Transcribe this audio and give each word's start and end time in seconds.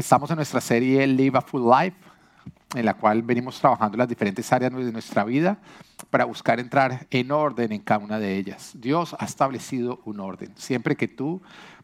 Estamos 0.00 0.30
en 0.30 0.36
nuestra 0.36 0.62
serie 0.62 1.06
Live 1.06 1.36
a 1.36 1.42
Full 1.42 1.70
Life, 1.70 1.94
en 2.74 2.86
la 2.86 2.94
cual 2.94 3.20
venimos 3.20 3.60
trabajando 3.60 3.98
las 3.98 4.08
diferentes 4.08 4.50
áreas 4.50 4.72
de 4.72 4.90
nuestra 4.90 5.24
vida 5.24 5.58
para 6.10 6.24
buscar 6.24 6.60
entrar 6.60 7.06
en 7.10 7.30
orden 7.30 7.72
en 7.72 7.80
cada 7.80 8.04
una 8.04 8.18
de 8.18 8.36
ellas. 8.36 8.72
Dios 8.74 9.16
ha 9.18 9.24
establecido 9.24 10.00
un 10.04 10.20
orden. 10.20 10.52
Siempre 10.56 10.96
que 10.96 11.08
tú 11.08 11.40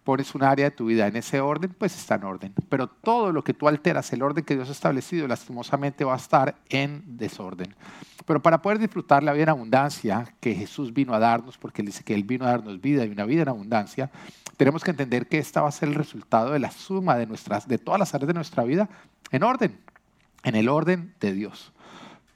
pones 0.06 0.34
un 0.36 0.44
área 0.44 0.66
de 0.66 0.70
tu 0.70 0.86
vida 0.86 1.08
en 1.08 1.16
ese 1.16 1.40
orden, 1.40 1.74
pues 1.76 1.96
está 1.96 2.14
en 2.14 2.24
orden. 2.24 2.54
Pero 2.68 2.86
todo 2.86 3.32
lo 3.32 3.42
que 3.42 3.54
tú 3.54 3.66
alteras, 3.66 4.12
el 4.12 4.22
orden 4.22 4.44
que 4.44 4.54
Dios 4.54 4.68
ha 4.68 4.72
establecido, 4.72 5.26
lastimosamente 5.26 6.04
va 6.04 6.14
a 6.14 6.18
estar 6.18 6.56
en 6.68 7.02
desorden. 7.16 7.74
Pero 8.24 8.40
para 8.40 8.62
poder 8.62 8.78
disfrutar 8.78 9.22
la 9.24 9.32
vida 9.32 9.44
en 9.44 9.48
abundancia 9.50 10.32
que 10.40 10.54
Jesús 10.54 10.92
vino 10.92 11.12
a 11.12 11.18
darnos, 11.18 11.58
porque 11.58 11.82
Él 11.82 11.86
dice 11.86 12.04
que 12.04 12.14
Él 12.14 12.22
vino 12.22 12.44
a 12.44 12.50
darnos 12.50 12.80
vida 12.80 13.04
y 13.04 13.10
una 13.10 13.24
vida 13.24 13.42
en 13.42 13.48
abundancia, 13.48 14.10
tenemos 14.56 14.84
que 14.84 14.92
entender 14.92 15.26
que 15.26 15.38
esta 15.38 15.60
va 15.60 15.68
a 15.68 15.72
ser 15.72 15.88
el 15.88 15.94
resultado 15.96 16.52
de 16.52 16.60
la 16.60 16.70
suma 16.70 17.16
de, 17.16 17.26
nuestras, 17.26 17.66
de 17.66 17.78
todas 17.78 17.98
las 17.98 18.14
áreas 18.14 18.28
de 18.28 18.34
nuestra 18.34 18.62
vida 18.62 18.88
en 19.30 19.42
orden, 19.42 19.78
en 20.44 20.54
el 20.54 20.68
orden 20.68 21.14
de 21.20 21.32
Dios. 21.32 21.72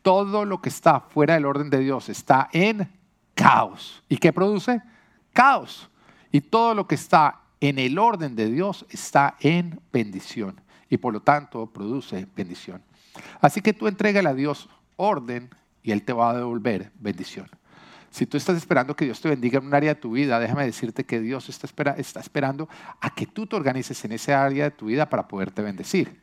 Todo 0.02 0.44
lo 0.44 0.60
que 0.60 0.68
está 0.68 1.00
fuera 1.00 1.34
del 1.34 1.46
orden 1.46 1.70
de 1.70 1.78
Dios 1.78 2.08
está 2.08 2.48
en 2.52 2.90
caos. 3.34 4.02
¿Y 4.08 4.16
qué 4.16 4.32
produce? 4.32 4.82
Caos. 5.32 5.90
Y 6.32 6.40
todo 6.40 6.74
lo 6.74 6.86
que 6.86 6.94
está 6.94 7.40
en 7.60 7.78
el 7.78 7.98
orden 7.98 8.36
de 8.36 8.50
Dios 8.50 8.86
está 8.90 9.36
en 9.40 9.80
bendición. 9.92 10.60
Y 10.88 10.96
por 10.96 11.12
lo 11.12 11.20
tanto 11.20 11.66
produce 11.66 12.26
bendición. 12.34 12.82
Así 13.40 13.60
que 13.60 13.72
tú 13.72 13.86
entrégale 13.86 14.28
a 14.28 14.34
Dios 14.34 14.68
orden 14.96 15.50
y 15.82 15.92
Él 15.92 16.02
te 16.02 16.12
va 16.12 16.30
a 16.30 16.36
devolver 16.36 16.92
bendición. 16.98 17.48
Si 18.10 18.26
tú 18.26 18.36
estás 18.36 18.56
esperando 18.56 18.96
que 18.96 19.04
Dios 19.04 19.20
te 19.20 19.28
bendiga 19.28 19.58
en 19.58 19.66
un 19.66 19.74
área 19.74 19.94
de 19.94 20.00
tu 20.00 20.12
vida, 20.12 20.40
déjame 20.40 20.66
decirte 20.66 21.04
que 21.04 21.20
Dios 21.20 21.48
está, 21.48 21.68
esperando 22.20 22.68
a 23.00 23.14
que 23.14 23.26
tú 23.26 23.46
te 23.46 23.54
organices 23.54 24.04
en 24.04 24.12
ese 24.12 24.34
área 24.34 24.64
de 24.64 24.70
tu 24.72 24.86
vida 24.86 25.08
para 25.08 25.28
poderte 25.28 25.62
bendecir. 25.62 26.20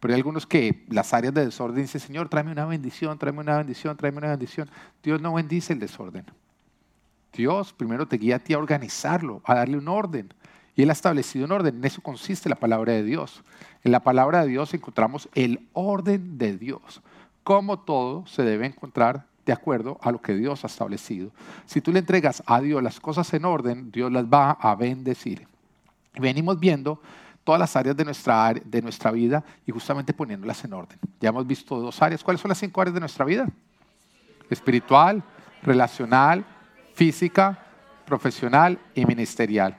Pero 0.00 0.14
hay 0.14 0.18
algunos 0.18 0.46
que 0.46 0.84
las 0.88 1.12
áreas 1.12 1.34
de 1.34 1.44
desorden 1.44 1.82
dicen, 1.82 2.00
Señor, 2.00 2.28
tráeme 2.28 2.52
una 2.52 2.66
bendición, 2.66 3.18
tráeme 3.18 3.40
una 3.40 3.56
bendición, 3.56 3.96
tráeme 3.96 4.18
una 4.18 4.28
bendición. 4.28 4.70
Dios 5.02 5.20
no 5.20 5.34
bendice 5.34 5.72
el 5.72 5.80
desorden. 5.80 6.24
Dios 7.32 7.72
primero 7.72 8.06
te 8.06 8.16
guía 8.16 8.36
a 8.36 8.38
ti 8.38 8.54
a 8.54 8.58
organizarlo, 8.58 9.42
a 9.44 9.54
darle 9.54 9.76
un 9.76 9.88
orden. 9.88 10.32
Y 10.76 10.82
Él 10.82 10.90
ha 10.90 10.92
establecido 10.92 11.44
un 11.44 11.52
orden. 11.52 11.76
En 11.76 11.84
eso 11.84 12.00
consiste 12.00 12.48
la 12.48 12.54
palabra 12.54 12.92
de 12.92 13.02
Dios. 13.02 13.42
En 13.82 13.90
la 13.90 14.00
palabra 14.00 14.42
de 14.42 14.48
Dios 14.48 14.72
encontramos 14.74 15.28
el 15.34 15.66
orden 15.72 16.38
de 16.38 16.56
Dios. 16.56 17.02
Cómo 17.42 17.80
todo 17.80 18.26
se 18.26 18.42
debe 18.42 18.66
encontrar 18.66 19.26
de 19.44 19.52
acuerdo 19.52 19.98
a 20.02 20.12
lo 20.12 20.20
que 20.20 20.34
Dios 20.34 20.62
ha 20.62 20.68
establecido. 20.68 21.30
Si 21.66 21.80
tú 21.80 21.90
le 21.90 22.00
entregas 22.00 22.42
a 22.46 22.60
Dios 22.60 22.82
las 22.82 23.00
cosas 23.00 23.32
en 23.34 23.44
orden, 23.44 23.90
Dios 23.90 24.12
las 24.12 24.26
va 24.26 24.52
a 24.52 24.74
bendecir. 24.76 25.48
Venimos 26.14 26.60
viendo 26.60 27.00
todas 27.48 27.60
las 27.60 27.76
áreas 27.76 27.96
de 27.96 28.04
nuestra, 28.04 28.52
de 28.52 28.82
nuestra 28.82 29.10
vida 29.10 29.42
y 29.66 29.72
justamente 29.72 30.12
poniéndolas 30.12 30.62
en 30.66 30.74
orden. 30.74 30.98
Ya 31.18 31.30
hemos 31.30 31.46
visto 31.46 31.80
dos 31.80 32.02
áreas. 32.02 32.22
¿Cuáles 32.22 32.42
son 32.42 32.50
las 32.50 32.58
cinco 32.58 32.78
áreas 32.82 32.92
de 32.92 33.00
nuestra 33.00 33.24
vida? 33.24 33.48
Espiritual, 34.50 35.22
relacional, 35.62 36.44
física, 36.92 37.58
profesional 38.04 38.78
y 38.94 39.06
ministerial. 39.06 39.78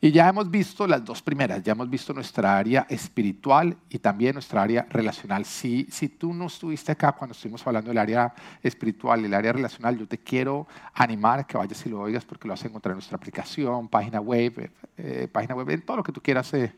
Y 0.00 0.12
ya 0.12 0.30
hemos 0.30 0.50
visto 0.50 0.86
las 0.86 1.04
dos 1.04 1.20
primeras, 1.20 1.62
ya 1.62 1.72
hemos 1.72 1.90
visto 1.90 2.14
nuestra 2.14 2.56
área 2.56 2.86
espiritual 2.88 3.76
y 3.90 3.98
también 3.98 4.32
nuestra 4.32 4.62
área 4.62 4.86
relacional. 4.88 5.44
Si, 5.44 5.86
si 5.90 6.08
tú 6.08 6.32
no 6.32 6.46
estuviste 6.46 6.90
acá 6.90 7.12
cuando 7.12 7.32
estuvimos 7.32 7.66
hablando 7.66 7.90
del 7.90 7.98
área 7.98 8.32
espiritual 8.62 9.20
y 9.20 9.24
el 9.26 9.34
área 9.34 9.52
relacional, 9.52 9.98
yo 9.98 10.08
te 10.08 10.16
quiero 10.16 10.66
animar 10.94 11.40
a 11.40 11.44
que 11.44 11.58
vayas 11.58 11.84
y 11.84 11.90
lo 11.90 12.00
oigas 12.00 12.24
porque 12.24 12.48
lo 12.48 12.54
vas 12.54 12.64
a 12.64 12.68
encontrar 12.68 12.92
en 12.92 12.96
nuestra 12.96 13.16
aplicación, 13.16 13.88
página 13.88 14.22
web, 14.22 14.70
eh, 14.96 15.28
página 15.30 15.54
web, 15.54 15.68
en 15.68 15.82
todo 15.82 15.98
lo 15.98 16.02
que 16.02 16.12
tú 16.12 16.22
quieras 16.22 16.54
eh, 16.54 16.72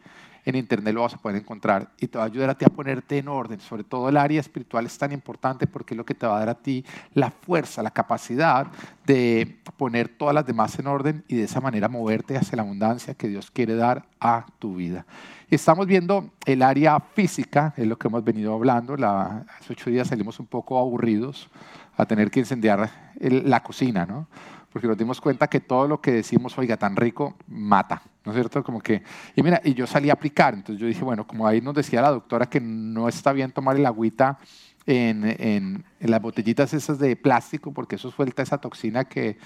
en 0.45 0.57
internet 0.57 0.95
lo 0.95 1.03
vas 1.03 1.15
a 1.15 1.19
poder 1.19 1.37
encontrar 1.37 1.91
y 1.99 2.09
te 2.09 2.19
va 2.19 2.25
a 2.25 2.27
ayudar 2.27 2.51
a 2.51 2.55
ti 2.55 2.65
a 2.65 2.69
ponerte 2.69 3.19
en 3.19 3.29
orden. 3.29 3.61
Sobre 3.61 3.85
todo 3.85 4.09
el 4.09 4.17
área 4.17 4.41
espiritual 4.41 4.87
es 4.87 4.99
tan 4.99 5.13
importante 5.13 5.67
porque 5.67 5.95
es 5.95 5.99
lo 5.99 6.05
que 6.05 6.15
te 6.15 6.27
va 6.27 6.37
a 6.37 6.39
dar 6.41 6.49
a 6.49 6.55
ti 6.55 6.85
la 7.15 7.31
fuerza, 7.31 7.83
la 7.83 7.91
capacidad 7.91 8.67
de 9.07 9.59
poner 9.77 10.09
todas 10.09 10.35
las 10.35 10.47
demás 10.47 10.79
en 10.79 10.87
orden 10.87 11.25
y 11.29 11.37
de 11.37 11.45
esa 11.45 11.61
manera 11.61 11.89
moverte 11.89 12.37
hacia 12.37 12.57
la 12.57 12.63
abundancia 12.63 13.15
que 13.15 13.29
Dios 13.29 13.51
quiere 13.51 13.77
dar 13.77 14.07
a 14.21 14.47
tu 14.59 14.77
vida. 14.77 15.07
Estamos 15.51 15.87
viendo 15.87 16.31
el 16.47 16.63
área 16.63 16.99
física, 16.99 17.75
es 17.77 17.87
lo 17.87 17.99
que 17.99 18.09
hemos 18.09 18.25
venido 18.25 18.55
hablando. 18.55 18.97
La, 18.97 19.45
hace 19.59 19.75
ocho 19.75 19.91
días 19.91 20.09
salimos 20.09 20.41
un 20.41 20.47
poco 20.47 20.79
aburridos 20.79 21.51
a 21.97 22.07
tener 22.07 22.31
que 22.31 22.41
incendiar 22.41 22.91
la 23.21 23.63
cocina, 23.63 24.07
¿no? 24.07 24.27
porque 24.73 24.89
nos 24.89 24.97
dimos 24.97 25.21
cuenta 25.21 25.49
que 25.49 25.61
todo 25.61 25.87
lo 25.87 26.01
que 26.01 26.13
decimos, 26.13 26.57
oiga, 26.57 26.77
tan 26.79 26.97
rico, 26.97 27.37
mata, 27.47 28.03
¿no 28.25 28.33
es 28.33 28.37
cierto? 28.37 28.63
Como 28.63 28.81
que, 28.81 29.03
y 29.35 29.43
mira, 29.43 29.61
y 29.65 29.75
yo 29.75 29.87
salí 29.87 30.11
a 30.11 30.15
aplicar, 30.15 30.55
entonces 30.55 30.81
yo 30.81 30.87
dije, 30.87 31.05
bueno, 31.05 31.27
como 31.27 31.47
ahí 31.47 31.61
nos 31.61 31.75
decía 31.75 32.03
la 32.03 32.11
doctora 32.11 32.47
que 32.47 32.61
no 32.61 33.09
está 33.09 33.33
bien 33.33 33.53
tomar 33.53 33.77
el 33.77 33.87
agüita 33.87 34.39
en, 34.87 35.25
en, 35.25 35.85
las 36.01 36.21
botellitas 36.21 36.75
esas 36.75 36.99
de 36.99 37.17
plástico, 37.17 37.73
porque 37.73 37.97
eso 37.97 38.11
suelta 38.11 38.43
esa 38.43 38.59
toxina 38.59 39.05
que 39.05 39.39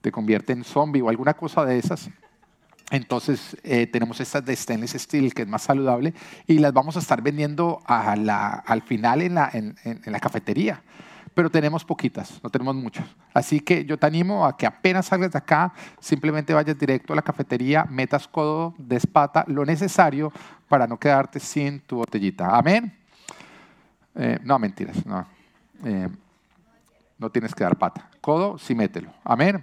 te 0.00 0.12
convierte 0.12 0.52
en 0.52 0.64
zombie 0.64 1.02
o 1.02 1.08
alguna 1.08 1.34
cosa 1.34 1.64
de 1.64 1.78
esas. 1.78 2.10
Entonces 2.90 3.56
eh, 3.64 3.86
tenemos 3.86 4.20
estas 4.20 4.44
de 4.44 4.54
stainless 4.54 4.92
steel, 4.92 5.34
que 5.34 5.42
es 5.42 5.48
más 5.48 5.62
saludable, 5.62 6.14
y 6.46 6.58
las 6.58 6.72
vamos 6.72 6.96
a 6.96 7.00
estar 7.00 7.20
vendiendo 7.20 7.82
al 7.86 8.82
final 8.82 9.22
en 9.22 9.34
la, 9.34 9.50
en, 9.52 9.76
en 9.84 10.12
la 10.12 10.20
cafetería 10.20 10.82
pero 11.36 11.50
tenemos 11.50 11.84
poquitas, 11.84 12.40
no 12.42 12.48
tenemos 12.48 12.74
muchas. 12.74 13.06
Así 13.34 13.60
que 13.60 13.84
yo 13.84 13.98
te 13.98 14.06
animo 14.06 14.46
a 14.46 14.56
que 14.56 14.64
apenas 14.64 15.04
salgas 15.04 15.32
de 15.32 15.36
acá, 15.36 15.70
simplemente 16.00 16.54
vayas 16.54 16.78
directo 16.78 17.12
a 17.12 17.16
la 17.16 17.20
cafetería, 17.20 17.84
metas 17.90 18.26
codo, 18.26 18.72
despata 18.78 19.44
lo 19.46 19.66
necesario 19.66 20.32
para 20.66 20.86
no 20.86 20.98
quedarte 20.98 21.38
sin 21.38 21.80
tu 21.80 21.96
botellita. 21.96 22.56
Amén. 22.56 22.90
Eh, 24.14 24.38
no, 24.44 24.58
mentiras, 24.58 25.04
no. 25.04 25.26
Eh, 25.84 26.08
no 27.18 27.28
tienes 27.28 27.54
que 27.54 27.64
dar 27.64 27.76
pata. 27.76 28.08
Codo, 28.22 28.56
sí 28.56 28.74
mételo. 28.74 29.12
Amén. 29.22 29.62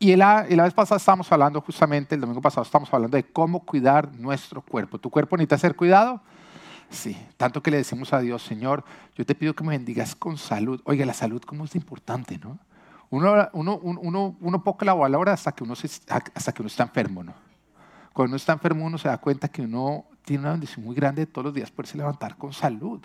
Y 0.00 0.16
la, 0.16 0.44
y 0.50 0.56
la 0.56 0.64
vez 0.64 0.74
pasada 0.74 0.96
estábamos 0.96 1.30
hablando 1.30 1.60
justamente, 1.60 2.16
el 2.16 2.20
domingo 2.20 2.42
pasado 2.42 2.64
estábamos 2.64 2.92
hablando 2.92 3.16
de 3.16 3.22
cómo 3.22 3.60
cuidar 3.64 4.12
nuestro 4.12 4.60
cuerpo. 4.60 4.98
¿Tu 4.98 5.08
cuerpo 5.08 5.36
necesita 5.36 5.56
ser 5.56 5.76
cuidado? 5.76 6.20
Sí, 6.90 7.16
tanto 7.36 7.62
que 7.62 7.70
le 7.70 7.76
decimos 7.78 8.12
a 8.12 8.20
Dios, 8.20 8.42
Señor, 8.42 8.84
yo 9.14 9.26
te 9.26 9.34
pido 9.34 9.54
que 9.54 9.64
me 9.64 9.70
bendigas 9.70 10.14
con 10.14 10.38
salud. 10.38 10.80
Oiga, 10.84 11.04
la 11.04 11.14
salud 11.14 11.42
cómo 11.42 11.64
es 11.64 11.74
importante, 11.74 12.38
¿no? 12.38 12.58
Uno, 13.10 13.48
uno, 13.52 13.78
uno, 13.78 14.36
uno 14.40 14.64
poco 14.64 14.84
la 14.84 14.94
valora 14.94 15.32
hasta 15.32 15.52
que 15.52 15.64
uno, 15.64 15.74
hasta 15.74 16.52
que 16.52 16.62
uno 16.62 16.66
está 16.66 16.84
enfermo, 16.84 17.22
¿no? 17.24 17.34
Cuando 18.12 18.30
uno 18.30 18.36
está 18.36 18.52
enfermo 18.52 18.84
uno 18.84 18.98
se 18.98 19.08
da 19.08 19.18
cuenta 19.18 19.48
que 19.48 19.62
uno 19.62 20.04
tiene 20.24 20.42
una 20.42 20.52
bendición 20.52 20.84
muy 20.84 20.94
grande 20.94 21.24
de 21.24 21.26
todos 21.26 21.46
los 21.46 21.54
días 21.54 21.70
poderse 21.70 21.96
levantar 21.96 22.36
con 22.36 22.52
salud. 22.52 23.00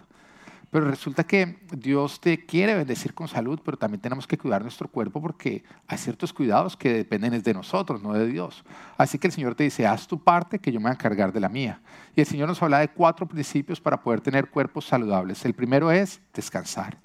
Pero 0.73 0.89
resulta 0.89 1.23
que 1.23 1.59
Dios 1.71 2.19
te 2.19 2.47
quiere 2.47 2.73
bendecir 2.73 3.13
con 3.13 3.27
salud, 3.27 3.59
pero 3.63 3.77
también 3.77 4.01
tenemos 4.01 4.25
que 4.25 4.39
cuidar 4.39 4.63
nuestro 4.63 4.87
cuerpo 4.87 5.21
porque 5.21 5.63
hay 5.85 5.99
ciertos 5.99 6.33
cuidados 6.33 6.75
que 6.75 6.91
dependen 6.91 7.39
de 7.43 7.53
nosotros, 7.53 8.01
no 8.01 8.11
de 8.13 8.25
Dios. 8.25 8.63
Así 8.97 9.19
que 9.19 9.27
el 9.27 9.33
Señor 9.33 9.53
te 9.53 9.65
dice, 9.65 9.85
haz 9.85 10.07
tu 10.07 10.17
parte 10.17 10.57
que 10.57 10.71
yo 10.71 10.79
me 10.79 10.85
voy 10.85 10.89
a 10.89 10.93
encargar 10.93 11.31
de 11.31 11.39
la 11.39 11.47
mía. 11.47 11.79
Y 12.15 12.21
el 12.21 12.25
Señor 12.25 12.47
nos 12.47 12.59
habla 12.63 12.79
de 12.79 12.87
cuatro 12.87 13.27
principios 13.27 13.79
para 13.79 14.01
poder 14.01 14.21
tener 14.21 14.49
cuerpos 14.49 14.85
saludables. 14.85 15.45
El 15.45 15.53
primero 15.53 15.91
es 15.91 16.19
descansar. 16.33 16.97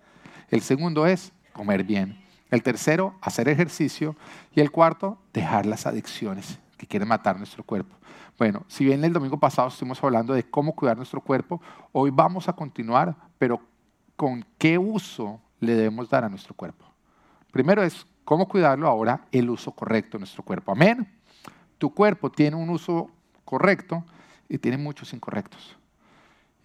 El 0.49 0.62
segundo 0.62 1.06
es 1.06 1.31
comer 1.53 1.85
bien. 1.85 2.19
El 2.50 2.62
tercero, 2.62 3.17
hacer 3.21 3.50
ejercicio. 3.50 4.17
Y 4.55 4.61
el 4.61 4.71
cuarto, 4.71 5.19
dejar 5.35 5.67
las 5.67 5.85
adicciones 5.85 6.59
que 6.78 6.87
quieren 6.87 7.09
matar 7.09 7.37
nuestro 7.37 7.62
cuerpo. 7.65 7.94
Bueno, 8.39 8.65
si 8.69 8.84
bien 8.84 9.05
el 9.05 9.12
domingo 9.12 9.39
pasado 9.39 9.69
estuvimos 9.69 10.03
hablando 10.03 10.33
de 10.33 10.49
cómo 10.49 10.75
cuidar 10.75 10.97
nuestro 10.97 11.21
cuerpo, 11.21 11.61
hoy 11.93 12.11
vamos 12.11 12.49
a 12.49 12.53
continuar, 12.55 13.15
pero 13.37 13.61
con 14.16 14.44
qué 14.56 14.78
uso 14.78 15.41
le 15.61 15.75
debemos 15.75 16.09
dar 16.09 16.25
a 16.25 16.28
nuestro 16.28 16.55
cuerpo. 16.55 16.87
Primero 17.50 17.83
es 17.83 18.06
cómo 18.25 18.49
cuidarlo, 18.49 18.88
ahora 18.88 19.27
el 19.33 19.50
uso 19.50 19.72
correcto 19.72 20.17
de 20.17 20.21
nuestro 20.21 20.43
cuerpo. 20.44 20.72
Amén. 20.72 21.12
Tu 21.78 21.93
cuerpo 21.93 22.31
tiene 22.31 22.56
un 22.56 22.71
uso 22.71 23.11
correcto 23.44 24.05
y 24.49 24.59
tiene 24.59 24.78
muchos 24.78 25.12
incorrectos. 25.12 25.77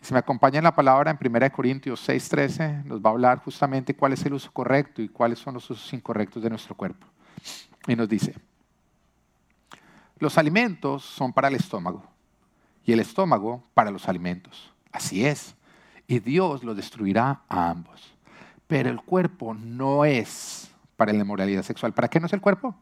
Si 0.01 0.13
me 0.13 0.19
acompaña 0.19 0.57
en 0.57 0.65
la 0.65 0.75
palabra 0.75 1.09
en 1.09 1.17
1 1.17 1.51
Corintios 1.51 2.07
6:13, 2.07 2.83
nos 2.83 2.99
va 2.99 3.09
a 3.09 3.13
hablar 3.13 3.39
justamente 3.39 3.95
cuál 3.95 4.13
es 4.13 4.25
el 4.25 4.33
uso 4.33 4.51
correcto 4.51 5.01
y 5.01 5.07
cuáles 5.07 5.39
son 5.39 5.53
los 5.53 5.69
usos 5.69 5.91
incorrectos 5.93 6.43
de 6.43 6.49
nuestro 6.49 6.75
cuerpo. 6.75 7.07
Y 7.87 7.95
nos 7.95 8.09
dice, 8.09 8.35
los 10.19 10.37
alimentos 10.37 11.03
son 11.03 11.33
para 11.33 11.47
el 11.47 11.55
estómago 11.55 12.03
y 12.85 12.93
el 12.93 12.99
estómago 12.99 13.63
para 13.73 13.91
los 13.91 14.07
alimentos. 14.07 14.71
Así 14.91 15.25
es. 15.25 15.55
Y 16.07 16.19
Dios 16.19 16.63
lo 16.63 16.75
destruirá 16.75 17.41
a 17.47 17.69
ambos. 17.69 18.13
Pero 18.67 18.89
el 18.89 19.01
cuerpo 19.01 19.53
no 19.53 20.05
es 20.05 20.71
para 20.95 21.13
la 21.13 21.19
inmoralidad 21.19 21.63
sexual. 21.63 21.93
¿Para 21.93 22.07
qué 22.07 22.19
no 22.19 22.27
es 22.27 22.33
el 22.33 22.41
cuerpo? 22.41 22.75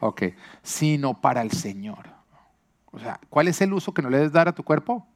Ok, 0.00 0.22
sino 0.62 1.20
para 1.20 1.42
el 1.42 1.52
Señor. 1.52 2.10
O 2.90 2.98
sea, 2.98 3.20
¿cuál 3.28 3.48
es 3.48 3.60
el 3.60 3.72
uso 3.72 3.94
que 3.94 4.02
no 4.02 4.10
le 4.10 4.18
debes 4.18 4.32
dar 4.32 4.48
a 4.48 4.54
tu 4.54 4.62
cuerpo? 4.62 5.06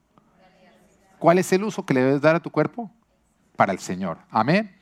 ¿Cuál 1.19 1.38
es 1.38 1.53
el 1.53 1.64
uso 1.64 1.85
que 1.85 1.94
le 1.94 2.03
debes 2.03 2.20
dar 2.20 2.37
a 2.37 2.41
tu 2.41 2.50
cuerpo? 2.50 2.91
Para 3.56 3.73
el 3.73 3.79
Señor. 3.79 4.19
Amén. 4.31 4.75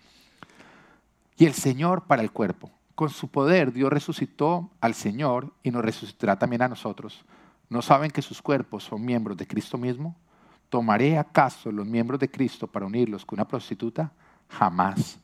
Y 1.36 1.46
el 1.46 1.54
Señor 1.54 2.04
para 2.04 2.22
el 2.22 2.30
cuerpo. 2.30 2.70
Con 2.94 3.10
su 3.10 3.28
poder 3.28 3.72
Dios 3.72 3.90
resucitó 3.90 4.70
al 4.80 4.94
Señor 4.94 5.52
y 5.62 5.70
nos 5.70 5.84
resucitará 5.84 6.38
también 6.38 6.62
a 6.62 6.68
nosotros. 6.68 7.24
¿No 7.68 7.82
saben 7.82 8.10
que 8.10 8.22
sus 8.22 8.40
cuerpos 8.40 8.84
son 8.84 9.04
miembros 9.04 9.36
de 9.36 9.46
Cristo 9.46 9.76
mismo? 9.76 10.16
¿Tomaré 10.68 11.18
acaso 11.18 11.72
los 11.72 11.86
miembros 11.86 12.20
de 12.20 12.30
Cristo 12.30 12.66
para 12.66 12.86
unirlos 12.86 13.24
con 13.24 13.38
una 13.38 13.48
prostituta? 13.48 14.12
Jamás. 14.48 15.18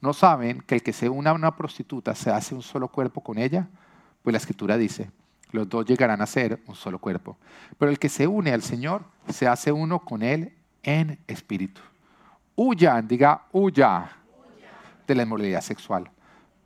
¿No 0.00 0.12
saben 0.12 0.60
que 0.60 0.76
el 0.76 0.82
que 0.82 0.92
se 0.92 1.08
una 1.08 1.30
a 1.30 1.34
una 1.34 1.56
prostituta 1.56 2.14
se 2.14 2.30
hace 2.30 2.54
un 2.54 2.62
solo 2.62 2.88
cuerpo 2.88 3.22
con 3.22 3.38
ella? 3.38 3.68
Pues 4.22 4.32
la 4.32 4.38
escritura 4.38 4.76
dice, 4.76 5.10
los 5.50 5.68
dos 5.68 5.84
llegarán 5.84 6.20
a 6.20 6.26
ser 6.26 6.62
un 6.66 6.74
solo 6.74 6.98
cuerpo. 6.98 7.38
Pero 7.78 7.90
el 7.90 7.98
que 7.98 8.08
se 8.08 8.26
une 8.26 8.52
al 8.52 8.62
Señor 8.62 9.04
se 9.28 9.48
hace 9.48 9.72
uno 9.72 10.00
con 10.00 10.22
Él 10.22 10.52
en 10.82 11.18
espíritu. 11.26 11.80
Huyan, 12.54 13.06
diga, 13.08 13.46
huya 13.52 14.10
de 15.06 15.14
la 15.14 15.22
inmoralidad 15.22 15.60
sexual. 15.60 16.10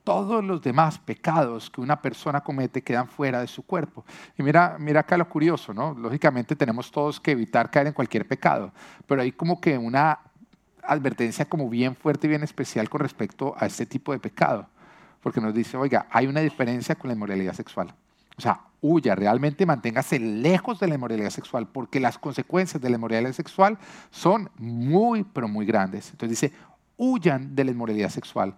Todos 0.04 0.42
los 0.42 0.62
demás 0.62 0.98
pecados 0.98 1.70
que 1.70 1.80
una 1.80 2.00
persona 2.00 2.40
comete 2.40 2.82
quedan 2.82 3.06
fuera 3.06 3.40
de 3.40 3.46
su 3.46 3.62
cuerpo. 3.62 4.04
Y 4.38 4.42
mira, 4.42 4.76
mira 4.78 5.00
acá 5.00 5.16
lo 5.16 5.28
curioso, 5.28 5.74
¿no? 5.74 5.94
Lógicamente 5.94 6.56
tenemos 6.56 6.90
todos 6.90 7.20
que 7.20 7.32
evitar 7.32 7.70
caer 7.70 7.88
en 7.88 7.92
cualquier 7.92 8.26
pecado, 8.26 8.72
pero 9.06 9.22
hay 9.22 9.32
como 9.32 9.60
que 9.60 9.76
una 9.76 10.18
advertencia 10.82 11.44
como 11.44 11.68
bien 11.68 11.94
fuerte 11.94 12.26
y 12.26 12.30
bien 12.30 12.42
especial 12.42 12.88
con 12.88 13.00
respecto 13.00 13.54
a 13.58 13.66
este 13.66 13.86
tipo 13.86 14.12
de 14.12 14.18
pecado, 14.18 14.66
porque 15.22 15.40
nos 15.40 15.54
dice, 15.54 15.76
oiga, 15.76 16.06
hay 16.10 16.26
una 16.26 16.40
diferencia 16.40 16.94
con 16.94 17.08
la 17.08 17.14
inmoralidad 17.14 17.52
sexual. 17.52 17.94
O 18.36 18.40
sea, 18.40 18.60
huya, 18.80 19.14
realmente 19.14 19.66
manténgase 19.66 20.18
lejos 20.18 20.80
de 20.80 20.88
la 20.88 20.94
inmoralidad 20.94 21.30
sexual, 21.30 21.68
porque 21.68 22.00
las 22.00 22.18
consecuencias 22.18 22.80
de 22.80 22.88
la 22.88 22.96
inmoralidad 22.96 23.32
sexual 23.32 23.78
son 24.10 24.50
muy, 24.56 25.24
pero 25.24 25.46
muy 25.46 25.66
grandes. 25.66 26.10
Entonces 26.10 26.40
dice, 26.40 26.56
huyan 26.96 27.54
de 27.54 27.64
la 27.64 27.70
inmoralidad 27.70 28.08
sexual. 28.08 28.54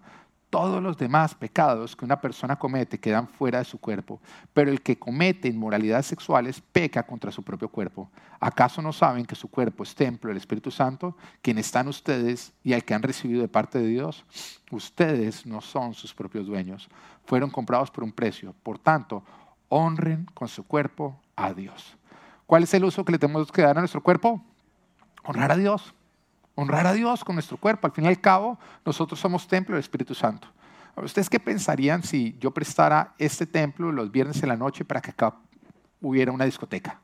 Todos 0.52 0.82
los 0.82 0.99
demás 0.99 1.34
pecados 1.34 1.96
que 1.96 2.04
una 2.04 2.20
persona 2.20 2.58
comete 2.58 3.00
quedan 3.00 3.26
fuera 3.26 3.60
de 3.60 3.64
su 3.64 3.78
cuerpo, 3.81 4.20
pero 4.52 4.70
el 4.70 4.82
que 4.82 4.99
comete 4.99 5.49
inmoralidades 5.49 6.04
sexuales 6.04 6.60
peca 6.60 7.04
contra 7.04 7.32
su 7.32 7.43
propio 7.43 7.70
cuerpo. 7.70 8.10
¿Acaso 8.38 8.82
no 8.82 8.93
saben 8.93 9.25
que 9.25 9.34
su 9.34 9.49
cuerpo 9.49 9.82
es 9.82 9.94
templo 9.94 10.28
del 10.28 10.37
Espíritu 10.37 10.70
Santo, 10.70 11.16
quien 11.40 11.56
están 11.56 11.88
ustedes 11.88 12.52
y 12.62 12.75
al 12.75 12.84
que 12.84 12.93
han 12.93 13.02
recibido 13.02 13.40
de 13.40 13.49
parte 13.49 13.78
de 13.78 13.87
Dios? 13.87 14.26
Ustedes 14.70 15.46
no 15.46 15.62
son 15.62 15.94
sus 15.94 16.12
propios 16.12 16.46
dueños, 16.46 16.90
fueron 17.25 17.48
comprados 17.48 17.90
por 17.90 18.05
un 18.05 18.12
precio. 18.12 18.55
Por 18.62 18.78
tanto, 18.78 19.25
honren 19.70 20.26
con 20.34 20.48
su 20.48 20.64
cuerpo 20.64 21.19
a 21.34 21.55
Dios. 21.55 21.96
¿Cuál 22.44 22.64
es 22.64 22.75
el 22.75 22.84
uso 22.84 23.06
que 23.06 23.12
le 23.12 23.19
tenemos 23.19 23.50
que 23.50 23.62
dar 23.62 23.78
a 23.78 23.81
nuestro 23.81 24.02
cuerpo? 24.02 24.44
Honrar 25.25 25.52
a 25.52 25.56
Dios. 25.56 25.94
Honrar 26.54 26.87
a 26.87 26.93
Dios 26.93 27.25
con 27.25 27.37
nuestro 27.37 27.56
cuerpo. 27.56 27.87
Al 27.87 27.93
fin 27.93 28.04
y 28.04 28.08
al 28.08 28.20
cabo, 28.20 28.58
nosotros 28.84 29.19
somos 29.19 29.49
templo 29.49 29.75
del 29.75 29.81
Espíritu 29.81 30.14
Santo. 30.14 30.49
¿Ustedes 30.96 31.31
qué 31.31 31.40
pensarían 31.40 32.02
si 32.02 32.37
yo 32.38 32.50
prestara 32.50 33.14
este 33.19 33.46
templo 33.46 33.90
los 33.93 34.12
viernes 34.12 34.43
en 34.43 34.50
la 34.50 34.56
noche 34.56 34.84
para 34.84 35.00
que 35.00 35.10
acá 35.10 35.34
hubiera 36.00 36.31
una 36.32 36.44
discoteca? 36.44 37.00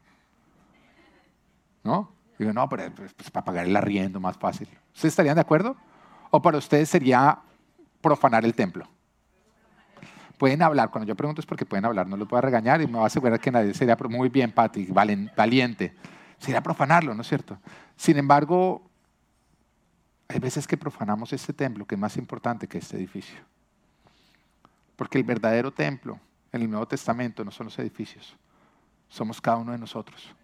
¿No? 1.82 2.12
Digo, 2.38 2.52
no, 2.52 2.68
pero 2.68 2.92
pues, 2.94 3.14
pues, 3.14 3.30
para 3.30 3.44
pagar 3.44 3.66
el 3.66 3.74
arriendo 3.74 4.20
más 4.20 4.36
fácil. 4.36 4.68
¿Ustedes 4.94 5.12
estarían 5.12 5.36
de 5.36 5.40
acuerdo? 5.40 5.76
¿O 6.30 6.42
para 6.42 6.58
ustedes 6.58 6.88
sería 6.90 7.38
profanar 8.02 8.44
el 8.44 8.54
templo? 8.54 8.86
Pueden 10.36 10.62
hablar, 10.62 10.90
cuando 10.90 11.08
yo 11.08 11.16
pregunto 11.16 11.40
es 11.40 11.46
porque 11.46 11.66
pueden 11.66 11.84
hablar, 11.84 12.06
no 12.06 12.16
los 12.16 12.28
voy 12.28 12.38
a 12.38 12.42
regañar 12.42 12.80
y 12.80 12.86
me 12.86 12.98
va 12.98 13.04
a 13.04 13.06
asegurar 13.06 13.40
que 13.40 13.50
nadie 13.50 13.74
sería 13.74 13.96
muy 14.08 14.28
bien, 14.28 14.52
Pati, 14.52 14.86
valiente. 14.86 15.96
Sería 16.38 16.62
profanarlo, 16.62 17.12
¿no 17.14 17.22
es 17.22 17.28
cierto? 17.28 17.58
Sin 17.96 18.16
embargo, 18.18 18.87
hay 20.28 20.38
veces 20.38 20.66
que 20.66 20.76
profanamos 20.76 21.32
este 21.32 21.54
templo, 21.54 21.86
que 21.86 21.94
es 21.94 22.00
más 22.00 22.16
importante 22.18 22.68
que 22.68 22.78
este 22.78 22.96
edificio. 22.98 23.40
Porque 24.94 25.18
el 25.18 25.24
verdadero 25.24 25.72
templo 25.72 26.20
en 26.52 26.62
el 26.62 26.70
Nuevo 26.70 26.86
Testamento 26.86 27.44
no 27.44 27.50
son 27.50 27.66
los 27.66 27.78
edificios, 27.78 28.36
somos 29.08 29.40
cada 29.40 29.56
uno 29.56 29.72
de 29.72 29.78
nosotros. 29.78 30.34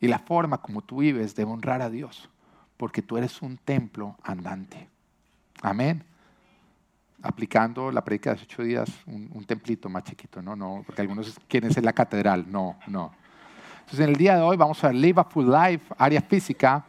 Y 0.00 0.06
la 0.06 0.18
forma 0.18 0.58
como 0.58 0.82
tú 0.82 0.98
vives 0.98 1.34
debe 1.34 1.50
honrar 1.50 1.82
a 1.82 1.90
Dios, 1.90 2.28
porque 2.76 3.02
tú 3.02 3.16
eres 3.16 3.42
un 3.42 3.56
templo 3.56 4.16
andante. 4.22 4.88
Amén. 5.62 6.04
Aplicando 7.22 7.90
la 7.90 8.04
predica 8.04 8.30
de 8.30 8.36
hace 8.36 8.44
ocho 8.44 8.62
días, 8.62 8.88
un, 9.06 9.44
templito 9.44 9.88
más 9.88 10.04
chiquito, 10.04 10.42
no, 10.42 10.56
no, 10.56 10.82
porque 10.84 11.02
algunos 11.02 11.38
quieren 11.48 11.72
ser 11.72 11.84
la 11.84 11.92
catedral, 11.92 12.50
no, 12.50 12.78
no. 12.86 13.12
Entonces 13.80 14.00
en 14.00 14.10
el 14.10 14.16
día 14.16 14.36
de 14.36 14.42
hoy 14.42 14.56
vamos 14.56 14.82
a 14.82 14.88
ver 14.88 14.96
Live 14.96 15.20
a 15.20 15.24
Full 15.24 15.46
Life, 15.46 15.94
área 15.98 16.20
física, 16.20 16.84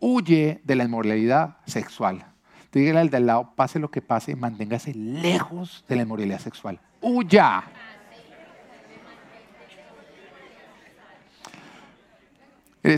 huye 0.00 0.60
de 0.64 0.76
la 0.76 0.84
inmoralidad 0.84 1.56
sexual. 1.66 2.24
Dígale 2.72 3.00
al 3.00 3.10
del 3.10 3.24
lado, 3.24 3.54
pase 3.56 3.78
lo 3.78 3.90
que 3.90 4.02
pase, 4.02 4.36
manténgase 4.36 4.92
lejos 4.94 5.82
de 5.88 5.96
la 5.96 6.02
inmoralidad 6.02 6.40
sexual. 6.40 6.78
Huya. 7.00 7.64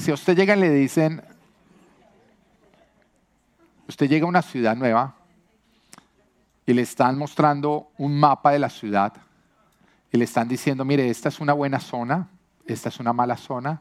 Si 0.00 0.12
usted 0.12 0.36
llega 0.36 0.56
y 0.56 0.60
le 0.60 0.70
dicen, 0.70 1.22
usted 3.86 4.08
llega 4.08 4.26
a 4.26 4.28
una 4.28 4.42
ciudad 4.42 4.76
nueva 4.76 5.14
y 6.66 6.74
le 6.74 6.82
están 6.82 7.16
mostrando 7.16 7.92
un 7.98 8.18
mapa 8.18 8.50
de 8.50 8.58
la 8.58 8.68
ciudad 8.68 9.14
y 10.10 10.18
le 10.18 10.24
están 10.24 10.48
diciendo, 10.48 10.84
mire, 10.84 11.08
esta 11.08 11.28
es 11.28 11.38
una 11.38 11.52
buena 11.52 11.78
zona, 11.78 12.28
esta 12.66 12.88
es 12.88 12.98
una 12.98 13.12
mala 13.12 13.36
zona, 13.36 13.80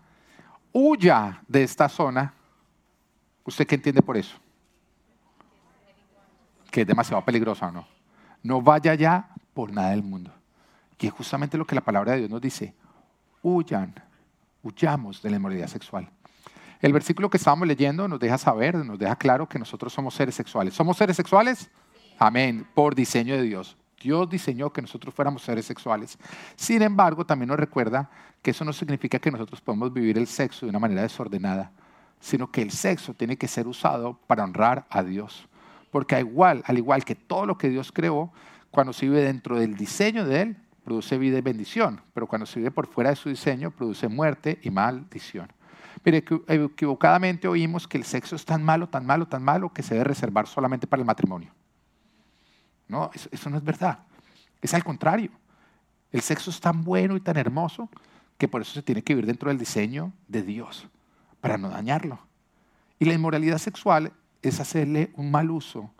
huya 0.72 1.42
de 1.48 1.64
esta 1.64 1.90
zona 1.90 2.34
¿Usted 3.47 3.65
qué 3.65 3.75
entiende 3.75 4.01
por 4.01 4.17
eso? 4.17 4.35
Que 6.69 6.81
es 6.81 6.88
demasiado 6.88 7.23
peligrosa 7.23 7.67
o 7.67 7.71
no. 7.71 7.88
No 8.44 8.61
vaya 8.61 8.91
allá 8.91 9.29
por 9.53 9.71
nada 9.71 9.91
del 9.91 10.03
mundo. 10.03 10.33
Y 10.99 11.07
es 11.07 11.13
justamente 11.13 11.57
lo 11.57 11.65
que 11.65 11.73
la 11.73 11.81
palabra 11.81 12.11
de 12.11 12.17
Dios 12.19 12.29
nos 12.29 12.41
dice. 12.41 12.75
Huyan, 13.41 13.95
huyamos 14.61 15.21
de 15.21 15.29
la 15.29 15.38
inmoralidad 15.38 15.67
sexual. 15.67 16.09
El 16.81 16.91
versículo 16.91 17.29
que 17.29 17.38
estábamos 17.38 17.69
leyendo 17.69 18.05
nos 18.09 18.19
deja 18.19 18.38
saber, 18.38 18.75
nos 18.75 18.99
deja 18.99 19.15
claro 19.15 19.47
que 19.47 19.57
nosotros 19.57 19.94
somos 19.94 20.13
seres 20.13 20.35
sexuales. 20.35 20.73
¿Somos 20.73 20.97
seres 20.97 21.15
sexuales? 21.15 21.69
Amén, 22.19 22.67
por 22.73 22.95
diseño 22.95 23.35
de 23.35 23.44
Dios. 23.44 23.77
Dios 24.01 24.29
diseñó 24.29 24.73
que 24.73 24.81
nosotros 24.81 25.15
fuéramos 25.15 25.41
seres 25.41 25.65
sexuales. 25.65 26.17
Sin 26.57 26.81
embargo, 26.81 27.25
también 27.25 27.47
nos 27.47 27.57
recuerda 27.57 28.09
que 28.41 28.51
eso 28.51 28.65
no 28.65 28.73
significa 28.73 29.19
que 29.19 29.31
nosotros 29.31 29.61
podemos 29.61 29.94
vivir 29.94 30.17
el 30.17 30.27
sexo 30.27 30.65
de 30.65 30.71
una 30.71 30.79
manera 30.79 31.01
desordenada 31.01 31.71
sino 32.19 32.52
que 32.52 32.62
el 32.62 32.72
sexo 32.72 33.14
tiene 33.14 33.38
que 33.38 33.48
ser 33.48 33.68
usado 33.68 34.19
para 34.28 34.44
honrar 34.44 34.86
a 34.90 35.04
Dios. 35.04 35.48
Porque 35.92 36.16
al 36.16 36.22
igual, 36.22 36.64
al 36.66 36.78
igual 36.78 37.06
que 37.06 37.16
todo 37.16 37.46
lo 37.46 37.58
que 37.58 37.69
Dios 37.69 37.92
creó, 37.92 38.31
cuando 38.72 38.94
se 38.94 39.06
vive 39.06 39.22
dentro 39.22 39.60
del 39.60 39.75
diseño 39.75 40.25
de 40.25 40.42
Él, 40.42 40.58
produce 40.84 41.18
vida 41.18 41.38
y 41.38 41.42
bendición, 41.42 42.02
pero 42.14 42.28
cuando 42.28 42.46
se 42.46 42.60
vive 42.60 42.72
por 42.72 42.88
fuera 42.88 43.10
de 43.10 43.16
su 43.16 43.30
diseño, 43.30 43.72
produce 43.72 44.08
muerte 44.08 44.60
y 44.62 44.69
maldición. 44.69 45.52
Mire, 46.06 46.24
equivocadamente 46.48 47.48
oímos 47.48 47.88
que 47.88 47.98
el 47.98 48.04
sexo 48.04 48.36
es 48.36 48.46
tan 48.46 48.64
malo, 48.64 48.88
tan 48.88 49.06
malo, 49.06 49.28
tan 49.28 49.44
malo, 49.44 49.74
que 49.74 49.83
se 49.83 49.95
debe 49.95 50.06
reservar 50.06 50.47
solamente 50.47 50.88
para 50.88 51.02
el 51.02 51.06
matrimonio. 51.06 51.52
No, 52.88 53.12
eso 53.14 53.50
no 53.50 53.57
es 53.57 53.64
verdad. 53.64 54.00
Es 54.62 54.74
al 54.74 54.83
contrario. 54.83 55.31
El 56.12 56.21
sexo 56.21 56.52
es 56.52 56.59
tan 56.62 56.83
bueno 56.83 57.18
y 57.18 57.19
tan 57.19 57.36
hermoso 57.36 57.90
que 58.38 58.47
por 58.47 58.62
eso 58.62 58.74
se 58.74 58.81
tiene 58.81 59.02
que 59.02 59.14
vivir 59.14 59.26
dentro 59.26 59.50
del 59.50 59.57
diseño 59.57 60.14
de 60.28 60.44
Dios 60.44 60.88
para 61.41 61.57
no 61.57 61.69
dañarlo. 61.69 62.19
Y 62.99 63.06
la 63.06 63.13
inmoralidad 63.13 63.57
sexual 63.57 64.11
es 64.41 64.59
hacerle 64.59 65.11
un 65.15 65.31
mal 65.31 65.51
uso 65.51 65.91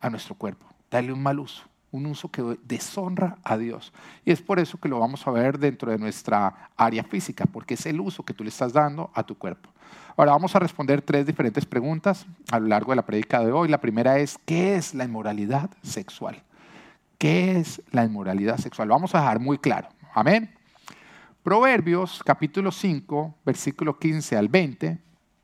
a 0.00 0.10
nuestro 0.10 0.34
cuerpo, 0.34 0.66
darle 0.90 1.12
un 1.12 1.22
mal 1.22 1.38
uso, 1.38 1.62
un 1.92 2.06
uso 2.06 2.28
que 2.30 2.58
deshonra 2.64 3.38
a 3.44 3.56
Dios. 3.56 3.92
Y 4.24 4.32
es 4.32 4.42
por 4.42 4.58
eso 4.58 4.78
que 4.78 4.88
lo 4.88 4.98
vamos 4.98 5.26
a 5.26 5.30
ver 5.30 5.58
dentro 5.58 5.90
de 5.90 5.98
nuestra 5.98 6.70
área 6.76 7.04
física, 7.04 7.46
porque 7.46 7.74
es 7.74 7.86
el 7.86 8.00
uso 8.00 8.24
que 8.24 8.34
tú 8.34 8.42
le 8.42 8.50
estás 8.50 8.72
dando 8.72 9.10
a 9.14 9.22
tu 9.22 9.36
cuerpo. 9.36 9.70
Ahora 10.16 10.32
vamos 10.32 10.54
a 10.54 10.58
responder 10.58 11.02
tres 11.02 11.26
diferentes 11.26 11.66
preguntas 11.66 12.26
a 12.50 12.58
lo 12.58 12.68
largo 12.68 12.92
de 12.92 12.96
la 12.96 13.06
prédica 13.06 13.40
de 13.40 13.52
hoy. 13.52 13.68
La 13.68 13.80
primera 13.80 14.18
es, 14.18 14.38
¿qué 14.44 14.76
es 14.76 14.94
la 14.94 15.04
inmoralidad 15.04 15.70
sexual? 15.82 16.42
¿Qué 17.18 17.58
es 17.58 17.82
la 17.90 18.04
inmoralidad 18.04 18.58
sexual? 18.58 18.88
Lo 18.88 18.94
vamos 18.94 19.14
a 19.14 19.20
dejar 19.20 19.40
muy 19.40 19.58
claro. 19.58 19.88
Amén. 20.14 20.52
Proverbios 21.44 22.22
capítulo 22.24 22.72
5, 22.72 23.34
versículo 23.44 23.98
15 23.98 24.38
al 24.38 24.48
20, 24.48 24.98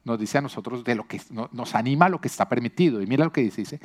nos 0.04 0.18
dice 0.18 0.38
a 0.38 0.40
nosotros 0.40 0.82
de 0.82 0.94
lo 0.94 1.06
que 1.06 1.20
nos 1.52 1.74
anima 1.74 2.06
a 2.06 2.08
lo 2.08 2.18
que 2.22 2.28
está 2.28 2.48
permitido. 2.48 3.02
Y 3.02 3.06
mira 3.06 3.26
lo 3.26 3.32
que 3.34 3.42
dice, 3.42 3.78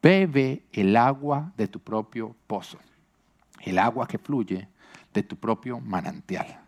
bebe 0.00 0.62
el 0.72 0.96
agua 0.96 1.52
de 1.56 1.66
tu 1.66 1.80
propio 1.80 2.36
pozo, 2.46 2.78
el 3.62 3.80
agua 3.80 4.06
que 4.06 4.16
fluye 4.16 4.68
de 5.12 5.24
tu 5.24 5.34
propio 5.34 5.80
manantial. 5.80 6.60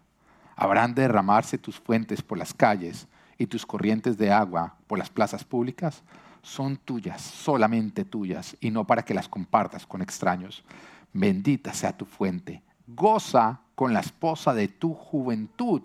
Habrán 0.56 0.96
de 0.96 1.02
derramarse 1.02 1.58
tus 1.58 1.78
fuentes 1.78 2.20
por 2.20 2.36
las 2.36 2.52
calles 2.52 3.06
y 3.38 3.46
tus 3.46 3.64
corrientes 3.64 4.18
de 4.18 4.32
agua 4.32 4.74
por 4.88 4.98
las 4.98 5.10
plazas 5.10 5.44
públicas. 5.44 6.02
Son 6.42 6.76
tuyas, 6.76 7.22
solamente 7.22 8.04
tuyas, 8.04 8.56
y 8.58 8.72
no 8.72 8.84
para 8.84 9.04
que 9.04 9.14
las 9.14 9.28
compartas 9.28 9.86
con 9.86 10.02
extraños. 10.02 10.64
Bendita 11.12 11.72
sea 11.72 11.96
tu 11.96 12.04
fuente. 12.04 12.64
Goza 12.84 13.60
con 13.78 13.94
la 13.94 14.00
esposa 14.00 14.54
de 14.54 14.66
tu 14.66 14.92
juventud. 14.92 15.82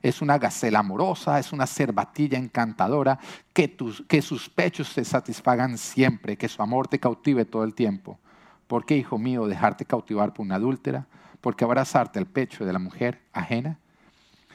Es 0.00 0.22
una 0.22 0.38
gacela 0.38 0.78
amorosa, 0.78 1.38
es 1.38 1.52
una 1.52 1.66
cervatilla 1.66 2.38
encantadora, 2.38 3.18
que, 3.52 3.76
que 4.08 4.22
sus 4.22 4.48
pechos 4.48 4.94
te 4.94 5.04
satisfagan 5.04 5.76
siempre, 5.76 6.38
que 6.38 6.48
su 6.48 6.62
amor 6.62 6.88
te 6.88 6.98
cautive 6.98 7.44
todo 7.44 7.64
el 7.64 7.74
tiempo. 7.74 8.18
¿Por 8.66 8.86
qué, 8.86 8.96
hijo 8.96 9.18
mío, 9.18 9.46
dejarte 9.46 9.84
cautivar 9.84 10.32
por 10.32 10.46
una 10.46 10.54
adúltera? 10.54 11.06
¿Por 11.42 11.54
qué 11.54 11.66
abrazarte 11.66 12.18
al 12.18 12.24
pecho 12.24 12.64
de 12.64 12.72
la 12.72 12.78
mujer 12.78 13.20
ajena? 13.34 13.78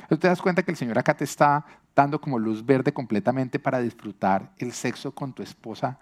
¿Te 0.08 0.27
das 0.27 0.41
cuenta 0.41 0.63
que 0.63 0.72
el 0.72 0.77
Señor 0.77 0.98
acá 0.98 1.13
te 1.13 1.25
está 1.25 1.58
aceptando 1.58 2.19
como 2.19 2.39
luz 2.39 2.65
verde 2.65 2.91
completamente 2.91 3.60
para 3.60 3.81
disfrutar 3.81 4.51
el 4.58 4.72
sexo 4.72 5.13
con 5.13 5.31
tu 5.31 5.43
esposa 5.43 6.00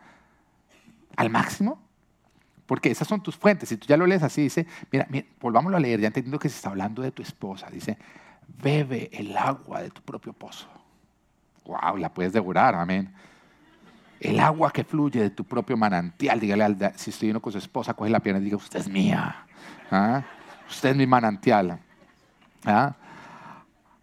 al 1.18 1.30
máximo? 1.30 1.82
Porque 2.68 2.92
esas 2.92 3.08
son 3.08 3.24
tus 3.24 3.36
fuentes. 3.36 3.70
Si 3.70 3.78
tú 3.78 3.88
ya 3.88 3.98
lo 3.98 4.06
lees 4.06 4.22
así, 4.22 4.44
dice, 4.44 4.68
mira, 4.92 5.08
mira 5.10 5.26
volvámoslo 5.40 5.78
a 5.78 5.80
leer, 5.80 6.02
ya 6.02 6.08
entendiendo 6.08 6.38
que 6.38 6.50
se 6.50 6.58
está 6.58 6.70
hablando 6.70 7.02
de 7.02 7.12
tu 7.12 7.24
esposa. 7.24 7.68
Dice, 7.72 7.98
bebe 8.62 9.10
el 9.14 9.36
agua 9.36 9.82
de 9.82 9.90
tu 9.90 10.02
propio 10.02 10.34
pozo. 10.34 10.68
Wow, 11.66 11.98
la 11.98 12.14
puedes 12.14 12.34
devorar, 12.34 12.76
amén. 12.76 13.14
El 14.20 14.40
agua 14.40 14.72
que 14.72 14.84
fluye 14.84 15.22
de 15.22 15.30
tu 15.30 15.44
propio 15.44 15.78
manantial. 15.78 16.40
Dígale, 16.40 16.64
al, 16.64 16.94
si 16.96 17.10
estoy 17.10 17.30
uno 17.30 17.42
con 17.42 17.52
su 17.52 17.58
esposa, 17.58 17.94
coge 17.94 18.10
la 18.10 18.20
pierna 18.20 18.42
y 18.42 18.46
diga, 18.46 18.58
usted 18.58 18.80
es 18.80 18.90
mía. 18.90 19.46
¿Ah? 19.90 20.24
Usted 20.70 20.90
es 20.90 20.96
mi 20.96 21.08
manantial. 21.08 21.80
¿Ah? 22.66 22.96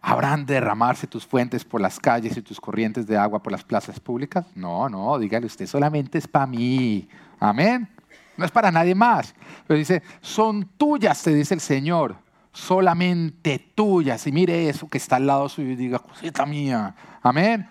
¿Habrán 0.01 0.45
de 0.45 0.55
derramarse 0.55 1.07
tus 1.07 1.25
fuentes 1.25 1.65
por 1.65 1.81
las 1.81 1.99
calles 1.99 2.37
y 2.37 2.41
tus 2.41 2.61
corrientes 2.61 3.07
de 3.07 3.17
agua 3.17 3.41
por 3.41 3.51
las 3.51 3.63
plazas 3.63 3.99
públicas? 3.99 4.45
No, 4.55 4.87
no, 4.87 5.17
dígale 5.17 5.47
usted, 5.47 5.65
solamente 5.65 6.19
es 6.19 6.27
para 6.27 6.45
mí. 6.45 7.09
Amén. 7.39 7.89
No 8.37 8.45
es 8.45 8.51
para 8.51 8.71
nadie 8.71 8.95
más. 8.95 9.33
Pero 9.67 9.77
dice, 9.77 10.03
son 10.21 10.65
tuyas, 10.77 11.21
te 11.23 11.33
dice 11.33 11.53
el 11.53 11.61
Señor. 11.61 12.17
Solamente 12.51 13.59
tuyas. 13.59 14.25
Y 14.27 14.31
mire 14.31 14.69
eso 14.69 14.87
que 14.87 14.97
está 14.97 15.17
al 15.17 15.27
lado 15.27 15.49
suyo 15.49 15.71
y 15.71 15.75
diga, 15.75 15.99
cosita 15.99 16.45
mía. 16.45 16.95
Amén. 17.21 17.69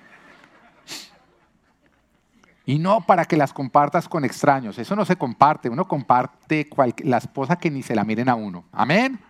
Y 2.67 2.79
no 2.79 3.03
para 3.03 3.25
que 3.27 3.37
las 3.37 3.53
compartas 3.53 4.09
con 4.09 4.25
extraños. 4.25 4.79
Eso 4.79 4.97
no 4.97 5.05
se 5.05 5.17
comparte. 5.17 5.69
Uno 5.69 5.87
comparte 5.87 6.69
la 7.03 7.19
esposa 7.19 7.57
que 7.57 7.71
ni 7.71 7.83
se 7.83 7.95
la 7.95 8.05
miren 8.05 8.29
a 8.29 8.35
uno. 8.35 8.65
Amén. 8.73 9.21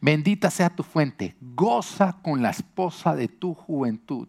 Bendita 0.00 0.50
sea 0.50 0.70
tu 0.70 0.82
fuente, 0.82 1.36
goza 1.40 2.16
con 2.22 2.42
la 2.42 2.50
esposa 2.50 3.14
de 3.14 3.28
tu 3.28 3.54
juventud. 3.54 4.28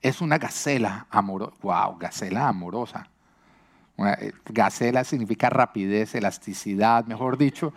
Es 0.00 0.20
una 0.20 0.38
gacela 0.38 1.06
amorosa. 1.10 1.56
Wow, 1.62 1.98
gacela 1.98 2.48
amorosa. 2.48 3.08
Eh, 3.98 4.32
gacela 4.46 5.04
significa 5.04 5.48
rapidez, 5.50 6.14
elasticidad, 6.14 7.06
mejor 7.06 7.38
dicho. 7.38 7.72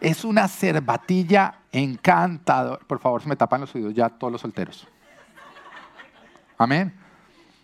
Es 0.00 0.24
una 0.24 0.48
cervatilla 0.48 1.60
encantadora. 1.70 2.80
Por 2.86 2.98
favor, 2.98 3.22
se 3.22 3.28
me 3.28 3.36
tapan 3.36 3.62
los 3.62 3.74
oídos 3.74 3.94
ya 3.94 4.08
todos 4.08 4.32
los 4.32 4.40
solteros. 4.40 4.86
Amén. 6.58 6.92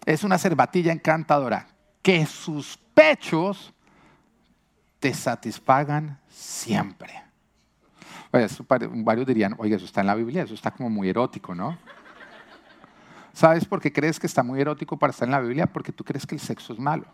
Es 0.07 0.25
una 0.25 0.38
cervatilla 0.38 0.92
encantadora. 0.92 1.66
Que 2.00 2.25
sus 2.25 2.78
pechos 2.95 3.73
te 4.99 5.12
satisfagan 5.12 6.18
siempre. 6.28 7.23
Varios 8.30 9.26
dirían, 9.26 9.54
oye, 9.59 9.76
eso 9.76 9.85
está 9.85 10.00
en 10.00 10.07
la 10.07 10.14
Biblia, 10.14 10.42
eso 10.42 10.54
está 10.54 10.71
como 10.71 10.90
muy 10.90 11.09
erótico, 11.09 11.54
¿no? 11.54 11.78
¿Sabes 13.38 13.66
por 13.66 13.80
qué 13.80 13.92
crees 13.92 14.18
que 14.18 14.26
está 14.26 14.42
muy 14.42 14.61
erótico 14.61 14.99
para 14.99 15.12
estar 15.12 15.28
en 15.28 15.30
la 15.30 15.38
Biblia? 15.38 15.68
Porque 15.68 15.92
tú 15.92 16.02
crees 16.02 16.26
que 16.26 16.35
el 16.35 16.40
sexo 16.40 16.73
es 16.73 16.80
malo. 16.80 17.04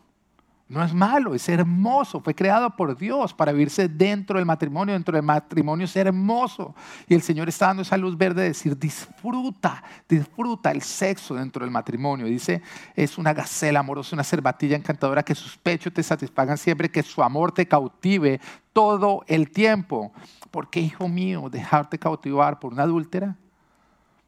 No 0.70 0.82
es 0.82 0.94
malo, 0.94 1.34
es 1.34 1.46
hermoso. 1.50 2.18
Fue 2.22 2.34
creado 2.34 2.74
por 2.74 2.96
Dios 2.96 3.34
para 3.34 3.52
vivirse 3.52 3.90
dentro 3.90 4.38
del 4.38 4.46
matrimonio. 4.46 4.94
Dentro 4.94 5.14
del 5.14 5.22
matrimonio 5.22 5.84
es 5.84 5.94
hermoso. 5.94 6.74
Y 7.06 7.12
el 7.12 7.20
Señor 7.20 7.50
está 7.50 7.66
dando 7.66 7.82
esa 7.82 7.98
luz 7.98 8.16
verde 8.16 8.40
de 8.40 8.48
decir, 8.48 8.78
disfruta, 8.78 9.84
disfruta 10.08 10.70
el 10.70 10.80
sexo 10.80 11.34
dentro 11.34 11.62
del 11.62 11.70
matrimonio. 11.70 12.24
Dice, 12.24 12.62
es 12.96 13.18
una 13.18 13.34
gacela 13.34 13.80
amorosa, 13.80 14.16
una 14.16 14.24
cervatilla 14.24 14.78
encantadora, 14.78 15.22
que 15.22 15.34
sus 15.34 15.58
pechos 15.58 15.92
te 15.92 16.02
satisfagan 16.02 16.56
siempre, 16.56 16.90
que 16.90 17.02
su 17.02 17.22
amor 17.22 17.52
te 17.52 17.68
cautive 17.68 18.40
todo 18.72 19.24
el 19.26 19.50
tiempo. 19.50 20.10
¿Por 20.50 20.70
qué, 20.70 20.80
hijo 20.80 21.06
mío, 21.06 21.50
dejarte 21.50 21.98
cautivar 21.98 22.60
por 22.60 22.72
una 22.72 22.84
adúltera? 22.84 23.36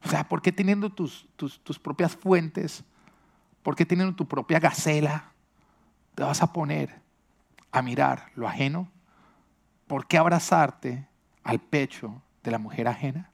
O 0.03 0.09
sea, 0.09 0.27
¿por 0.27 0.41
qué 0.41 0.51
teniendo 0.51 0.91
tus, 0.91 1.27
tus, 1.35 1.79
propias 1.79 2.15
fuentes? 2.15 2.83
¿Por 3.63 3.75
qué 3.75 3.85
teniendo 3.85 4.15
tu 4.15 4.27
propia 4.27 4.59
gacela? 4.59 5.33
te 6.17 6.23
vas 6.23 6.41
a 6.41 6.51
poner 6.51 6.99
a 7.71 7.83
mirar 7.83 8.31
lo 8.33 8.47
ajeno? 8.47 8.91
¿Por 9.85 10.07
qué 10.07 10.17
abrazarte 10.17 11.07
al 11.43 11.59
pecho 11.59 12.23
de 12.43 12.49
la 12.49 12.57
mujer 12.57 12.87
ajena? 12.87 13.29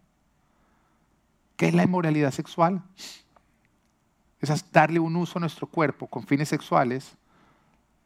¿Qué 1.55 1.70
es 1.70 1.74
la 1.74 1.84
inmoralidad 1.84 2.32
sexual? 2.32 2.84
Es 4.41 4.72
darle 4.74 5.00
un 5.00 5.15
uso 5.15 5.39
a 5.39 5.39
nuestro 5.39 5.65
cuerpo 5.65 6.08
con 6.08 6.27
fines 6.27 6.50
sexuales 6.50 7.15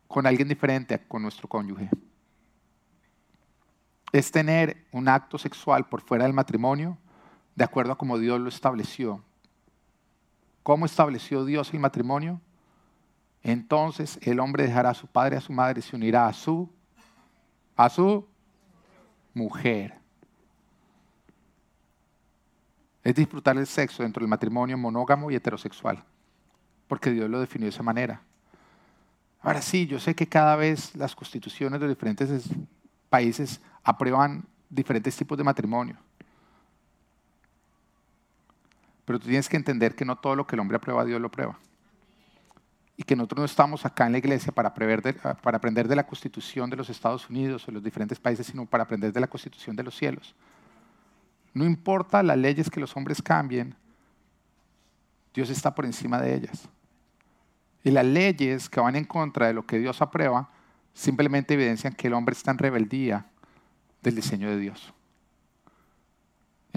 con 0.07 0.27
alguien 0.27 0.47
diferente 0.47 0.99
con 1.07 1.23
nuestro 1.23 1.47
cónyuge. 1.47 1.89
Es 4.11 4.31
tener 4.31 4.85
un 4.91 5.07
acto 5.07 5.39
sexual 5.39 5.87
por 5.87 6.01
fuera 6.01 6.25
del 6.25 6.33
matrimonio 6.33 6.99
de 7.57 7.63
acuerdo 7.63 7.91
a 7.91 7.97
como 7.97 8.19
Dios 8.19 8.39
lo 8.39 8.49
estableció. 8.49 9.23
¿Cómo 10.61 10.85
estableció 10.85 11.43
Dios 11.43 11.73
el 11.73 11.79
matrimonio? 11.79 12.39
Entonces 13.41 14.19
el 14.21 14.39
hombre 14.39 14.67
dejará 14.67 14.91
a 14.91 14.93
su 14.93 15.07
padre 15.07 15.35
y 15.35 15.39
a 15.39 15.41
su 15.41 15.51
madre 15.51 15.79
y 15.79 15.81
se 15.81 15.95
unirá 15.95 16.27
a 16.27 16.33
su, 16.33 16.71
a 17.75 17.89
su 17.89 18.27
mujer. 19.33 19.97
Es 23.03 23.15
disfrutar 23.15 23.57
el 23.57 23.65
sexo 23.65 24.03
dentro 24.03 24.21
del 24.21 24.29
matrimonio 24.29 24.77
monógamo 24.77 25.31
y 25.31 25.35
heterosexual, 25.35 26.03
porque 26.87 27.09
Dios 27.09 27.27
lo 27.27 27.39
definió 27.39 27.65
de 27.65 27.69
esa 27.69 27.81
manera. 27.81 28.21
Ahora 29.41 29.63
sí, 29.63 29.87
yo 29.87 29.99
sé 29.99 30.13
que 30.13 30.27
cada 30.27 30.55
vez 30.55 30.95
las 30.95 31.15
constituciones 31.15 31.79
de 31.79 31.87
diferentes 31.87 32.51
países 33.09 33.59
aprueban 33.83 34.45
diferentes 34.69 35.17
tipos 35.17 35.35
de 35.39 35.43
matrimonio. 35.43 35.97
Pero 39.07 39.19
tú 39.19 39.27
tienes 39.27 39.47
que 39.47 39.55
entender 39.55 39.95
que 39.95 40.03
no 40.03 40.17
todo 40.17 40.35
lo 40.35 40.45
que 40.45 40.55
el 40.55 40.59
hombre 40.59 40.75
aprueba, 40.75 41.05
Dios 41.05 41.19
lo 41.19 41.27
aprueba 41.27 41.57
y 42.99 43.03
que 43.03 43.15
nosotros 43.15 43.39
no 43.39 43.45
estamos 43.45 43.85
acá 43.85 44.07
en 44.07 44.13
la 44.13 44.17
iglesia 44.17 44.51
para, 44.51 44.73
para 44.73 45.57
aprender 45.57 45.87
de 45.87 45.95
la 45.95 46.05
constitución 46.05 46.67
de 46.67 46.75
los 46.75 46.89
Estados 46.89 47.29
Unidos 47.29 47.63
o 47.63 47.65
de 47.67 47.73
los 47.73 47.83
diferentes 47.83 48.19
países, 48.19 48.47
sino 48.47 48.65
para 48.65 48.83
aprender 48.83 49.13
de 49.13 49.19
la 49.19 49.27
constitución 49.27 49.75
de 49.75 49.83
los 49.83 49.95
cielos. 49.95 50.35
No 51.53 51.63
importa 51.63 52.23
las 52.23 52.37
leyes 52.37 52.71
que 52.71 52.79
los 52.79 52.97
hombres 52.97 53.21
cambien, 53.21 53.75
Dios 55.31 55.51
está 55.51 55.75
por 55.75 55.85
encima 55.85 56.19
de 56.19 56.33
ellas. 56.33 56.67
Y 57.83 57.91
las 57.91 58.05
leyes 58.05 58.67
que 58.67 58.79
van 58.79 58.95
en 58.95 59.05
contra 59.05 59.45
de 59.45 59.53
lo 59.53 59.65
que 59.65 59.77
Dios 59.77 60.01
aprueba 60.01 60.49
simplemente 60.95 61.53
evidencian 61.53 61.93
que 61.93 62.07
el 62.07 62.13
hombre 62.15 62.33
está 62.33 62.49
en 62.49 62.57
rebeldía 62.57 63.27
del 64.01 64.15
diseño 64.15 64.49
de 64.49 64.57
Dios. 64.57 64.91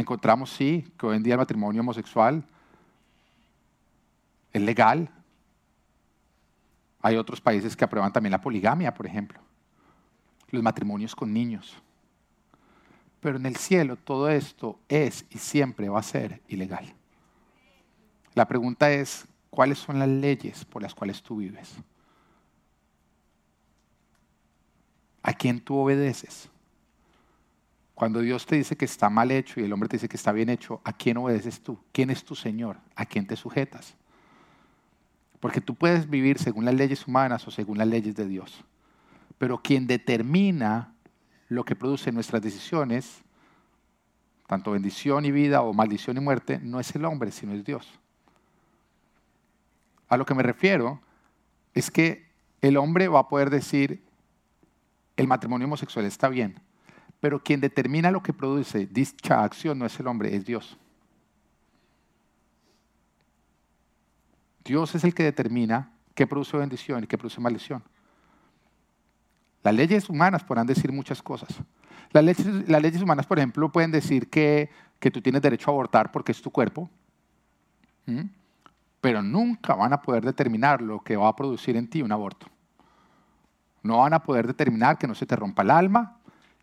Encontramos, 0.00 0.50
sí, 0.50 0.90
que 0.98 1.06
hoy 1.06 1.16
en 1.16 1.22
día 1.22 1.34
el 1.34 1.38
matrimonio 1.38 1.82
homosexual 1.82 2.42
es 4.52 4.62
legal, 4.62 5.10
hay 7.02 7.16
otros 7.16 7.40
países 7.40 7.76
que 7.76 7.84
aprueban 7.84 8.12
también 8.12 8.32
la 8.32 8.40
poligamia, 8.40 8.92
por 8.94 9.06
ejemplo, 9.06 9.40
los 10.50 10.62
matrimonios 10.62 11.14
con 11.14 11.32
niños. 11.32 11.76
Pero 13.20 13.36
en 13.36 13.44
el 13.44 13.56
cielo 13.56 13.96
todo 13.96 14.30
esto 14.30 14.78
es 14.88 15.26
y 15.30 15.38
siempre 15.38 15.88
va 15.88 16.00
a 16.00 16.02
ser 16.02 16.40
ilegal. 16.48 16.94
La 18.34 18.48
pregunta 18.48 18.90
es, 18.90 19.26
¿cuáles 19.50 19.78
son 19.78 19.98
las 19.98 20.08
leyes 20.08 20.64
por 20.64 20.80
las 20.80 20.94
cuales 20.94 21.22
tú 21.22 21.36
vives? 21.36 21.74
¿A 25.22 25.34
quién 25.34 25.60
tú 25.60 25.76
obedeces? 25.76 26.48
Cuando 28.00 28.20
Dios 28.20 28.46
te 28.46 28.56
dice 28.56 28.78
que 28.78 28.86
está 28.86 29.10
mal 29.10 29.30
hecho 29.30 29.60
y 29.60 29.64
el 29.64 29.72
hombre 29.74 29.86
te 29.86 29.96
dice 29.96 30.08
que 30.08 30.16
está 30.16 30.32
bien 30.32 30.48
hecho, 30.48 30.80
¿a 30.84 30.94
quién 30.94 31.18
obedeces 31.18 31.60
tú? 31.60 31.78
¿Quién 31.92 32.08
es 32.08 32.24
tu 32.24 32.34
Señor? 32.34 32.78
¿A 32.96 33.04
quién 33.04 33.26
te 33.26 33.36
sujetas? 33.36 33.94
Porque 35.38 35.60
tú 35.60 35.74
puedes 35.74 36.08
vivir 36.08 36.38
según 36.38 36.64
las 36.64 36.74
leyes 36.74 37.06
humanas 37.06 37.46
o 37.46 37.50
según 37.50 37.76
las 37.76 37.86
leyes 37.86 38.16
de 38.16 38.26
Dios. 38.26 38.64
Pero 39.36 39.58
quien 39.58 39.86
determina 39.86 40.94
lo 41.50 41.62
que 41.62 41.76
produce 41.76 42.10
nuestras 42.10 42.40
decisiones, 42.40 43.20
tanto 44.46 44.70
bendición 44.70 45.26
y 45.26 45.30
vida 45.30 45.60
o 45.60 45.74
maldición 45.74 46.16
y 46.16 46.20
muerte, 46.20 46.58
no 46.58 46.80
es 46.80 46.94
el 46.94 47.04
hombre, 47.04 47.30
sino 47.30 47.52
es 47.52 47.66
Dios. 47.66 47.86
A 50.08 50.16
lo 50.16 50.24
que 50.24 50.32
me 50.32 50.42
refiero 50.42 51.02
es 51.74 51.90
que 51.90 52.30
el 52.62 52.78
hombre 52.78 53.08
va 53.08 53.18
a 53.18 53.28
poder 53.28 53.50
decir, 53.50 54.02
el 55.18 55.26
matrimonio 55.28 55.66
homosexual 55.66 56.06
está 56.06 56.30
bien, 56.30 56.62
pero 57.20 57.42
quien 57.42 57.60
determina 57.60 58.10
lo 58.10 58.22
que 58.22 58.32
produce 58.32 58.86
dicha 58.86 59.44
acción 59.44 59.78
no 59.78 59.86
es 59.86 60.00
el 60.00 60.06
hombre, 60.06 60.34
es 60.34 60.44
Dios. 60.44 60.78
Dios 64.64 64.94
es 64.94 65.04
el 65.04 65.14
que 65.14 65.22
determina 65.22 65.92
qué 66.14 66.26
produce 66.26 66.56
bendición 66.56 67.04
y 67.04 67.06
qué 67.06 67.18
produce 67.18 67.40
maldición. 67.40 67.82
Las 69.62 69.74
leyes 69.74 70.08
humanas 70.08 70.42
podrán 70.42 70.66
decir 70.66 70.90
muchas 70.92 71.22
cosas. 71.22 71.48
Las 72.12 72.24
leyes, 72.24 73.02
humanas, 73.02 73.26
por 73.26 73.38
ejemplo, 73.38 73.70
pueden 73.70 73.90
decir 73.90 74.28
que, 74.28 74.70
tú 75.12 75.20
tienes 75.20 75.42
derecho 75.42 75.70
a 75.70 75.72
abortar 75.72 76.10
porque 76.10 76.32
es 76.32 76.42
tu 76.42 76.50
cuerpo, 76.50 76.90
pero 79.00 79.22
nunca 79.22 79.74
van 79.74 79.92
a 79.92 80.02
poder 80.02 80.24
determinar 80.24 80.82
lo 80.82 81.00
que 81.00 81.16
va 81.16 81.28
a 81.28 81.36
producir 81.36 81.76
en 81.76 81.88
ti 81.88 82.02
un 82.02 82.10
aborto. 82.10 82.46
No 83.82 83.98
van 83.98 84.12
a 84.12 84.22
poder 84.22 84.46
determinar 84.46 84.98
que 84.98 85.06
no 85.06 85.14
se 85.14 85.24
te 85.24 85.36
rompa 85.36 85.62
el 85.62 85.70
alma 85.70 86.19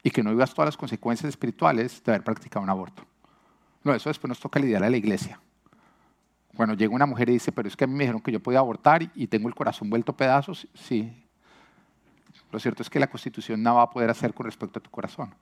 y 0.08 0.10
que 0.10 0.24
no 0.24 0.30
vivas 0.30 0.54
todas 0.54 0.68
las 0.68 0.78
consecuencias 0.78 1.28
espirituales 1.28 2.02
de 2.02 2.14
haber 2.14 2.24
practicado 2.24 2.64
un 2.64 2.70
aborto. 2.70 3.04
No, 3.84 3.94
eso 3.94 4.10
después 4.10 4.30
nos 4.30 4.40
toca 4.40 4.58
lidiar 4.58 4.82
a 4.82 4.90
la 4.90 4.96
iglesia. 4.96 5.38
Cuando 6.56 6.76
llega 6.76 6.96
una 6.96 7.06
mujer 7.06 7.28
y 7.28 7.34
dice, 7.34 7.52
pero 7.52 7.68
es 7.68 7.76
que 7.76 7.84
a 7.84 7.88
mí 7.88 7.94
me 7.94 8.06
dijeron 8.06 8.22
que 8.22 8.32
yo 8.32 8.40
podía 8.42 8.60
abortar 8.60 9.12
y 9.14 9.28
tengo 9.28 9.50
el 9.50 9.54
corazón 9.54 9.90
vuelto 9.90 10.14
a 10.14 10.16
pedazos, 10.16 10.66
sí. 10.74 11.28
Lo 12.54 12.58
cierto 12.58 12.84
es 12.84 12.90
que 12.90 13.02
la 13.02 13.08
constitución 13.08 13.62
no 13.62 13.76
va 13.76 13.82
a 13.82 13.90
poder 13.90 14.10
hacer 14.10 14.34
con 14.34 14.46
respecto 14.46 14.80
a 14.80 14.82
tu 14.82 14.90
corazón. 14.90 15.36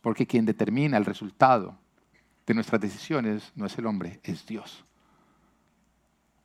Porque 0.00 0.26
quien 0.26 0.46
determina 0.46 0.96
el 0.96 1.04
resultado 1.04 1.76
de 2.46 2.54
nuestras 2.54 2.80
decisiones 2.80 3.52
no 3.54 3.66
es 3.66 3.76
el 3.76 3.84
hombre, 3.84 4.18
es 4.22 4.46
Dios. 4.46 4.82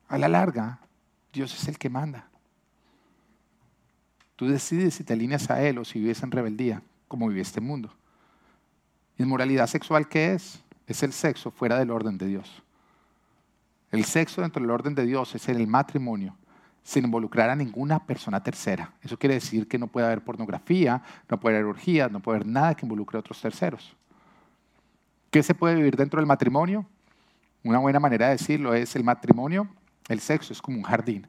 A 0.08 0.18
la 0.18 0.28
larga, 0.28 0.80
Dios 1.32 1.54
es 1.54 1.68
el 1.68 1.78
que 1.78 1.88
manda. 1.88 2.28
Tú 4.38 4.46
decides 4.46 4.94
si 4.94 5.02
te 5.02 5.14
alineas 5.14 5.50
a 5.50 5.60
Él 5.60 5.78
o 5.78 5.84
si 5.84 5.98
vives 5.98 6.22
en 6.22 6.30
rebeldía, 6.30 6.80
como 7.08 7.26
vive 7.26 7.40
este 7.40 7.60
mundo. 7.60 7.92
¿Inmoralidad 9.16 9.66
sexual 9.66 10.06
qué 10.08 10.34
es? 10.34 10.62
Es 10.86 11.02
el 11.02 11.12
sexo 11.12 11.50
fuera 11.50 11.76
del 11.76 11.90
orden 11.90 12.16
de 12.18 12.26
Dios. 12.26 12.62
El 13.90 14.04
sexo 14.04 14.40
dentro 14.40 14.62
del 14.62 14.70
orden 14.70 14.94
de 14.94 15.04
Dios 15.04 15.34
es 15.34 15.48
el 15.48 15.66
matrimonio 15.66 16.36
sin 16.84 17.04
involucrar 17.04 17.50
a 17.50 17.56
ninguna 17.56 18.06
persona 18.06 18.40
tercera. 18.40 18.92
Eso 19.02 19.18
quiere 19.18 19.34
decir 19.34 19.66
que 19.66 19.76
no 19.76 19.88
puede 19.88 20.06
haber 20.06 20.22
pornografía, 20.22 21.02
no 21.28 21.40
puede 21.40 21.56
haber 21.56 21.70
orgías, 21.70 22.08
no 22.12 22.20
puede 22.20 22.36
haber 22.36 22.46
nada 22.46 22.76
que 22.76 22.86
involucre 22.86 23.16
a 23.16 23.20
otros 23.20 23.40
terceros. 23.40 23.96
¿Qué 25.32 25.42
se 25.42 25.52
puede 25.52 25.74
vivir 25.74 25.96
dentro 25.96 26.20
del 26.20 26.28
matrimonio? 26.28 26.86
Una 27.64 27.80
buena 27.80 27.98
manera 27.98 28.26
de 28.26 28.36
decirlo 28.36 28.72
es 28.72 28.94
el 28.94 29.02
matrimonio, 29.02 29.68
el 30.06 30.20
sexo 30.20 30.52
es 30.52 30.62
como 30.62 30.78
un 30.78 30.84
jardín. 30.84 31.26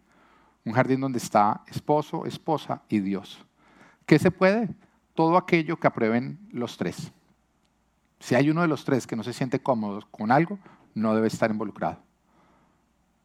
Un 0.66 0.74
jardín 0.74 1.00
donde 1.00 1.18
está 1.18 1.64
esposo, 1.68 2.26
esposa 2.26 2.82
y 2.90 3.00
Dios. 3.00 3.44
¿Qué 4.06 4.20
se 4.20 4.32
puede? 4.32 4.70
Todo 5.14 5.38
aquello 5.38 5.78
que 5.78 5.88
aprueben 5.88 6.40
los 6.52 6.78
tres. 6.78 7.12
Si 8.20 8.36
hay 8.36 8.50
uno 8.50 8.62
de 8.62 8.68
los 8.68 8.84
tres 8.84 9.08
que 9.08 9.16
no 9.16 9.24
se 9.24 9.34
siente 9.34 9.60
cómodo 9.60 10.02
con 10.12 10.32
algo, 10.32 10.60
no 10.94 11.16
debe 11.16 11.28
estar 11.28 11.50
involucrado. 11.50 12.00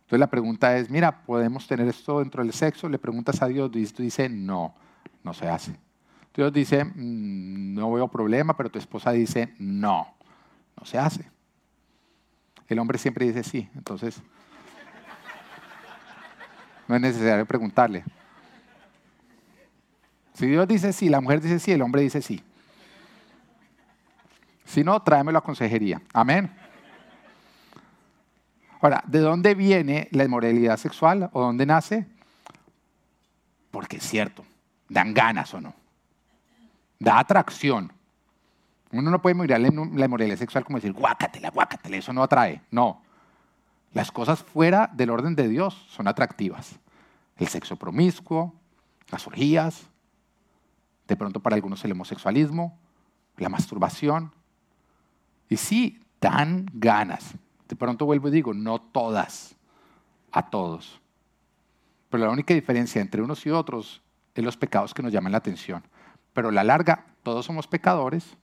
Entonces 0.03 0.21
la 0.21 0.31
pregunta 0.31 0.77
es, 0.77 0.91
mira, 0.91 1.25
¿podemos 1.25 1.67
tener 1.67 1.89
esto 1.89 2.21
dentro 2.21 2.43
del 2.43 2.53
sexo? 2.53 2.89
Le 2.89 2.99
preguntas 2.99 3.43
a 3.43 3.47
Dios, 3.47 3.73
Dios 3.73 3.95
dice, 3.97 4.29
no, 4.29 4.75
no 5.23 5.33
se 5.33 5.49
hace. 5.49 5.77
Dios 6.35 6.53
dice, 6.53 6.85
mm, 6.85 7.75
no 7.75 7.93
veo 7.93 8.09
problema, 8.09 8.57
pero 8.57 8.71
tu 8.71 8.79
esposa 8.79 9.13
dice, 9.13 9.55
no, 9.59 10.15
no 10.79 10.85
se 10.85 10.99
hace. 10.99 11.31
El 12.69 12.79
hombre 12.79 12.99
siempre 12.99 13.27
dice 13.27 13.43
sí, 13.43 13.69
entonces 13.75 14.23
no 16.89 16.97
es 16.97 17.01
necesario 17.01 17.47
preguntarle. 17.47 18.05
Si 20.35 20.47
Dios 20.47 20.67
dice 20.67 20.93
sí, 20.93 21.09
la 21.09 21.21
mujer 21.21 21.41
dice 21.41 21.59
sí, 21.59 21.73
el 21.73 21.83
hombre 21.83 22.03
dice 22.03 22.21
sí. 22.21 22.43
Si 24.65 24.83
no, 24.83 25.01
tráemelo 25.03 25.39
a 25.39 25.45
consejería. 25.45 26.03
Amén. 26.13 26.51
Ahora, 28.81 29.03
¿de 29.07 29.21
dónde 29.21 29.55
viene 29.55 30.09
la 30.11 30.25
inmoralidad 30.25 30.77
sexual 30.77 31.31
o 31.33 31.41
dónde 31.41 31.65
nace? 31.65 32.07
Porque 33.71 33.97
es 33.97 34.03
cierto, 34.03 34.45
dan 34.89 35.15
ganas 35.15 35.55
o 35.55 35.61
no. 35.61 35.75
Da 36.99 37.19
atracción. 37.19 37.93
Uno 38.93 39.11
no 39.11 39.23
puede 39.23 39.35
mirar 39.35 39.61
la 39.61 39.69
inmoralidad 39.69 40.37
sexual 40.37 40.65
como 40.65 40.79
decir, 40.79 40.93
guácatela, 40.93 41.51
guácatela, 41.51 41.97
eso 41.97 42.13
no 42.13 42.23
atrae. 42.23 42.61
No. 42.71 43.04
Las 43.95 44.11
cosas 44.11 44.43
fuera 44.43 44.91
del 44.93 45.11
orden 45.11 45.37
de 45.37 45.49
Dios 45.49 45.87
son 45.89 46.09
atractivas. 46.09 46.81
El 47.37 47.47
sexo 47.47 47.77
promiscuo, 47.77 48.53
las 49.11 49.27
orgías, 49.27 49.87
de 51.07 51.17
pronto 51.17 51.39
para 51.41 51.55
algunos 51.55 51.85
el 51.85 51.93
homosexualismo, 51.93 52.77
la 53.37 53.49
masturbación. 53.49 54.33
Y 55.49 55.57
sí, 55.57 56.01
dan 56.21 56.67
ganas. 56.75 57.35
De 57.69 57.77
pronto 57.77 58.05
vuelvo 58.05 58.29
y 58.29 58.33
digo, 58.33 58.53
no 58.53 58.81
todas, 58.81 59.55
a 60.33 60.51
todos. 60.51 61.01
Pero 62.11 62.25
la 62.25 62.31
única 62.31 62.53
diferencia 62.53 63.01
entre 63.01 63.23
unos 63.23 63.47
y 63.47 63.51
otros 63.51 64.03
es 64.35 64.45
los 64.45 64.57
pecados 64.57 64.93
que 64.93 65.03
nos 65.03 65.13
llaman 65.13 65.33
la 65.33 65.39
atención. 65.39 65.85
Pero 66.33 66.49
a 66.49 66.53
la 66.53 66.65
larga, 66.65 67.07
todos 67.23 67.47
somos 67.47 67.69
pecadores 67.69 68.37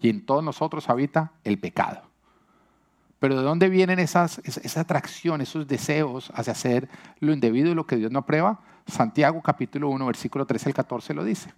y 0.00 0.10
en 0.10 0.24
todos 0.24 0.44
nosotros 0.44 0.88
habita 0.88 1.32
el 1.42 1.58
pecado. 1.58 2.09
Pero 3.20 3.36
¿de 3.36 3.42
dónde 3.42 3.68
vienen 3.68 3.98
esas, 3.98 4.38
esa 4.38 4.80
atracción, 4.80 5.42
esos 5.42 5.68
deseos 5.68 6.32
hacia 6.34 6.52
hacer 6.52 6.88
lo 7.20 7.32
indebido 7.32 7.70
y 7.70 7.74
lo 7.74 7.86
que 7.86 7.96
Dios 7.96 8.10
no 8.10 8.20
aprueba? 8.20 8.60
Santiago 8.86 9.40
capítulo 9.42 9.90
1, 9.90 10.06
versículo 10.06 10.46
13 10.46 10.70
al 10.70 10.74
14 10.74 11.14
lo 11.14 11.22
dice. 11.22 11.52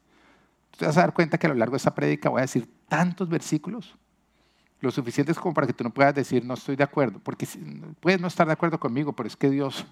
Te 0.77 0.87
vas 0.87 0.97
a 0.99 1.03
dar 1.03 1.15
cuenta 1.15 1.39
que 1.39 1.47
a 1.47 1.51
lo 1.51 1.55
largo 1.55 1.73
de 1.73 1.77
esta 1.79 1.95
prédica 1.95 2.29
voy 2.29 2.41
a 2.41 2.43
decir 2.43 2.69
tantos 2.89 3.29
versículos, 3.29 3.95
lo 4.81 4.91
suficientes 4.91 5.39
como 5.39 5.55
para 5.55 5.69
que 5.69 5.73
tú 5.73 5.85
no 5.85 5.91
puedas 5.91 6.13
decir 6.13 6.45
no 6.45 6.55
estoy 6.55 6.75
de 6.75 6.83
acuerdo, 6.83 7.21
porque 7.21 7.47
puedes 8.01 8.21
no 8.21 8.27
estar 8.27 8.49
de 8.49 8.55
acuerdo 8.55 8.81
conmigo, 8.81 9.13
pero 9.13 9.29
es 9.29 9.37
que 9.37 9.49
Dios 9.49 9.87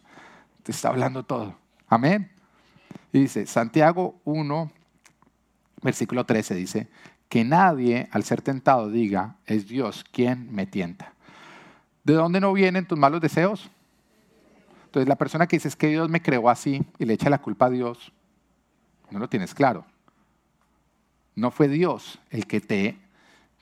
te 0.64 0.72
está 0.72 0.88
hablando 0.88 1.22
todo. 1.22 1.54
Amén. 1.88 2.32
Y 3.12 3.20
dice, 3.20 3.46
Santiago 3.46 4.20
1, 4.24 4.72
versículo 5.82 6.26
13 6.26 6.54
dice, 6.56 6.88
que 7.28 7.44
nadie 7.44 8.08
al 8.10 8.24
ser 8.24 8.42
tentado 8.42 8.90
diga, 8.90 9.36
es 9.46 9.68
Dios 9.68 10.04
quien 10.10 10.52
me 10.52 10.66
tienta. 10.66 11.12
¿De 12.10 12.16
dónde 12.16 12.40
no 12.40 12.52
vienen 12.52 12.88
tus 12.88 12.98
malos 12.98 13.20
deseos? 13.20 13.70
Entonces 14.86 15.08
la 15.08 15.14
persona 15.14 15.46
que 15.46 15.54
dice 15.54 15.68
es 15.68 15.76
que 15.76 15.86
Dios 15.86 16.10
me 16.10 16.20
creó 16.20 16.50
así 16.50 16.82
y 16.98 17.04
le 17.04 17.14
echa 17.14 17.30
la 17.30 17.38
culpa 17.38 17.66
a 17.66 17.70
Dios, 17.70 18.10
no 19.12 19.20
lo 19.20 19.28
tienes 19.28 19.54
claro. 19.54 19.84
No 21.36 21.52
fue 21.52 21.68
Dios 21.68 22.18
el 22.30 22.48
que 22.48 22.60
te 22.60 22.98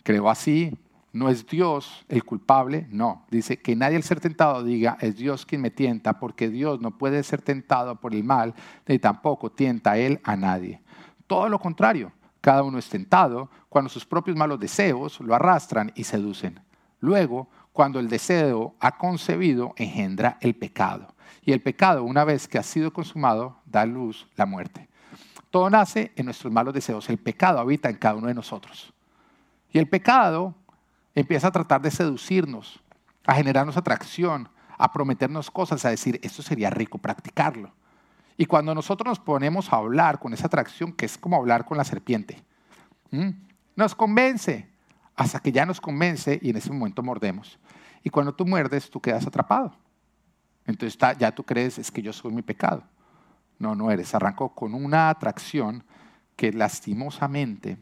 creó 0.02 0.30
así, 0.30 0.78
no 1.12 1.28
es 1.28 1.46
Dios 1.46 2.06
el 2.08 2.24
culpable, 2.24 2.87
no. 2.90 3.26
Dice 3.30 3.58
que 3.58 3.76
nadie 3.76 3.96
al 3.96 4.02
ser 4.02 4.18
tentado 4.18 4.64
diga, 4.64 4.96
es 5.02 5.16
Dios 5.18 5.44
quien 5.44 5.61
me 5.61 5.70
tienta, 5.70 6.18
porque 6.18 6.48
Dios 6.48 6.80
no 6.80 6.96
puede 6.96 7.22
ser 7.24 7.42
tentado 7.42 7.96
por 7.96 8.14
el 8.14 8.24
mal, 8.24 8.54
ni 8.87 8.98
tampoco 8.98 9.52
tienta 9.52 9.98
Él 9.98 10.20
a 10.24 10.37
nadie. 10.37 10.80
Todo 11.26 11.50
lo 11.50 11.58
contrario, 11.58 12.12
cada 12.40 12.62
uno 12.62 12.78
es 12.78 12.88
tentado 12.88 13.50
cuando 13.68 13.90
sus 13.90 14.06
propios 14.06 14.38
malos 14.38 14.58
deseos 14.58 15.20
lo 15.20 15.34
arrastran 15.34 15.92
y 15.94 16.04
seducen. 16.04 16.61
Luego, 17.00 17.48
cuando 17.79 18.01
el 18.01 18.09
deseo 18.09 18.75
ha 18.81 18.99
concebido, 18.99 19.73
engendra 19.77 20.37
el 20.41 20.57
pecado. 20.57 21.14
Y 21.45 21.53
el 21.53 21.62
pecado, 21.62 22.03
una 22.03 22.25
vez 22.25 22.49
que 22.49 22.59
ha 22.59 22.64
sido 22.64 22.93
consumado, 22.93 23.61
da 23.67 23.87
luz 23.87 24.27
la 24.35 24.47
muerte. 24.47 24.88
Todo 25.49 25.71
nace 25.71 26.11
en 26.17 26.25
nuestros 26.25 26.53
malos 26.53 26.75
deseos. 26.75 27.09
El 27.09 27.19
pecado 27.19 27.61
habita 27.61 27.88
en 27.88 27.95
cada 27.95 28.17
uno 28.17 28.27
de 28.27 28.35
nosotros. 28.35 28.93
Y 29.73 29.79
el 29.79 29.88
pecado 29.88 30.57
empieza 31.14 31.47
a 31.47 31.53
tratar 31.53 31.81
de 31.81 31.93
seducirnos, 31.93 32.83
a 33.25 33.35
generarnos 33.35 33.77
atracción, 33.77 34.49
a 34.77 34.93
prometernos 34.93 35.49
cosas, 35.49 35.85
a 35.85 35.91
decir, 35.91 36.19
esto 36.25 36.43
sería 36.43 36.71
rico 36.71 36.99
practicarlo. 36.99 37.71
Y 38.37 38.47
cuando 38.47 38.75
nosotros 38.75 39.07
nos 39.07 39.21
ponemos 39.21 39.73
a 39.73 39.77
hablar 39.77 40.19
con 40.19 40.35
esa 40.35 40.49
atracción, 40.49 40.93
que 40.95 41.07
es 41.07 41.17
como 41.17 41.37
hablar 41.37 41.64
con 41.64 41.79
la 41.79 41.85
serpiente, 41.85 42.43
nos 43.77 43.95
convence, 43.95 44.69
hasta 45.19 45.41
que 45.41 45.51
ya 45.51 45.67
nos 45.67 45.81
convence 45.81 46.38
y 46.41 46.51
en 46.51 46.57
ese 46.57 46.73
momento 46.73 47.03
mordemos. 47.03 47.59
Y 48.02 48.11
cuando 48.11 48.34
tú 48.34 48.46
muerdes, 48.46 48.90
tú 48.90 49.00
quedas 49.00 49.26
atrapado. 49.26 49.72
Entonces 50.66 50.98
ya 51.18 51.34
tú 51.34 51.44
crees, 51.44 51.78
es 51.78 51.90
que 51.90 52.02
yo 52.02 52.12
soy 52.12 52.32
mi 52.32 52.42
pecado. 52.42 52.82
No, 53.58 53.74
no 53.74 53.90
eres. 53.90 54.14
Arrancó 54.14 54.54
con 54.54 54.74
una 54.74 55.11
atracción 55.11 55.82
que 56.37 56.52
lastimosamente 56.52 57.78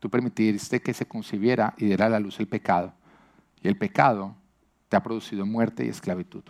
tú 0.00 0.10
permitiste 0.10 0.80
que 0.80 0.94
se 0.94 1.06
concibiera 1.06 1.74
y 1.76 1.86
diera 1.86 2.06
a 2.06 2.08
la 2.08 2.18
luz 2.18 2.40
el 2.40 2.48
pecado. 2.48 2.92
Y 3.62 3.68
el 3.68 3.76
pecado 3.76 4.34
te 4.88 4.96
ha 4.96 5.02
producido 5.02 5.46
muerte 5.46 5.84
y 5.84 5.88
esclavitud. 5.88 6.42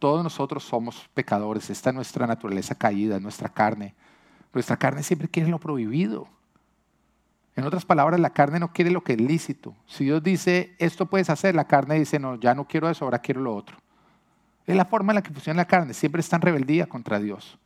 Todos 0.00 0.24
nosotros 0.24 0.64
somos 0.64 1.08
pecadores. 1.14 1.70
Esta 1.70 1.90
es 1.90 1.94
nuestra 1.94 2.26
naturaleza 2.26 2.74
caída, 2.74 3.20
nuestra 3.20 3.48
carne. 3.50 3.94
Nuestra 4.52 4.76
carne 4.76 5.02
siempre 5.02 5.28
quiere 5.28 5.50
lo 5.50 5.60
prohibido. 5.60 6.26
En 7.56 7.64
otras 7.64 7.84
palabras, 7.84 8.20
la 8.20 8.30
carne 8.30 8.60
no 8.60 8.72
quiere 8.72 8.90
lo 8.90 9.02
que 9.02 9.14
es 9.14 9.20
lícito. 9.20 9.74
Si 9.86 10.04
Dios 10.04 10.22
dice, 10.22 10.74
esto 10.78 11.06
puedes 11.06 11.30
hacer, 11.30 11.54
la 11.54 11.66
carne 11.66 11.98
dice, 11.98 12.18
no, 12.18 12.36
ya 12.36 12.54
no 12.54 12.66
quiero 12.66 12.88
eso, 12.88 13.04
ahora 13.04 13.18
quiero 13.18 13.40
lo 13.40 13.54
otro. 13.54 13.76
Es 14.66 14.76
la 14.76 14.84
forma 14.84 15.12
en 15.12 15.16
la 15.16 15.22
que 15.22 15.32
funciona 15.32 15.58
la 15.58 15.66
carne. 15.66 15.94
Siempre 15.94 16.20
está 16.20 16.36
en 16.36 16.42
rebeldía 16.42 16.86
contra 16.86 17.18
Dios. 17.18 17.58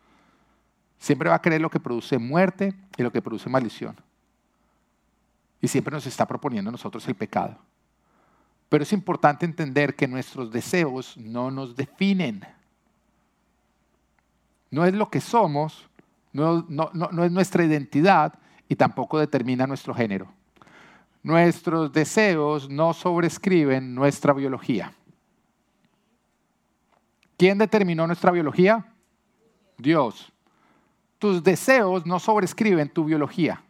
Siempre 0.98 1.28
va 1.28 1.36
a 1.36 1.42
querer 1.42 1.60
lo 1.60 1.70
que 1.70 1.80
produce 1.80 2.18
muerte 2.18 2.74
y 2.96 3.02
lo 3.02 3.12
que 3.12 3.20
produce 3.20 3.50
maldición. 3.50 3.94
Y 5.60 5.68
siempre 5.68 5.92
nos 5.92 6.06
está 6.06 6.26
proponiendo 6.26 6.70
a 6.70 6.72
nosotros 6.72 7.06
el 7.06 7.14
pecado. 7.14 7.58
Pero 8.70 8.82
es 8.82 8.92
importante 8.92 9.44
entender 9.44 9.94
que 9.94 10.08
nuestros 10.08 10.50
deseos 10.50 11.16
no 11.18 11.50
nos 11.50 11.76
definen. 11.76 12.44
No 14.70 14.86
es 14.86 14.94
lo 14.94 15.10
que 15.10 15.20
somos, 15.20 15.88
no 16.32 16.66
es 17.24 17.30
nuestra 17.30 17.64
identidad, 17.64 18.38
y 18.68 18.76
tampoco 18.76 19.18
determina 19.18 19.66
nuestro 19.66 19.94
género. 19.94 20.28
Nuestros 21.22 21.92
deseos 21.92 22.68
no 22.68 22.92
sobrescriben 22.92 23.94
nuestra 23.94 24.32
biología. 24.32 24.92
¿Quién 27.36 27.58
determinó 27.58 28.06
nuestra 28.06 28.30
biología? 28.30 28.84
Dios. 29.78 30.32
Tus 31.18 31.42
deseos 31.42 32.06
no 32.06 32.18
sobrescriben 32.18 32.88
tu 32.88 33.04
biología. 33.04 33.62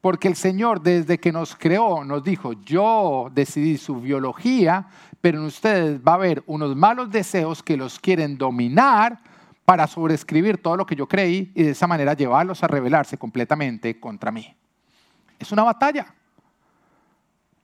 Porque 0.00 0.28
el 0.28 0.36
Señor 0.36 0.82
desde 0.82 1.18
que 1.18 1.32
nos 1.32 1.56
creó 1.56 2.04
nos 2.04 2.22
dijo, 2.22 2.52
yo 2.52 3.30
decidí 3.32 3.78
su 3.78 4.00
biología, 4.00 4.88
pero 5.20 5.38
en 5.38 5.46
ustedes 5.46 6.00
va 6.00 6.12
a 6.12 6.16
haber 6.16 6.42
unos 6.46 6.76
malos 6.76 7.10
deseos 7.10 7.62
que 7.62 7.76
los 7.76 7.98
quieren 7.98 8.36
dominar 8.36 9.18
para 9.66 9.88
sobreescribir 9.88 10.62
todo 10.62 10.76
lo 10.76 10.86
que 10.86 10.94
yo 10.94 11.08
creí 11.08 11.50
y 11.52 11.64
de 11.64 11.70
esa 11.72 11.88
manera 11.88 12.14
llevarlos 12.14 12.62
a 12.62 12.68
rebelarse 12.68 13.18
completamente 13.18 13.98
contra 13.98 14.30
mí. 14.30 14.56
Es 15.40 15.50
una 15.50 15.64
batalla. 15.64 16.14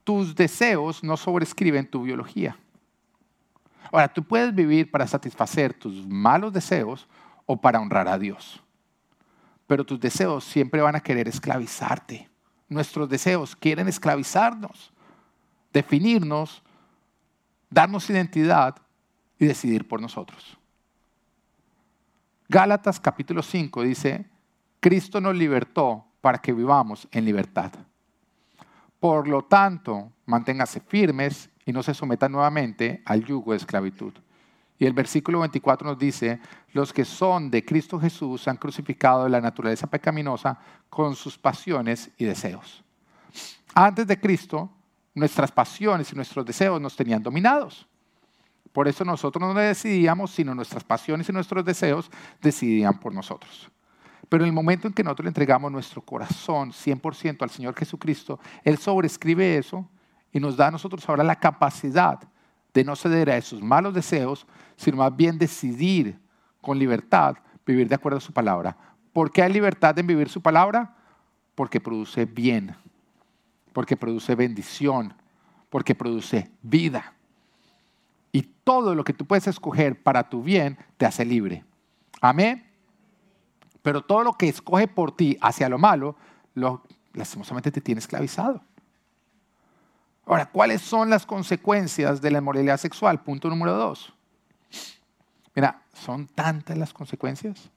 Tus 0.02 0.34
deseos 0.34 1.04
no 1.04 1.16
sobrescriben 1.16 1.88
tu 1.88 2.02
biología. 2.02 2.58
Ahora, 3.92 4.12
tú 4.12 4.24
puedes 4.24 4.52
vivir 4.52 4.90
para 4.90 5.06
satisfacer 5.06 5.74
tus 5.74 6.04
malos 6.04 6.52
deseos 6.52 7.06
o 7.46 7.60
para 7.60 7.80
honrar 7.80 8.08
a 8.08 8.18
Dios. 8.18 8.60
Pero 9.68 9.84
tus 9.86 10.00
deseos 10.00 10.42
siempre 10.42 10.80
van 10.80 10.96
a 10.96 11.00
querer 11.00 11.28
esclavizarte. 11.28 12.28
Nuestros 12.68 13.08
deseos 13.08 13.54
quieren 13.54 13.86
esclavizarnos, 13.86 14.92
definirnos, 15.72 16.64
darnos 17.70 18.10
identidad 18.10 18.74
y 19.38 19.46
decidir 19.46 19.86
por 19.86 20.00
nosotros. 20.00 20.58
Gálatas 22.52 23.00
capítulo 23.00 23.42
5 23.42 23.82
dice, 23.82 24.26
Cristo 24.78 25.22
nos 25.22 25.34
libertó 25.34 26.04
para 26.20 26.36
que 26.36 26.52
vivamos 26.52 27.08
en 27.10 27.24
libertad. 27.24 27.72
Por 29.00 29.26
lo 29.26 29.44
tanto, 29.44 30.12
manténgase 30.26 30.80
firmes 30.80 31.48
y 31.64 31.72
no 31.72 31.82
se 31.82 31.94
sometan 31.94 32.30
nuevamente 32.30 33.00
al 33.06 33.24
yugo 33.24 33.52
de 33.52 33.56
esclavitud. 33.56 34.12
Y 34.78 34.84
el 34.84 34.92
versículo 34.92 35.40
24 35.40 35.88
nos 35.88 35.98
dice, 35.98 36.40
los 36.74 36.92
que 36.92 37.06
son 37.06 37.50
de 37.50 37.64
Cristo 37.64 37.98
Jesús 37.98 38.46
han 38.46 38.58
crucificado 38.58 39.26
la 39.30 39.40
naturaleza 39.40 39.86
pecaminosa 39.86 40.58
con 40.90 41.14
sus 41.14 41.38
pasiones 41.38 42.10
y 42.18 42.26
deseos. 42.26 42.84
Antes 43.72 44.06
de 44.06 44.20
Cristo, 44.20 44.70
nuestras 45.14 45.50
pasiones 45.50 46.12
y 46.12 46.16
nuestros 46.16 46.44
deseos 46.44 46.78
nos 46.82 46.94
tenían 46.96 47.22
dominados. 47.22 47.86
Por 48.72 48.88
eso 48.88 49.04
nosotros 49.04 49.42
no 49.42 49.54
decidíamos, 49.54 50.30
sino 50.30 50.54
nuestras 50.54 50.84
pasiones 50.84 51.28
y 51.28 51.32
nuestros 51.32 51.64
deseos 51.64 52.10
decidían 52.40 52.98
por 52.98 53.14
nosotros. 53.14 53.70
Pero 54.28 54.44
en 54.44 54.48
el 54.48 54.54
momento 54.54 54.88
en 54.88 54.94
que 54.94 55.04
nosotros 55.04 55.24
le 55.24 55.30
entregamos 55.30 55.70
nuestro 55.70 56.00
corazón 56.00 56.72
100% 56.72 57.42
al 57.42 57.50
Señor 57.50 57.74
Jesucristo, 57.76 58.40
Él 58.64 58.78
sobrescribe 58.78 59.58
eso 59.58 59.86
y 60.32 60.40
nos 60.40 60.56
da 60.56 60.68
a 60.68 60.70
nosotros 60.70 61.06
ahora 61.08 61.22
la 61.22 61.36
capacidad 61.36 62.18
de 62.72 62.84
no 62.84 62.96
ceder 62.96 63.28
a 63.28 63.36
esos 63.36 63.62
malos 63.62 63.92
deseos, 63.92 64.46
sino 64.76 64.96
más 64.96 65.14
bien 65.14 65.36
decidir 65.36 66.18
con 66.62 66.78
libertad 66.78 67.36
vivir 67.66 67.88
de 67.88 67.94
acuerdo 67.94 68.18
a 68.18 68.22
su 68.22 68.32
palabra. 68.32 68.76
¿Por 69.12 69.30
qué 69.30 69.42
hay 69.42 69.52
libertad 69.52 69.98
en 69.98 70.06
vivir 70.06 70.28
su 70.28 70.40
palabra? 70.40 70.96
Porque 71.54 71.80
produce 71.80 72.24
bien, 72.24 72.74
porque 73.72 73.96
produce 73.96 74.34
bendición, 74.34 75.14
porque 75.68 75.94
produce 75.94 76.50
vida. 76.62 77.14
Y 78.32 78.42
todo 78.42 78.94
lo 78.94 79.04
que 79.04 79.12
tú 79.12 79.26
puedes 79.26 79.46
escoger 79.46 80.02
para 80.02 80.28
tu 80.28 80.42
bien 80.42 80.78
te 80.96 81.04
hace 81.04 81.24
libre. 81.24 81.64
Amén. 82.20 82.66
Pero 83.82 84.02
todo 84.02 84.24
lo 84.24 84.32
que 84.32 84.48
escoge 84.48 84.88
por 84.88 85.14
ti 85.14 85.36
hacia 85.40 85.68
lo 85.68 85.78
malo, 85.78 86.16
lo, 86.54 86.82
lastimosamente 87.12 87.70
te 87.70 87.80
tiene 87.80 87.98
esclavizado. 87.98 88.62
Ahora, 90.24 90.46
¿cuáles 90.46 90.80
son 90.80 91.10
las 91.10 91.26
consecuencias 91.26 92.22
de 92.22 92.30
la 92.30 92.38
inmoralidad 92.38 92.78
sexual? 92.78 93.22
Punto 93.22 93.48
número 93.48 93.74
dos. 93.74 94.14
Mira, 95.54 95.82
son 95.92 96.26
tantas 96.28 96.78
las 96.78 96.92
consecuencias 96.94 97.70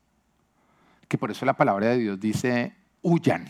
que 1.07 1.17
por 1.17 1.31
eso 1.31 1.45
la 1.45 1.53
palabra 1.53 1.87
de 1.87 1.97
Dios 1.97 2.19
dice, 2.19 2.75
huyan. 3.01 3.47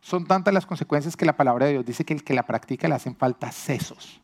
Son 0.00 0.26
tantas 0.26 0.54
las 0.54 0.66
consecuencias 0.66 1.16
que 1.16 1.24
la 1.24 1.36
palabra 1.36 1.66
de 1.66 1.72
Dios 1.72 1.84
dice 1.84 2.04
que 2.04 2.14
el 2.14 2.24
que 2.24 2.34
la 2.34 2.46
practica 2.46 2.88
le 2.88 2.94
hacen 2.94 3.16
falta 3.16 3.50
sesos. 3.52 4.20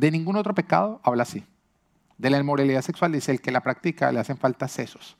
De 0.00 0.10
ningún 0.10 0.36
otro 0.36 0.54
pecado 0.54 0.98
habla 1.04 1.24
así 1.24 1.44
de 2.16 2.30
la 2.30 2.38
inmoralidad 2.38 2.80
sexual 2.80 3.12
dice 3.12 3.32
el 3.32 3.42
que 3.42 3.50
la 3.50 3.60
practica 3.60 4.10
le 4.10 4.18
hacen 4.18 4.38
falta 4.38 4.66
sesos 4.66 5.18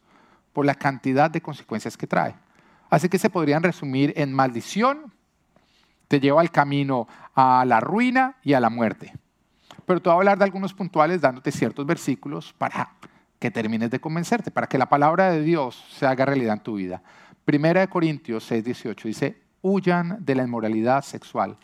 por 0.54 0.64
la 0.64 0.74
cantidad 0.74 1.30
de 1.30 1.42
consecuencias 1.42 1.98
que 1.98 2.06
trae. 2.06 2.34
Así 2.88 3.10
que 3.10 3.18
se 3.18 3.28
podrían 3.28 3.62
resumir 3.62 4.14
en 4.16 4.32
maldición, 4.32 5.12
te 6.08 6.18
lleva 6.18 6.40
al 6.40 6.50
camino 6.50 7.08
a 7.34 7.62
la 7.66 7.80
ruina 7.80 8.36
y 8.42 8.54
a 8.54 8.60
la 8.60 8.70
muerte. 8.70 9.12
Pero 9.84 10.00
te 10.00 10.08
voy 10.08 10.14
a 10.14 10.18
hablar 10.18 10.38
de 10.38 10.44
algunos 10.44 10.72
puntuales 10.72 11.20
dándote 11.20 11.52
ciertos 11.52 11.84
versículos 11.84 12.54
para 12.54 12.90
que 13.38 13.50
termines 13.50 13.90
de 13.90 14.00
convencerte, 14.00 14.50
para 14.50 14.66
que 14.66 14.78
la 14.78 14.88
palabra 14.88 15.30
de 15.30 15.42
Dios 15.42 15.84
se 15.90 16.06
haga 16.06 16.24
realidad 16.24 16.54
en 16.54 16.62
tu 16.62 16.76
vida. 16.76 17.02
Primera 17.44 17.80
de 17.80 17.88
Corintios 17.88 18.44
6, 18.44 18.64
18 18.64 19.08
dice, 19.08 19.42
huyan 19.60 20.24
de 20.24 20.34
la 20.34 20.42
inmoralidad 20.42 21.02
sexual. 21.02 21.58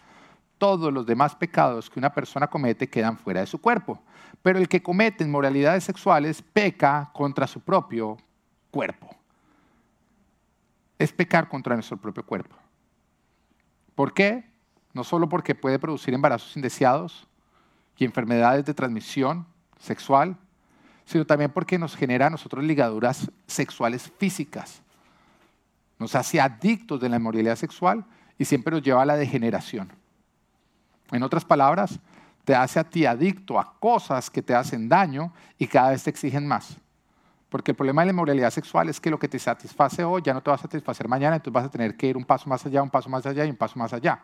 Todos 0.59 0.93
los 0.93 1.07
demás 1.07 1.35
pecados 1.35 1.91
que 1.91 1.99
una 1.99 2.13
persona 2.13 2.47
comete 2.47 2.89
quedan 2.89 3.19
fuera 3.19 3.41
de 3.41 3.47
su 3.47 3.61
cuerpo 3.61 4.03
pero 4.47 4.61
el 4.61 4.69
que 4.69 4.81
comete 4.81 5.25
inmoralidades 5.25 5.83
sexuales 5.83 6.41
peca 6.41 7.11
contra 7.13 7.49
su 7.49 7.61
propio 7.61 8.17
cuerpo. 8.71 9.11
Es 11.01 11.13
pecar 11.13 11.49
contra 11.49 11.75
nuestro 11.75 11.97
propio 11.97 12.25
cuerpo. 12.25 12.55
¿Por 13.97 14.15
qué? 14.15 14.49
No 14.93 15.03
solo 15.03 15.29
porque 15.29 15.57
puede 15.57 15.81
producir 15.81 16.15
embarazos 16.15 16.57
indeseados 16.57 17.27
y 17.97 18.05
enfermedades 18.05 18.65
de 18.65 18.73
transmisión 18.73 19.47
sexual, 19.81 20.37
sino 21.05 21.27
también 21.27 21.51
porque 21.51 21.77
nos 21.77 21.97
genera 21.97 22.29
a 22.29 22.31
nosotros 22.31 22.63
ligaduras 22.63 23.31
sexuales 23.49 24.13
físicas. 24.17 24.81
Nos 25.99 26.15
hace 26.15 26.41
adictos 26.41 27.01
de 27.01 27.09
la 27.09 27.17
inmoralidad 27.17 27.57
sexual 27.57 28.05
y 28.39 28.45
siempre 28.45 28.71
nos 28.71 28.83
lleva 28.83 29.03
a 29.03 29.07
la 29.07 29.17
degeneración. 29.17 29.91
En 31.13 31.23
otras 31.23 31.45
palabras, 31.45 31.99
te 32.45 32.55
hace 32.55 32.79
a 32.79 32.85
ti 32.85 33.07
adicto 33.07 33.59
a 33.59 33.75
cosas 33.79 34.31
que 34.31 34.43
te 34.43 34.55
hacen 34.55 34.89
daño 34.89 35.33
y 35.59 35.67
cada 35.67 35.91
vez 35.91 36.05
te 36.05 36.11
exigen 36.11 36.47
más. 36.47 36.77
Porque 37.49 37.73
el 37.73 37.77
problema 37.77 38.03
de 38.03 38.07
la 38.07 38.13
inmoralidad 38.13 38.51
sexual 38.51 38.89
es 38.89 39.01
que 39.01 39.11
lo 39.11 39.19
que 39.19 39.29
te 39.29 39.39
satisface 39.39 40.05
hoy 40.05 40.23
ya 40.23 40.35
no 40.35 40.43
te 40.43 40.51
va 40.51 40.57
a 40.57 40.59
satisfacer 40.59 41.09
mañana, 41.09 41.37
entonces 41.37 41.55
vas 41.55 41.65
a 41.65 41.71
tener 41.71 41.97
que 41.97 42.07
ir 42.07 42.17
un 42.17 42.25
paso 42.25 42.49
más 42.49 42.65
allá, 42.67 42.83
un 42.83 42.91
paso 42.91 43.09
más 43.09 43.25
allá 43.27 43.45
y 43.45 43.51
un 43.51 43.57
paso 43.57 43.79
más 43.79 43.93
allá. 43.93 44.21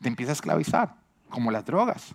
Te 0.00 0.08
empieza 0.08 0.32
a 0.32 0.34
esclavizar, 0.34 0.94
como 1.28 1.50
las 1.50 1.64
drogas. 1.64 2.14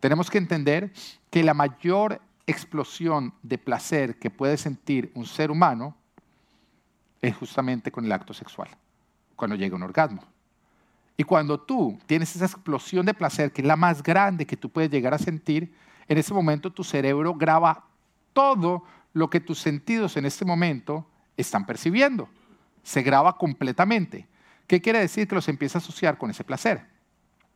Tenemos 0.00 0.30
que 0.30 0.38
entender 0.38 0.92
que 1.30 1.42
la 1.42 1.54
mayor 1.54 2.20
explosión 2.46 3.34
de 3.42 3.58
placer 3.58 4.18
que 4.18 4.30
puede 4.30 4.56
sentir 4.56 5.10
un 5.14 5.26
ser 5.26 5.50
humano 5.50 5.96
es 7.20 7.36
justamente 7.36 7.90
con 7.90 8.04
el 8.04 8.12
acto 8.12 8.32
sexual, 8.32 8.68
cuando 9.34 9.56
llega 9.56 9.76
un 9.76 9.82
orgasmo. 9.82 10.22
Y 11.16 11.24
cuando 11.24 11.58
tú 11.58 11.98
tienes 12.06 12.34
esa 12.36 12.44
explosión 12.44 13.06
de 13.06 13.14
placer, 13.14 13.52
que 13.52 13.62
es 13.62 13.66
la 13.66 13.76
más 13.76 14.02
grande 14.02 14.46
que 14.46 14.56
tú 14.56 14.68
puedes 14.68 14.90
llegar 14.90 15.14
a 15.14 15.18
sentir, 15.18 15.74
en 16.08 16.18
ese 16.18 16.34
momento 16.34 16.70
tu 16.70 16.84
cerebro 16.84 17.34
graba 17.34 17.84
todo 18.32 18.84
lo 19.12 19.30
que 19.30 19.40
tus 19.40 19.58
sentidos 19.58 20.16
en 20.16 20.26
este 20.26 20.44
momento 20.44 21.06
están 21.36 21.64
percibiendo. 21.64 22.28
Se 22.82 23.02
graba 23.02 23.38
completamente. 23.38 24.28
¿Qué 24.66 24.80
quiere 24.80 25.00
decir? 25.00 25.26
Que 25.26 25.34
los 25.34 25.48
empieza 25.48 25.78
a 25.78 25.80
asociar 25.80 26.18
con 26.18 26.30
ese 26.30 26.44
placer. 26.44 26.86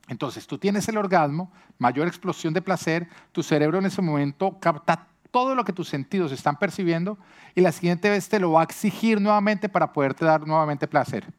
Entonces, 0.07 0.47
tú 0.47 0.57
tienes 0.57 0.87
el 0.89 0.97
orgasmo, 0.97 1.51
mayor 1.77 2.07
explosión 2.07 2.53
de 2.53 2.61
placer, 2.61 3.07
tu 3.31 3.43
cerebro 3.43 3.77
en 3.77 3.85
ese 3.85 4.01
momento 4.01 4.57
capta 4.59 5.07
todo 5.29 5.55
lo 5.55 5.63
que 5.63 5.71
tus 5.71 5.87
sentidos 5.87 6.31
están 6.31 6.57
percibiendo 6.57 7.17
y 7.55 7.61
la 7.61 7.71
siguiente 7.71 8.09
vez 8.09 8.27
te 8.27 8.39
lo 8.39 8.51
va 8.51 8.61
a 8.61 8.63
exigir 8.65 9.21
nuevamente 9.21 9.69
para 9.69 9.93
poderte 9.93 10.25
dar 10.25 10.45
nuevamente 10.45 10.87
placer. 10.87 11.31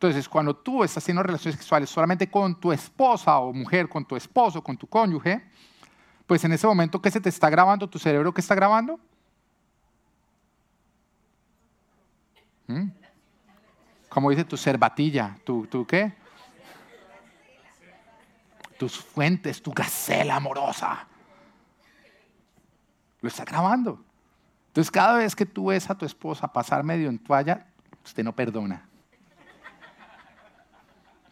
Entonces, 0.00 0.30
cuando 0.30 0.56
tú 0.56 0.82
estás 0.82 1.04
haciendo 1.04 1.22
relaciones 1.22 1.56
sexuales 1.56 1.90
solamente 1.90 2.30
con 2.30 2.58
tu 2.58 2.72
esposa 2.72 3.38
o 3.38 3.52
mujer, 3.52 3.86
con 3.86 4.02
tu 4.06 4.16
esposo, 4.16 4.64
con 4.64 4.74
tu 4.74 4.86
cónyuge, 4.86 5.44
pues 6.26 6.42
en 6.42 6.52
ese 6.52 6.66
momento, 6.66 7.02
¿qué 7.02 7.10
se 7.10 7.20
te 7.20 7.28
está 7.28 7.50
grabando? 7.50 7.86
¿Tu 7.86 7.98
cerebro 7.98 8.32
qué 8.32 8.40
está 8.40 8.54
grabando? 8.54 8.98
¿Mm? 12.66 12.88
Como 14.08 14.30
dice 14.30 14.42
tu 14.44 14.56
cervatilla, 14.56 15.36
¿tu, 15.44 15.66
¿tu 15.66 15.86
qué? 15.86 16.14
Tus 18.78 18.96
fuentes, 18.96 19.60
tu 19.60 19.70
gacela 19.70 20.36
amorosa. 20.36 21.06
Lo 23.20 23.28
está 23.28 23.44
grabando. 23.44 24.02
Entonces, 24.68 24.90
cada 24.90 25.18
vez 25.18 25.36
que 25.36 25.44
tú 25.44 25.66
ves 25.66 25.90
a 25.90 25.94
tu 25.94 26.06
esposa 26.06 26.50
pasar 26.50 26.82
medio 26.84 27.10
en 27.10 27.18
toalla, 27.18 27.66
usted 28.02 28.24
no 28.24 28.34
perdona. 28.34 28.89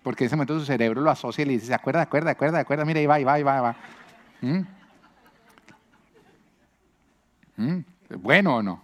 Porque 0.08 0.24
en 0.24 0.28
ese 0.28 0.36
momento 0.36 0.58
su 0.58 0.64
cerebro 0.64 1.02
lo 1.02 1.10
asocia 1.10 1.42
y 1.42 1.44
le 1.44 1.52
dice, 1.52 1.66
¿se 1.66 1.74
acuerda, 1.74 2.00
acuerda, 2.00 2.30
acuerda, 2.30 2.60
acuerda? 2.60 2.82
Mira, 2.86 2.98
ahí 3.00 3.04
va, 3.04 3.16
ahí 3.16 3.24
va, 3.24 3.34
ahí 3.34 3.42
va, 3.42 3.56
ahí 3.56 3.60
va. 3.60 3.76
¿Mm? 4.40 4.66
¿Mm? 7.62 7.84
¿Bueno 8.16 8.56
o 8.56 8.62
no? 8.62 8.82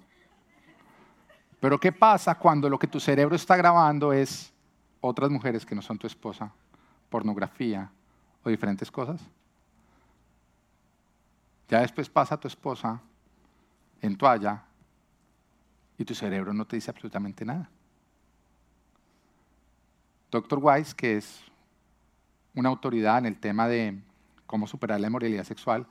Pero 1.61 1.81
¿qué 1.81 1.93
pasa 1.93 2.35
cuando 2.35 2.69
lo 2.69 2.79
que 2.79 2.87
tu 2.87 3.01
cerebro 3.01 3.37
está 3.37 3.57
grabando 3.57 4.13
es 4.13 4.53
otras 5.01 5.31
mujeres 5.31 5.65
que 5.65 5.75
no 5.75 5.81
son 5.81 5.97
tu 5.97 6.07
esposa, 6.07 6.53
pornografía 7.09 7.91
o 8.43 8.51
diferentes 8.51 8.91
cosas? 8.91 9.23
Ya 11.71 11.81
después 11.81 12.11
pasa 12.11 12.37
tu 12.37 12.49
esposa 12.49 13.01
en 14.03 14.15
toalla 14.15 14.63
y 15.97 16.05
tu 16.05 16.15
cerebro 16.15 16.53
no 16.53 16.67
te 16.67 16.77
dice 16.77 16.91
absolutamente 16.91 17.47
nada. 17.47 17.71
Dr. 20.35 20.59
Weiss, 20.61 20.97
que 20.97 21.17
es 21.19 21.45
una 22.57 22.69
autoridad 22.69 23.19
en 23.19 23.27
el 23.27 23.39
tema 23.39 23.69
de 23.69 23.97
cómo 24.47 24.67
superar 24.67 24.99
la 24.99 25.07
inmoralidad 25.07 25.45
sexual, 25.45 25.87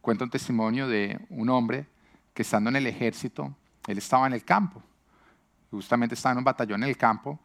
cuenta 0.00 0.24
un 0.24 0.30
testimonio 0.30 0.88
de 0.88 1.20
un 1.28 1.50
hombre 1.50 1.86
que 2.32 2.40
estando 2.40 2.70
en 2.70 2.76
el 2.76 2.86
ejército, 2.86 3.54
él 3.86 3.98
estaba 3.98 4.26
en 4.26 4.32
el 4.32 4.42
campo, 4.42 4.82
justamente 5.70 6.14
estaba 6.14 6.32
en 6.32 6.38
un 6.38 6.44
batallón 6.44 6.82
en 6.82 6.88
el 6.88 6.96
campo, 6.96 7.38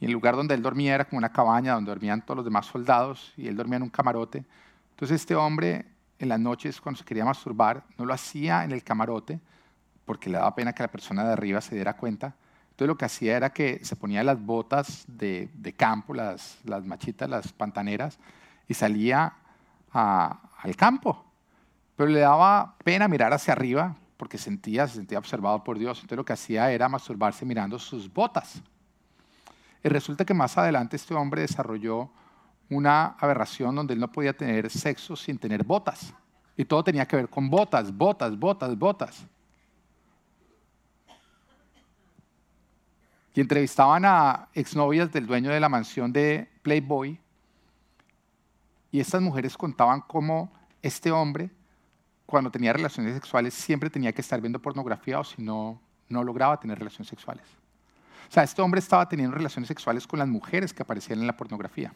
y 0.00 0.06
el 0.06 0.10
lugar 0.10 0.34
donde 0.34 0.54
él 0.54 0.62
dormía 0.62 0.96
era 0.96 1.04
como 1.04 1.18
una 1.18 1.30
cabaña 1.30 1.74
donde 1.74 1.90
dormían 1.90 2.22
todos 2.22 2.38
los 2.38 2.44
demás 2.44 2.66
soldados, 2.66 3.32
y 3.36 3.46
él 3.46 3.54
dormía 3.54 3.76
en 3.76 3.84
un 3.84 3.90
camarote. 3.90 4.44
Entonces 4.90 5.20
este 5.20 5.36
hombre 5.36 5.86
en 6.18 6.28
las 6.28 6.40
noches 6.40 6.80
cuando 6.80 6.98
se 6.98 7.04
quería 7.04 7.24
masturbar 7.24 7.84
no 7.96 8.04
lo 8.04 8.12
hacía 8.12 8.64
en 8.64 8.72
el 8.72 8.82
camarote, 8.82 9.38
porque 10.04 10.28
le 10.28 10.38
daba 10.38 10.56
pena 10.56 10.72
que 10.72 10.82
la 10.82 10.90
persona 10.90 11.24
de 11.24 11.34
arriba 11.34 11.60
se 11.60 11.76
diera 11.76 11.96
cuenta. 11.96 12.34
Entonces 12.78 12.90
lo 12.90 12.96
que 12.96 13.06
hacía 13.06 13.36
era 13.36 13.50
que 13.50 13.84
se 13.84 13.96
ponía 13.96 14.22
las 14.22 14.40
botas 14.40 15.04
de, 15.08 15.74
campo, 15.76 16.14
las, 16.14 16.58
las, 16.62 16.84
machitas, 16.84 17.28
las 17.28 17.52
pantaneras, 17.52 18.20
y 18.68 18.74
salía 18.74 19.34
al 19.90 20.76
campo. 20.76 21.24
Pero 21.96 22.08
le 22.08 22.20
daba 22.20 22.76
pena 22.84 23.08
mirar 23.08 23.32
hacia 23.32 23.52
arriba 23.52 23.96
porque 24.16 24.38
sentía, 24.38 24.86
se 24.86 24.94
sentía 24.94 25.18
observado 25.18 25.64
por 25.64 25.76
Dios. 25.76 25.98
Entonces 25.98 26.18
lo 26.18 26.24
que 26.24 26.34
hacía 26.34 26.70
era 26.70 26.88
masturbarse 26.88 27.44
mirando 27.44 27.80
sus 27.80 28.12
botas. 28.12 28.62
Y 29.82 29.88
resulta 29.88 30.24
que 30.24 30.32
más 30.32 30.56
adelante 30.56 30.94
este 30.94 31.14
hombre 31.14 31.40
desarrolló 31.40 32.08
una 32.70 33.16
aberración 33.18 33.74
donde 33.74 33.94
él 33.94 33.98
no 33.98 34.12
podía 34.12 34.36
tener 34.36 34.70
sexo 34.70 35.16
sin 35.16 35.36
tener 35.36 35.64
botas. 35.64 36.14
Y 36.56 36.64
todo 36.64 36.84
tenía 36.84 37.08
que 37.08 37.16
ver 37.16 37.28
con 37.28 37.50
botas, 37.50 37.92
botas, 37.92 38.38
botas, 38.38 38.78
botas. 38.78 39.26
Y 43.34 43.40
entrevistaban 43.40 44.04
a 44.04 44.48
exnovias 44.54 45.12
del 45.12 45.26
dueño 45.26 45.50
de 45.50 45.60
la 45.60 45.68
mansión 45.68 46.12
de 46.12 46.48
Playboy. 46.62 47.18
Y 48.90 49.00
estas 49.00 49.20
mujeres 49.20 49.56
contaban 49.56 50.00
cómo 50.00 50.50
este 50.82 51.10
hombre, 51.10 51.50
cuando 52.26 52.50
tenía 52.50 52.72
relaciones 52.72 53.14
sexuales, 53.14 53.54
siempre 53.54 53.90
tenía 53.90 54.12
que 54.12 54.22
estar 54.22 54.40
viendo 54.40 54.60
pornografía 54.60 55.20
o 55.20 55.24
si 55.24 55.42
no, 55.42 55.80
no 56.08 56.24
lograba 56.24 56.58
tener 56.58 56.78
relaciones 56.78 57.08
sexuales. 57.08 57.44
O 58.28 58.32
sea, 58.32 58.42
este 58.42 58.60
hombre 58.60 58.80
estaba 58.80 59.08
teniendo 59.08 59.36
relaciones 59.36 59.68
sexuales 59.68 60.06
con 60.06 60.18
las 60.18 60.28
mujeres 60.28 60.72
que 60.72 60.82
aparecían 60.82 61.20
en 61.20 61.26
la 61.26 61.36
pornografía. 61.36 61.92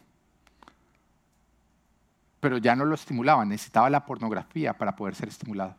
Pero 2.39 2.57
ya 2.57 2.75
no 2.75 2.85
lo 2.85 2.95
estimulaba, 2.95 3.45
necesitaba 3.45 3.89
la 3.89 4.05
pornografía 4.05 4.73
para 4.73 4.95
poder 4.95 5.15
ser 5.15 5.29
estimulado. 5.29 5.75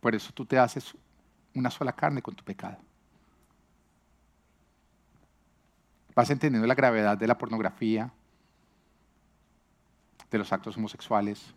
Por 0.00 0.14
eso 0.16 0.32
tú 0.32 0.44
te 0.44 0.58
haces 0.58 0.92
una 1.54 1.70
sola 1.70 1.92
carne 1.92 2.22
con 2.22 2.34
tu 2.34 2.44
pecado. 2.44 2.78
Vas 6.14 6.30
entendiendo 6.30 6.66
la 6.66 6.74
gravedad 6.74 7.16
de 7.16 7.26
la 7.26 7.38
pornografía, 7.38 8.12
de 10.30 10.38
los 10.38 10.52
actos 10.52 10.76
homosexuales 10.76 11.54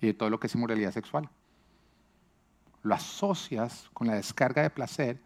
y 0.00 0.06
de 0.08 0.14
todo 0.14 0.30
lo 0.30 0.40
que 0.40 0.46
es 0.46 0.54
inmoralidad 0.54 0.92
sexual. 0.92 1.28
Lo 2.82 2.94
asocias 2.94 3.88
con 3.92 4.06
la 4.06 4.14
descarga 4.14 4.62
de 4.62 4.70
placer 4.70 5.20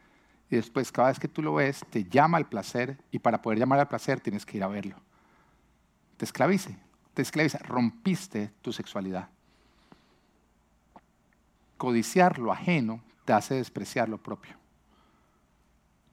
y 0.51 0.57
después 0.57 0.93
cada 0.93 1.09
vez 1.09 1.19
que 1.19 1.29
tú 1.29 1.43
lo 1.43 1.55
ves 1.55 1.85
te 1.91 2.05
llama 2.05 2.39
al 2.39 2.49
placer 2.49 2.99
y 3.11 3.19
para 3.19 3.41
poder 3.41 3.59
llamar 3.59 3.81
al 3.81 3.89
placer 3.89 4.21
tienes 4.21 4.45
que 4.45 4.59
ir 4.59 4.65
a 4.65 4.69
verlo. 4.69 4.97
Te 6.17 6.25
esclavice, 6.25 6.77
te 7.15 7.23
esclaviza, 7.23 7.59
rompiste 7.59 8.53
tu 8.63 8.73
sexualidad. 8.73 9.29
Codiciar 11.77 12.39
lo 12.39 12.53
ajeno 12.53 13.03
te 13.27 13.33
hace 13.33 13.57
despreciar 13.57 14.09
lo 14.09 14.17
propio. 14.17 14.55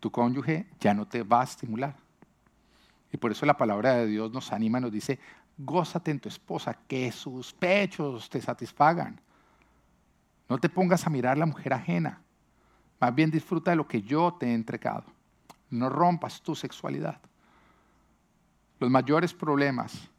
Tu 0.01 0.11
cónyuge 0.11 0.67
ya 0.79 0.93
no 0.93 1.07
te 1.07 1.23
va 1.23 1.41
a 1.41 1.45
estimular. 1.45 1.95
Y 3.11 3.17
por 3.17 3.31
eso 3.31 3.45
la 3.45 3.55
palabra 3.55 3.93
de 3.93 4.07
Dios 4.07 4.31
nos 4.33 4.51
anima, 4.51 4.79
nos 4.79 4.91
dice, 4.91 5.19
gózate 5.57 6.11
en 6.11 6.19
tu 6.19 6.27
esposa, 6.27 6.77
que 6.87 7.11
sus 7.11 7.53
pechos 7.53 8.29
te 8.29 8.41
satisfagan. 8.41 9.21
No 10.49 10.57
te 10.57 10.67
pongas 10.67 11.05
a 11.05 11.09
mirar 11.09 11.37
a 11.37 11.39
la 11.39 11.45
mujer 11.45 11.73
ajena. 11.73 12.19
Más 12.99 13.13
bien 13.13 13.29
disfruta 13.29 13.71
de 13.71 13.77
lo 13.77 13.87
que 13.87 14.01
yo 14.01 14.33
te 14.33 14.47
he 14.47 14.53
entregado. 14.53 15.05
No 15.69 15.89
rompas 15.89 16.41
tu 16.41 16.55
sexualidad. 16.55 17.21
Los 18.79 18.89
mayores 18.89 19.33
problemas 19.33 20.09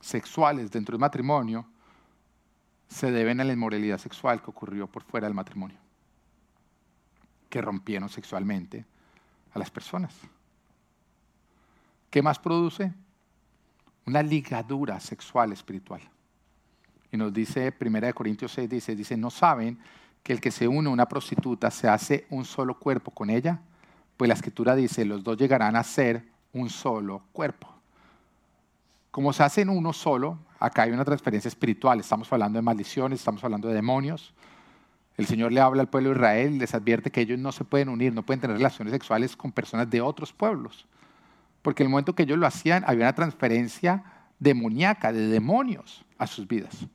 sexuales 0.00 0.70
dentro 0.70 0.94
del 0.94 1.00
matrimonio 1.00 1.66
se 2.90 3.12
deben 3.12 3.40
a 3.40 3.44
la 3.44 3.52
inmoralidad 3.52 3.98
sexual 3.98 4.42
que 4.42 4.50
ocurrió 4.50 4.88
por 4.88 5.04
fuera 5.04 5.28
del 5.28 5.34
matrimonio, 5.34 5.78
que 7.48 7.62
rompieron 7.62 8.08
sexualmente 8.08 8.84
a 9.54 9.58
las 9.58 9.70
personas. 9.70 10.12
¿Qué 12.10 12.20
más 12.20 12.38
produce? 12.40 12.92
Una 14.06 14.22
ligadura 14.22 14.98
sexual 14.98 15.52
espiritual. 15.52 16.00
Y 17.12 17.16
nos 17.16 17.32
dice 17.32 17.72
1 17.80 18.14
Corintios 18.14 18.52
6, 18.52 18.68
dice, 18.68 18.96
dice, 18.96 19.16
¿no 19.16 19.30
saben 19.30 19.78
que 20.24 20.32
el 20.32 20.40
que 20.40 20.50
se 20.50 20.66
une 20.66 20.88
a 20.88 20.92
una 20.92 21.06
prostituta 21.06 21.70
se 21.70 21.88
hace 21.88 22.26
un 22.30 22.44
solo 22.44 22.78
cuerpo 22.78 23.12
con 23.12 23.30
ella? 23.30 23.60
Pues 24.16 24.26
la 24.26 24.34
escritura 24.34 24.74
dice, 24.74 25.04
los 25.04 25.22
dos 25.22 25.36
llegarán 25.36 25.76
a 25.76 25.84
ser 25.84 26.24
un 26.52 26.68
solo 26.68 27.22
cuerpo. 27.32 27.72
Como 29.10 29.32
se 29.32 29.42
hacen 29.42 29.68
uno 29.68 29.92
solo, 29.92 30.38
acá 30.60 30.82
hay 30.82 30.92
una 30.92 31.04
transferencia 31.04 31.48
espiritual. 31.48 31.98
Estamos 31.98 32.32
hablando 32.32 32.58
de 32.58 32.62
maldiciones, 32.62 33.18
estamos 33.18 33.42
hablando 33.42 33.68
de 33.68 33.74
demonios. 33.74 34.34
El 35.16 35.26
Señor 35.26 35.52
le 35.52 35.60
habla 35.60 35.82
al 35.82 35.88
pueblo 35.88 36.10
de 36.10 36.16
Israel 36.16 36.58
les 36.58 36.74
advierte 36.74 37.10
que 37.10 37.20
ellos 37.20 37.38
no 37.38 37.50
se 37.50 37.64
pueden 37.64 37.88
unir, 37.88 38.14
no 38.14 38.24
pueden 38.24 38.40
tener 38.40 38.56
relaciones 38.56 38.92
sexuales 38.92 39.36
con 39.36 39.50
personas 39.50 39.90
de 39.90 40.00
otros 40.00 40.32
pueblos. 40.32 40.86
Porque 41.62 41.82
en 41.82 41.88
el 41.88 41.90
momento 41.90 42.14
que 42.14 42.22
ellos 42.22 42.38
lo 42.38 42.46
hacían, 42.46 42.84
había 42.86 43.04
una 43.04 43.14
transferencia 43.14 44.04
demoníaca, 44.38 45.12
de 45.12 45.26
demonios 45.26 46.04
a 46.16 46.26
sus 46.26 46.46
vidas. 46.46 46.86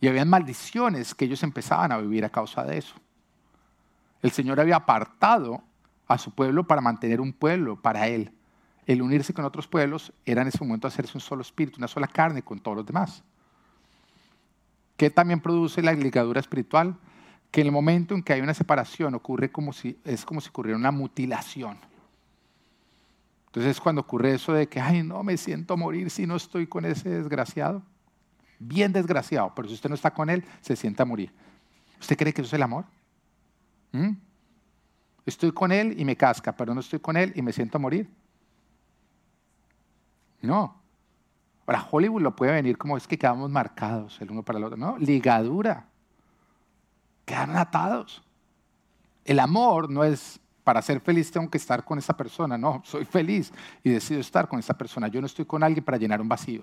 Y 0.00 0.08
habían 0.08 0.28
maldiciones 0.28 1.14
que 1.14 1.24
ellos 1.24 1.42
empezaban 1.42 1.92
a 1.92 1.98
vivir 1.98 2.24
a 2.24 2.30
causa 2.30 2.64
de 2.64 2.78
eso. 2.78 2.94
El 4.22 4.30
Señor 4.30 4.60
había 4.60 4.76
apartado 4.76 5.62
a 6.06 6.16
su 6.16 6.30
pueblo 6.30 6.66
para 6.66 6.80
mantener 6.80 7.20
un 7.20 7.32
pueblo 7.32 7.82
para 7.82 8.06
Él 8.06 8.32
el 8.92 9.02
unirse 9.02 9.32
con 9.32 9.44
otros 9.44 9.68
pueblos 9.68 10.12
era 10.26 10.42
en 10.42 10.48
ese 10.48 10.58
momento 10.64 10.88
hacerse 10.88 11.12
un 11.16 11.20
solo 11.20 11.42
espíritu, 11.42 11.78
una 11.78 11.86
sola 11.86 12.08
carne 12.08 12.42
con 12.42 12.58
todos 12.58 12.78
los 12.78 12.84
demás. 12.86 13.22
¿Qué 14.96 15.10
también 15.10 15.40
produce 15.40 15.80
la 15.80 15.92
ligadura 15.92 16.40
espiritual? 16.40 16.96
Que 17.52 17.60
en 17.60 17.68
el 17.68 17.72
momento 17.72 18.16
en 18.16 18.22
que 18.24 18.32
hay 18.32 18.40
una 18.40 18.52
separación 18.52 19.14
ocurre 19.14 19.52
como 19.52 19.72
si, 19.72 19.96
es 20.04 20.24
como 20.24 20.40
si 20.40 20.48
ocurriera 20.48 20.76
una 20.76 20.90
mutilación. 20.90 21.78
Entonces 23.46 23.76
es 23.76 23.80
cuando 23.80 24.00
ocurre 24.00 24.34
eso 24.34 24.52
de 24.54 24.68
que, 24.68 24.80
ay, 24.80 25.04
no 25.04 25.22
me 25.22 25.36
siento 25.36 25.76
morir 25.76 26.10
si 26.10 26.26
no 26.26 26.34
estoy 26.34 26.66
con 26.66 26.84
ese 26.84 27.10
desgraciado. 27.10 27.84
Bien 28.58 28.92
desgraciado, 28.92 29.52
pero 29.54 29.68
si 29.68 29.74
usted 29.74 29.88
no 29.88 29.94
está 29.94 30.12
con 30.12 30.28
él, 30.28 30.44
se 30.62 30.74
sienta 30.74 31.04
a 31.04 31.06
morir. 31.06 31.32
¿Usted 32.00 32.16
cree 32.16 32.34
que 32.34 32.40
eso 32.40 32.48
es 32.48 32.54
el 32.54 32.62
amor? 32.64 32.86
¿Mm? 33.92 34.14
Estoy 35.26 35.52
con 35.52 35.70
él 35.70 35.94
y 35.96 36.04
me 36.04 36.16
casca, 36.16 36.56
pero 36.56 36.74
no 36.74 36.80
estoy 36.80 36.98
con 36.98 37.16
él 37.16 37.32
y 37.36 37.42
me 37.42 37.52
siento 37.52 37.78
a 37.78 37.80
morir. 37.80 38.10
No. 40.42 40.80
Ahora, 41.66 41.86
Hollywood 41.90 42.22
lo 42.22 42.34
puede 42.34 42.52
venir 42.52 42.76
como 42.76 42.96
es 42.96 43.06
que 43.06 43.18
quedamos 43.18 43.50
marcados 43.50 44.20
el 44.20 44.30
uno 44.30 44.42
para 44.42 44.58
el 44.58 44.64
otro. 44.64 44.76
No, 44.76 44.98
ligadura. 44.98 45.86
Quedan 47.24 47.56
atados. 47.56 48.22
El 49.24 49.38
amor 49.38 49.88
no 49.88 50.02
es 50.02 50.40
para 50.64 50.82
ser 50.82 51.00
feliz 51.00 51.30
tengo 51.30 51.50
que 51.50 51.58
estar 51.58 51.84
con 51.84 51.98
esa 51.98 52.16
persona. 52.16 52.58
No, 52.58 52.82
soy 52.84 53.04
feliz 53.04 53.52
y 53.82 53.90
decido 53.90 54.20
estar 54.20 54.48
con 54.48 54.58
esa 54.58 54.74
persona. 54.74 55.08
Yo 55.08 55.20
no 55.20 55.26
estoy 55.26 55.44
con 55.44 55.62
alguien 55.62 55.84
para 55.84 55.98
llenar 55.98 56.20
un 56.20 56.28
vacío. 56.28 56.62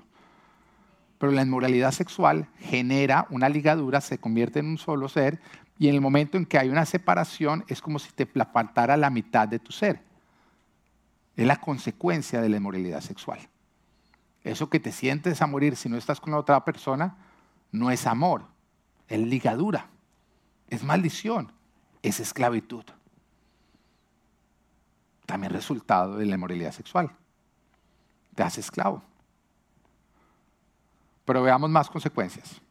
Pero 1.17 1.31
la 1.31 1.41
inmoralidad 1.41 1.91
sexual 1.91 2.47
genera 2.59 3.27
una 3.31 3.49
ligadura, 3.49 4.01
se 4.01 4.19
convierte 4.19 4.59
en 4.59 4.67
un 4.67 4.77
solo 4.77 5.09
ser 5.09 5.41
y 5.79 5.89
en 5.89 5.95
el 5.95 6.01
momento 6.01 6.37
en 6.37 6.45
que 6.45 6.57
hay 6.57 6.69
una 6.69 6.85
separación 6.85 7.63
es 7.67 7.81
como 7.81 7.99
si 7.99 8.11
te 8.11 8.25
faltara 8.25 8.97
la 8.97 9.09
mitad 9.09 9.47
de 9.47 9.59
tu 9.59 9.71
ser. 9.71 10.01
Es 11.35 11.45
la 11.45 11.57
consecuencia 11.57 12.41
de 12.41 12.49
la 12.49 12.57
inmoralidad 12.57 13.01
sexual. 13.01 13.39
Eso 14.47 14.69
que 14.69 14.79
te 14.79 14.93
sientes 14.93 15.41
a 15.41 15.47
morir 15.47 15.75
si 15.75 15.89
no 15.89 15.97
estás 15.97 16.21
con 16.21 16.31
la 16.31 16.39
otra 16.39 16.63
persona, 16.63 17.17
no 17.73 17.91
es 17.91 18.07
amor, 18.07 18.45
es 19.09 19.19
ligadura, 19.19 19.87
es 20.69 20.85
maldición, 20.85 21.51
es 22.01 22.21
esclavitud. 22.21 22.85
También 25.25 25.51
resultado 25.51 26.15
de 26.15 26.25
la 26.25 26.35
inmoralidad 26.35 26.71
sexual. 26.71 27.11
Te 28.35 28.43
hace 28.43 28.61
esclavo. 28.61 29.03
Pero 31.25 31.43
veamos 31.43 31.69
más 31.69 31.89
consecuencias. 31.89 32.61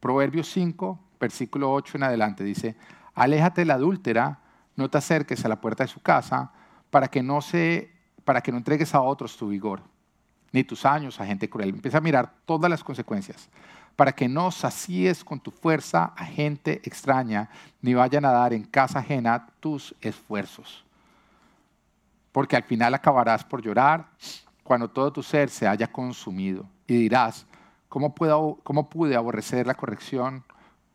Proverbios 0.00 0.50
5, 0.50 0.98
versículo 1.20 1.70
8 1.74 1.98
en 1.98 2.04
adelante 2.04 2.42
dice, 2.42 2.74
aléjate 3.14 3.60
de 3.60 3.66
la 3.66 3.74
adúltera, 3.74 4.40
no 4.76 4.88
te 4.88 4.96
acerques 4.96 5.44
a 5.44 5.48
la 5.48 5.60
puerta 5.60 5.84
de 5.84 5.88
su 5.88 6.00
casa, 6.00 6.52
para 6.88 7.08
que 7.08 7.22
no, 7.22 7.42
se, 7.42 7.92
para 8.24 8.40
que 8.40 8.50
no 8.50 8.56
entregues 8.56 8.94
a 8.94 9.02
otros 9.02 9.36
tu 9.36 9.48
vigor 9.48 9.82
ni 10.52 10.64
tus 10.64 10.84
años 10.84 11.20
a 11.20 11.26
gente 11.26 11.48
cruel. 11.48 11.70
Empieza 11.70 11.98
a 11.98 12.02
mirar 12.02 12.32
todas 12.44 12.70
las 12.70 12.82
consecuencias. 12.84 13.48
para 13.96 14.12
que 14.12 14.28
no 14.28 14.52
sacíes 14.52 15.24
con 15.24 15.40
tu 15.40 15.50
fuerza 15.50 16.12
a 16.16 16.24
gente 16.24 16.80
extraña, 16.84 17.50
ni 17.82 17.94
vayan 17.94 18.24
a 18.24 18.30
dar 18.30 18.52
en 18.52 18.62
casa 18.62 19.00
ajena 19.00 19.48
tus 19.58 19.92
esfuerzos. 20.00 20.84
Porque 22.30 22.54
al 22.54 22.62
final 22.62 22.94
acabarás 22.94 23.42
por 23.42 23.60
llorar 23.60 24.06
cuando 24.62 24.88
todo 24.88 25.12
tu 25.12 25.20
ser 25.20 25.50
se 25.50 25.66
haya 25.66 25.90
consumido. 25.90 26.64
Y 26.86 26.94
dirás, 26.94 27.44
¿cómo, 27.88 28.14
puedo, 28.14 28.60
cómo 28.62 28.88
pude 28.88 29.16
aborrecer 29.16 29.66
la 29.66 29.74
corrección? 29.74 30.44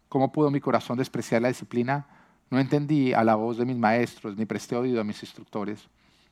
¿Cómo 0.07 0.31
pudo 0.31 0.49
mi 0.49 0.61
corazón 0.61 0.97
despreciar 0.97 1.41
la 1.41 1.49
disciplina? 1.49 2.05
No 2.49 2.57
entendí 2.57 3.11
a 3.11 3.25
la 3.25 3.35
voz 3.35 3.57
de 3.57 3.65
mis 3.65 3.75
maestros, 3.75 4.37
ni 4.37 4.45
presté 4.45 4.77
oído 4.77 5.01
a 5.01 5.03
mis 5.03 5.21
instructores. 5.21 5.89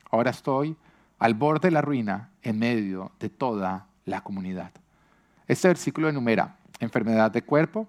Ahora 0.10 0.32
estoy 0.32 0.78
al 1.22 1.36
borde 1.36 1.68
de 1.68 1.72
la 1.72 1.82
ruina 1.82 2.32
en 2.42 2.58
medio 2.58 3.12
de 3.20 3.30
toda 3.30 3.86
la 4.06 4.22
comunidad. 4.22 4.72
Este 5.48 5.68
versículo 5.68 6.10
enumera 6.10 6.58
enfermedad 6.80 7.30
de 7.30 7.44
cuerpo, 7.44 7.88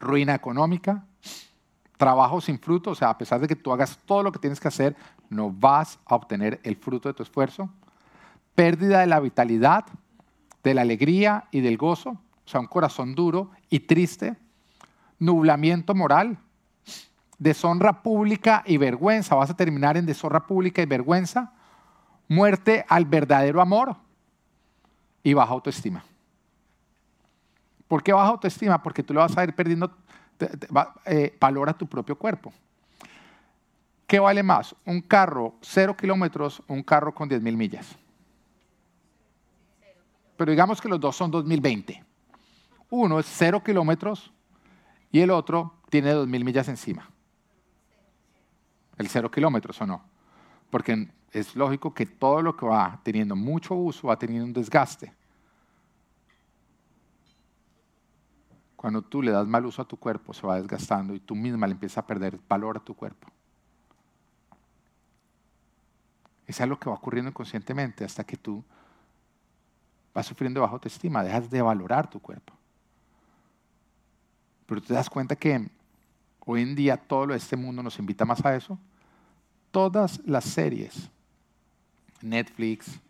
ruina 0.00 0.34
económica, 0.34 1.04
trabajo 1.98 2.40
sin 2.40 2.58
fruto, 2.58 2.92
o 2.92 2.94
sea, 2.94 3.10
a 3.10 3.18
pesar 3.18 3.40
de 3.40 3.46
que 3.46 3.56
tú 3.56 3.74
hagas 3.74 3.98
todo 4.06 4.22
lo 4.22 4.32
que 4.32 4.38
tienes 4.38 4.58
que 4.58 4.68
hacer, 4.68 4.96
no 5.28 5.50
vas 5.50 5.98
a 6.06 6.14
obtener 6.14 6.58
el 6.62 6.76
fruto 6.76 7.10
de 7.10 7.14
tu 7.14 7.22
esfuerzo, 7.22 7.68
pérdida 8.54 9.00
de 9.00 9.06
la 9.06 9.20
vitalidad, 9.20 9.84
de 10.64 10.72
la 10.72 10.80
alegría 10.80 11.44
y 11.50 11.60
del 11.60 11.76
gozo, 11.76 12.12
o 12.12 12.48
sea, 12.48 12.60
un 12.60 12.68
corazón 12.68 13.14
duro 13.14 13.50
y 13.68 13.80
triste, 13.80 14.34
nublamiento 15.18 15.94
moral, 15.94 16.38
deshonra 17.38 18.02
pública 18.02 18.62
y 18.64 18.78
vergüenza, 18.78 19.34
vas 19.34 19.50
a 19.50 19.56
terminar 19.56 19.98
en 19.98 20.06
deshonra 20.06 20.46
pública 20.46 20.80
y 20.80 20.86
vergüenza, 20.86 21.52
muerte 22.28 22.84
al 22.88 23.06
verdadero 23.06 23.60
amor 23.60 23.96
y 25.22 25.34
baja 25.34 25.52
autoestima. 25.52 26.04
¿Por 27.88 28.02
qué 28.02 28.12
baja 28.12 28.28
autoestima? 28.28 28.82
Porque 28.82 29.02
tú 29.02 29.14
le 29.14 29.20
vas 29.20 29.36
a 29.36 29.44
ir 29.44 29.54
perdiendo 29.54 29.90
eh, 31.06 31.36
valor 31.40 31.68
a 31.70 31.72
tu 31.76 31.86
propio 31.86 32.16
cuerpo. 32.16 32.52
¿Qué 34.06 34.18
vale 34.18 34.42
más? 34.42 34.74
¿Un 34.84 35.00
carro 35.00 35.54
cero 35.60 35.96
kilómetros 35.96 36.62
o 36.66 36.74
un 36.74 36.82
carro 36.82 37.14
con 37.14 37.28
10 37.28 37.42
mil 37.42 37.56
millas? 37.56 37.96
Pero 40.36 40.50
digamos 40.50 40.80
que 40.80 40.88
los 40.88 41.00
dos 41.00 41.16
son 41.16 41.30
2020. 41.30 42.04
Uno 42.90 43.18
es 43.18 43.26
cero 43.26 43.62
kilómetros 43.62 44.32
y 45.10 45.20
el 45.20 45.30
otro 45.30 45.74
tiene 45.90 46.12
2 46.12 46.28
mil 46.28 46.44
millas 46.44 46.68
encima. 46.68 47.10
El 48.96 49.08
cero 49.08 49.30
kilómetros 49.30 49.80
o 49.80 49.86
no. 49.86 50.02
Porque 50.70 51.08
es 51.32 51.54
lógico 51.54 51.92
que 51.92 52.06
todo 52.06 52.42
lo 52.42 52.56
que 52.56 52.66
va 52.66 53.00
teniendo 53.02 53.36
mucho 53.36 53.74
uso 53.74 54.08
va 54.08 54.18
teniendo 54.18 54.46
un 54.46 54.52
desgaste. 54.52 55.12
Cuando 58.76 59.02
tú 59.02 59.22
le 59.22 59.32
das 59.32 59.46
mal 59.46 59.66
uso 59.66 59.82
a 59.82 59.84
tu 59.84 59.96
cuerpo, 59.96 60.32
se 60.32 60.46
va 60.46 60.60
desgastando 60.60 61.14
y 61.14 61.20
tú 61.20 61.34
misma 61.34 61.66
le 61.66 61.72
empiezas 61.72 61.98
a 61.98 62.06
perder 62.06 62.38
valor 62.48 62.76
a 62.76 62.80
tu 62.80 62.94
cuerpo. 62.94 63.28
Eso 66.46 66.62
es 66.62 66.68
lo 66.68 66.78
que 66.78 66.88
va 66.88 66.96
ocurriendo 66.96 67.28
inconscientemente 67.28 68.04
hasta 68.04 68.24
que 68.24 68.36
tú 68.36 68.64
vas 70.14 70.24
sufriendo 70.24 70.60
bajo 70.60 70.74
autoestima, 70.74 71.22
dejas 71.22 71.50
de 71.50 71.60
valorar 71.60 72.08
tu 72.08 72.20
cuerpo. 72.20 72.54
Pero 74.66 74.80
te 74.80 74.94
das 74.94 75.10
cuenta 75.10 75.36
que 75.36 75.70
hoy 76.46 76.62
en 76.62 76.74
día 76.74 76.96
todo 76.96 77.34
este 77.34 77.56
mundo 77.56 77.82
nos 77.82 77.98
invita 77.98 78.24
más 78.24 78.44
a 78.44 78.54
eso. 78.54 78.78
Todas 79.70 80.20
las 80.24 80.44
series, 80.44 81.10
Netflix, 82.22 83.00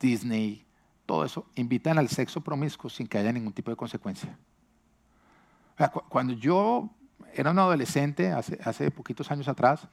Disney, 0.00 0.64
todo 1.06 1.24
eso, 1.24 1.46
invitan 1.54 1.98
al 1.98 2.08
sexo 2.08 2.40
promiscuo 2.40 2.90
sin 2.90 3.06
que 3.06 3.18
haya 3.18 3.32
ningún 3.32 3.52
tipo 3.52 3.70
de 3.70 3.76
consecuencia. 3.76 4.36
Cuando 6.08 6.32
yo 6.32 6.90
era 7.34 7.50
un 7.50 7.58
adolescente, 7.58 8.32
hace, 8.32 8.90
poquitos 8.90 9.30
años 9.30 9.46
atrás, 9.48 9.86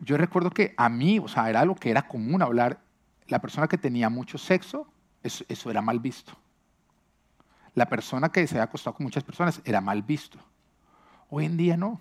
yo 0.00 0.16
recuerdo 0.16 0.50
que 0.50 0.74
a 0.76 0.88
mí, 0.88 1.18
o 1.18 1.28
sea, 1.28 1.50
era 1.50 1.64
lo 1.64 1.74
que 1.74 1.90
era 1.90 2.06
común 2.06 2.40
hablar, 2.40 2.80
la 3.26 3.40
persona 3.40 3.68
que 3.68 3.78
tenía 3.78 4.08
mucho 4.08 4.38
sexo, 4.38 4.86
eso, 5.22 5.44
eso 5.48 5.70
era 5.70 5.82
mal 5.82 5.98
visto. 5.98 6.32
La 7.74 7.86
persona 7.86 8.30
que 8.30 8.46
se 8.46 8.54
había 8.54 8.64
acostado 8.64 8.96
con 8.96 9.04
muchas 9.04 9.24
personas 9.24 9.60
era 9.64 9.80
mal 9.80 10.02
visto. 10.02 10.38
Hoy 11.30 11.44
en 11.44 11.56
día 11.56 11.76
no. 11.76 12.00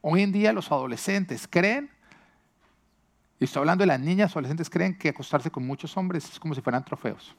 Hoy 0.00 0.22
en 0.22 0.32
día 0.32 0.52
los 0.52 0.72
adolescentes 0.72 1.46
creen, 1.48 1.90
y 3.38 3.44
estoy 3.44 3.60
hablando 3.60 3.82
de 3.82 3.86
las 3.86 4.00
niñas, 4.00 4.30
adolescentes 4.32 4.70
creen 4.70 4.96
que 4.96 5.10
acostarse 5.10 5.50
con 5.50 5.66
muchos 5.66 5.96
hombres 5.96 6.30
es 6.30 6.40
como 6.40 6.54
si 6.54 6.62
fueran 6.62 6.84
trofeos. 6.84 7.36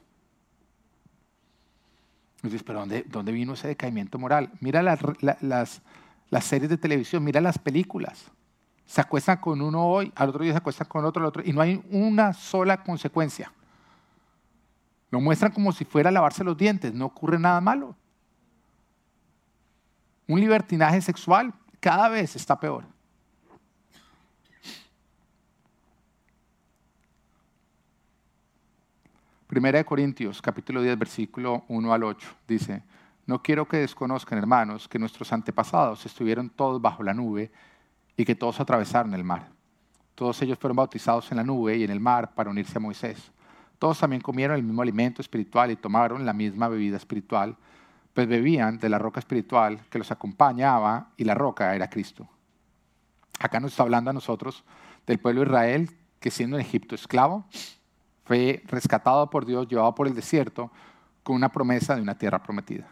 Dices, 2.44 2.62
pero 2.62 2.80
¿dónde, 2.80 3.04
¿dónde, 3.08 3.32
vino 3.32 3.54
ese 3.54 3.68
decaimiento 3.68 4.20
moral? 4.20 4.52
Mira 4.60 4.84
las, 4.84 5.00
las, 5.22 5.82
las, 6.30 6.46
series 6.46 6.70
de 6.70 6.78
televisión, 6.78 7.24
mira 7.24 7.42
las 7.42 7.58
películas. 7.58 8.32
Se 8.86 9.02
acuestan 9.02 9.38
con 9.38 9.60
uno 9.60 9.86
hoy, 9.88 10.14
al 10.16 10.30
otro 10.30 10.44
día 10.44 10.54
se 10.54 10.60
acuestan 10.60 10.88
con 10.88 11.04
otro, 11.04 11.22
al 11.22 11.30
otro, 11.30 11.42
y 11.44 11.52
no 11.52 11.62
hay 11.62 11.84
una 11.90 12.32
sola 12.34 12.84
consecuencia. 12.84 13.52
Lo 15.10 15.20
muestran 15.20 15.52
como 15.52 15.72
si 15.72 15.84
fuera 15.84 16.10
a 16.10 16.12
lavarse 16.12 16.44
los 16.44 16.56
dientes, 16.56 16.94
no 16.94 17.06
ocurre 17.06 17.40
nada 17.40 17.60
malo. 17.60 17.96
Un 20.28 20.40
libertinaje 20.40 21.02
sexual 21.02 21.54
cada 21.80 22.08
vez 22.08 22.36
está 22.36 22.60
peor. 22.60 22.86
Primera 29.48 29.78
de 29.78 29.86
Corintios, 29.86 30.42
capítulo 30.42 30.82
10, 30.82 31.00
versículo 31.00 31.64
1 31.70 31.94
al 31.94 32.04
8, 32.04 32.28
dice, 32.46 32.84
no 33.26 33.42
quiero 33.42 33.66
que 33.66 33.78
desconozcan, 33.78 34.38
hermanos, 34.38 34.90
que 34.90 35.00
nuestros 35.00 35.32
antepasados 35.32 36.06
estuvieron 36.06 36.50
todos 36.50 36.82
bajo 36.82 37.02
la 37.02 37.14
nube 37.14 37.50
y 38.18 38.26
que 38.26 38.36
todos 38.36 38.60
atravesaron 38.60 39.14
el 39.14 39.24
mar. 39.24 39.48
Todos 40.16 40.42
ellos 40.42 40.60
fueron 40.60 40.76
bautizados 40.76 41.32
en 41.32 41.38
la 41.38 41.46
nube 41.46 41.78
y 41.78 41.86
en 41.86 41.92
el 41.92 42.02
mar 42.02 42.36
para 42.36 42.50
unirse 42.50 42.78
a 42.78 42.82
Moisés. 42.82 43.32
Todos 43.80 43.98
también 43.98 44.22
comieron 44.22 44.58
el 44.58 44.64
mismo 44.64 44.82
alimento 44.82 45.22
espiritual 45.22 45.72
y 45.72 45.78
tomaron 45.78 46.26
la 46.26 46.34
misma 46.34 46.68
bebida 46.68 46.98
espiritual, 46.98 47.56
pues 48.14 48.28
bebían 48.28 48.80
de 48.80 48.90
la 48.90 49.00
roca 49.00 49.22
espiritual 49.22 49.80
que 49.90 49.98
los 49.98 50.12
acompañaba 50.12 51.12
y 51.16 51.24
la 51.24 51.36
roca 51.36 51.74
era 51.74 51.90
Cristo. 51.90 52.28
Acá 53.40 53.62
nos 53.62 53.72
está 53.72 53.84
hablando 53.84 54.10
a 54.10 54.14
nosotros 54.14 54.66
del 55.06 55.20
pueblo 55.20 55.40
de 55.40 55.48
Israel 55.48 55.92
que 56.20 56.32
siendo 56.32 56.58
en 56.58 56.66
Egipto 56.66 56.96
esclavo, 56.96 57.46
fue 58.28 58.62
rescatado 58.66 59.30
por 59.30 59.46
Dios, 59.46 59.70
llevado 59.70 59.96
por 59.96 60.06
el 60.06 60.14
desierto, 60.14 60.70
con 61.24 61.38
una 61.38 61.50
promesa 61.50 61.96
de 61.96 62.02
una 62.02 62.18
tierra 62.18 62.44
prometida. 62.44 62.86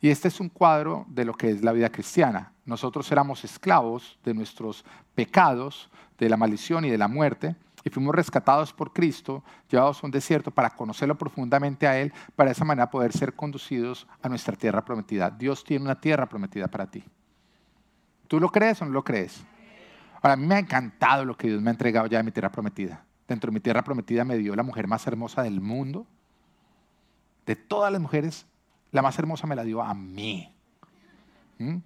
Y 0.00 0.10
este 0.10 0.28
es 0.28 0.38
un 0.38 0.48
cuadro 0.48 1.04
de 1.08 1.24
lo 1.24 1.34
que 1.34 1.50
es 1.50 1.64
la 1.64 1.72
vida 1.72 1.90
cristiana. 1.90 2.52
Nosotros 2.64 3.10
éramos 3.10 3.44
esclavos 3.44 4.16
de 4.24 4.32
nuestros 4.32 4.84
pecados, 5.16 5.90
de 6.18 6.28
la 6.28 6.36
maldición 6.36 6.84
y 6.84 6.90
de 6.90 6.98
la 6.98 7.08
muerte, 7.08 7.56
y 7.82 7.90
fuimos 7.90 8.14
rescatados 8.14 8.72
por 8.72 8.92
Cristo, 8.92 9.42
llevados 9.68 10.04
a 10.04 10.06
un 10.06 10.12
desierto 10.12 10.52
para 10.52 10.70
conocerlo 10.70 11.18
profundamente 11.18 11.88
a 11.88 11.98
Él, 11.98 12.12
para 12.36 12.50
de 12.50 12.52
esa 12.52 12.64
manera 12.64 12.90
poder 12.90 13.12
ser 13.12 13.34
conducidos 13.34 14.06
a 14.22 14.28
nuestra 14.28 14.54
tierra 14.54 14.84
prometida. 14.84 15.30
Dios 15.30 15.64
tiene 15.64 15.84
una 15.84 16.00
tierra 16.00 16.26
prometida 16.26 16.68
para 16.68 16.86
ti. 16.86 17.02
¿Tú 18.28 18.38
lo 18.38 18.50
crees 18.50 18.80
o 18.82 18.84
no 18.84 18.92
lo 18.92 19.02
crees? 19.02 19.42
Ahora, 20.22 20.34
a 20.34 20.36
mí 20.36 20.46
me 20.46 20.54
ha 20.54 20.60
encantado 20.60 21.24
lo 21.24 21.36
que 21.36 21.48
Dios 21.48 21.60
me 21.60 21.70
ha 21.70 21.72
entregado 21.72 22.06
ya 22.06 22.18
de 22.18 22.24
mi 22.24 22.30
tierra 22.30 22.52
prometida 22.52 23.04
dentro 23.30 23.52
de 23.52 23.54
mi 23.54 23.60
tierra 23.60 23.84
prometida 23.84 24.24
me 24.24 24.36
dio 24.36 24.56
la 24.56 24.64
mujer 24.64 24.88
más 24.88 25.06
hermosa 25.06 25.44
del 25.44 25.60
mundo. 25.60 26.04
De 27.46 27.54
todas 27.54 27.92
las 27.92 28.00
mujeres, 28.00 28.44
la 28.90 29.02
más 29.02 29.16
hermosa 29.20 29.46
me 29.46 29.54
la 29.54 29.62
dio 29.62 29.80
a 29.82 29.94
mí. 29.94 30.52
¿Mm? 31.58 31.76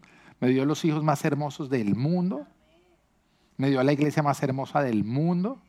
Me 0.41 0.49
dio 0.49 0.65
los 0.65 0.83
hijos 0.87 1.05
más 1.05 1.23
hermosos 1.23 1.69
del 1.69 1.95
mundo. 1.95 2.47
Me 3.59 3.69
dio 3.69 3.79
a 3.79 3.85
la 3.85 3.93
iglesia 3.93 4.23
más 4.23 4.43
hermosa 4.43 4.81
del 4.81 5.05
mundo. 5.05 5.61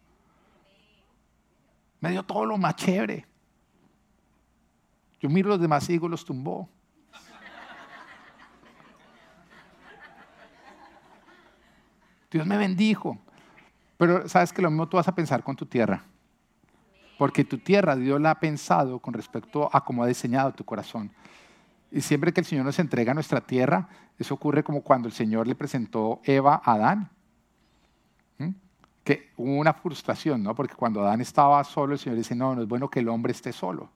Me 1.99 2.11
dio 2.11 2.23
todo 2.23 2.45
lo 2.45 2.57
más 2.57 2.77
chévere. 2.77 3.25
Yo 5.19 5.27
miro 5.27 5.49
los 5.49 5.59
demás 5.59 5.89
y 5.89 5.93
digo, 5.93 6.07
los 6.07 6.23
tumbó. 6.23 6.69
Dios 12.31 12.47
me 12.47 12.57
bendijo. 12.57 13.24
Pero 13.97 14.27
sabes 14.27 14.51
que 14.51 14.61
lo 14.61 14.69
mismo 14.69 14.87
tú 14.87 14.97
vas 14.97 15.07
a 15.07 15.15
pensar 15.15 15.43
con 15.43 15.55
tu 15.55 15.65
tierra. 15.65 16.03
Porque 17.17 17.45
tu 17.45 17.57
tierra 17.57 17.95
Dios 17.95 18.19
la 18.19 18.31
ha 18.31 18.39
pensado 18.39 18.99
con 18.99 19.13
respecto 19.13 19.69
a 19.71 19.83
cómo 19.83 20.03
ha 20.03 20.07
diseñado 20.07 20.53
tu 20.53 20.65
corazón. 20.65 21.11
Y 21.91 22.01
siempre 22.01 22.33
que 22.33 22.41
el 22.41 22.45
Señor 22.45 22.65
nos 22.65 22.77
entrega 22.79 23.13
nuestra 23.13 23.39
tierra, 23.39 23.87
eso 24.19 24.33
ocurre 24.33 24.63
como 24.63 24.81
cuando 24.81 25.07
el 25.07 25.13
Señor 25.13 25.47
le 25.47 25.55
presentó 25.55 26.19
Eva 26.23 26.61
a 26.63 26.73
Adán. 26.73 27.09
Que 29.03 29.29
hubo 29.37 29.59
una 29.59 29.71
frustración, 29.71 30.41
¿no? 30.41 30.55
Porque 30.55 30.73
cuando 30.73 31.01
Adán 31.01 31.21
estaba 31.21 31.63
solo, 31.63 31.93
el 31.93 31.99
Señor 31.99 32.17
dice, 32.17 32.35
no, 32.35 32.55
no 32.55 32.63
es 32.63 32.67
bueno 32.67 32.89
que 32.89 33.01
el 33.01 33.07
hombre 33.07 33.31
esté 33.31 33.53
solo. 33.53 33.89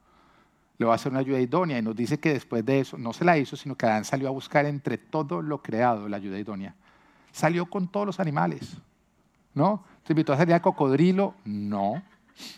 Le 0.78 0.86
va 0.86 0.94
a 0.94 0.96
hacer 0.96 1.12
una 1.12 1.22
ayuda 1.22 1.40
idónea. 1.40 1.80
Y 1.80 1.82
nos 1.82 1.96
dice 1.96 2.20
que 2.20 2.32
después 2.32 2.64
de 2.64 2.82
eso, 2.82 2.96
no 2.98 3.12
se 3.12 3.26
la 3.26 3.36
hizo, 3.38 3.58
sino 3.58 3.76
que 3.76 3.88
Adán 3.88 4.06
salió 4.06 4.28
a 4.28 4.32
buscar 4.32 4.66
entre 4.66 5.00
todo 5.00 5.42
lo 5.42 5.64
creado 5.64 6.08
la 6.08 6.18
ayuda 6.18 6.38
idónea. 6.38 6.76
Salió 7.32 7.66
con 7.66 7.88
todos 7.88 8.06
los 8.06 8.20
animales. 8.20 8.78
¿No? 9.54 9.84
¿Te 10.04 10.14
invitó 10.14 10.34
a 10.34 10.38
salir 10.38 10.54
al 10.54 10.62
cocodrilo? 10.62 11.36
No. 11.46 12.02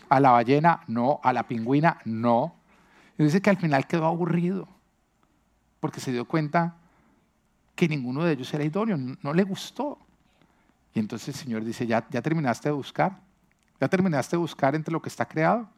¿A 0.08 0.20
la 0.20 0.30
ballena? 0.30 0.82
No. 0.86 1.20
¿A 1.22 1.32
la 1.32 1.46
pingüina? 1.46 1.98
No. 2.04 2.54
Y 3.18 3.24
dice 3.24 3.40
que 3.40 3.50
al 3.50 3.56
final 3.56 3.86
quedó 3.86 4.06
aburrido, 4.06 4.68
porque 5.80 6.00
se 6.00 6.12
dio 6.12 6.24
cuenta 6.24 6.76
que 7.74 7.88
ninguno 7.88 8.24
de 8.24 8.32
ellos 8.32 8.52
era 8.54 8.64
idóneo, 8.64 8.96
no, 8.96 9.32
le 9.32 9.42
gustó. 9.44 9.98
Y 10.94 10.98
entonces 10.98 11.28
el 11.28 11.34
Señor 11.34 11.64
dice, 11.64 11.86
¿Ya, 11.86 12.06
¿ya 12.10 12.22
terminaste 12.22 12.68
de 12.68 12.74
buscar? 12.74 13.20
¿Ya 13.80 13.88
terminaste 13.88 14.36
de 14.36 14.40
buscar 14.40 14.74
entre 14.74 14.92
lo 14.92 15.02
que 15.02 15.08
está 15.08 15.26
creado? 15.26 15.68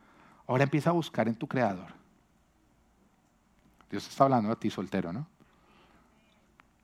Ahora 0.46 0.64
empieza 0.64 0.90
a 0.90 0.92
buscar 0.92 1.28
en 1.28 1.34
tu 1.34 1.46
creador. 1.46 1.92
Dios 3.90 4.06
está 4.08 4.24
hablando 4.24 4.50
a 4.50 4.56
ti 4.56 4.70
soltero, 4.70 5.12
¿no? 5.12 5.26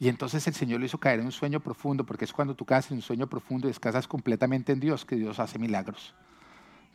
Y 0.00 0.08
entonces 0.08 0.46
el 0.46 0.54
Señor 0.54 0.80
lo 0.80 0.86
hizo 0.86 0.98
caer 0.98 1.20
en 1.20 1.26
un 1.26 1.32
sueño 1.32 1.60
profundo, 1.60 2.04
porque 2.04 2.24
es 2.24 2.32
cuando 2.32 2.54
tú 2.54 2.64
caes 2.64 2.90
en 2.90 2.96
un 2.96 3.02
sueño 3.02 3.26
profundo 3.26 3.68
y 3.68 3.70
descansas 3.70 4.08
completamente 4.08 4.72
en 4.72 4.80
Dios 4.80 5.04
que 5.04 5.14
Dios 5.14 5.38
hace 5.38 5.58
milagros. 5.58 6.14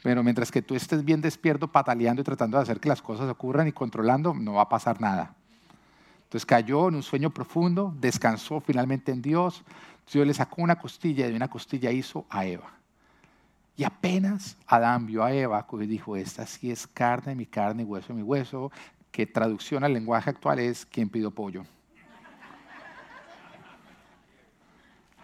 Pero 0.02 0.24
mientras 0.24 0.52
que 0.52 0.64
tú 0.64 0.74
estés 0.74 1.06
bien 1.06 1.22
despierto, 1.22 1.68
pataleando 1.68 2.22
y 2.22 2.26
tratando 2.26 2.58
de 2.58 2.64
hacer 2.64 2.80
que 2.80 2.90
las 2.90 3.04
cosas 3.04 3.30
ocurran 3.30 3.68
y 3.68 3.72
controlando, 3.72 4.34
no 4.34 4.54
va 4.54 4.64
a 4.64 4.70
pasar 4.70 5.00
nada. 5.00 5.36
Entonces 6.24 6.48
cayó 6.48 6.90
en 6.90 6.96
un 6.96 7.04
sueño 7.04 7.30
profundo, 7.30 7.94
descansó 8.00 8.60
finalmente 8.60 9.12
en 9.12 9.22
Dios. 9.22 9.64
Dios 10.12 10.26
le 10.26 10.34
sacó 10.34 10.64
una 10.64 10.78
costilla 10.78 11.28
y 11.28 11.30
de 11.30 11.36
una 11.36 11.48
costilla 11.48 11.92
hizo 11.92 12.26
a 12.28 12.46
Eva. 12.48 12.72
Y 13.78 13.84
apenas 13.84 14.58
Adán 14.66 15.06
vio 15.06 15.24
a 15.24 15.32
Eva, 15.32 15.68
y 15.80 15.86
dijo, 15.86 16.16
esta 16.16 16.48
sí 16.48 16.72
es 16.72 16.88
carne, 16.88 17.36
mi 17.36 17.46
carne, 17.46 17.84
hueso, 17.84 18.16
mi 18.16 18.24
hueso, 18.24 18.72
que 19.12 19.28
traducción 19.28 19.84
al 19.84 19.94
lenguaje 19.94 20.32
actual 20.32 20.58
es, 20.58 20.88
¿quién 20.88 21.10
pidió 21.10 21.30
pollo? 21.30 21.66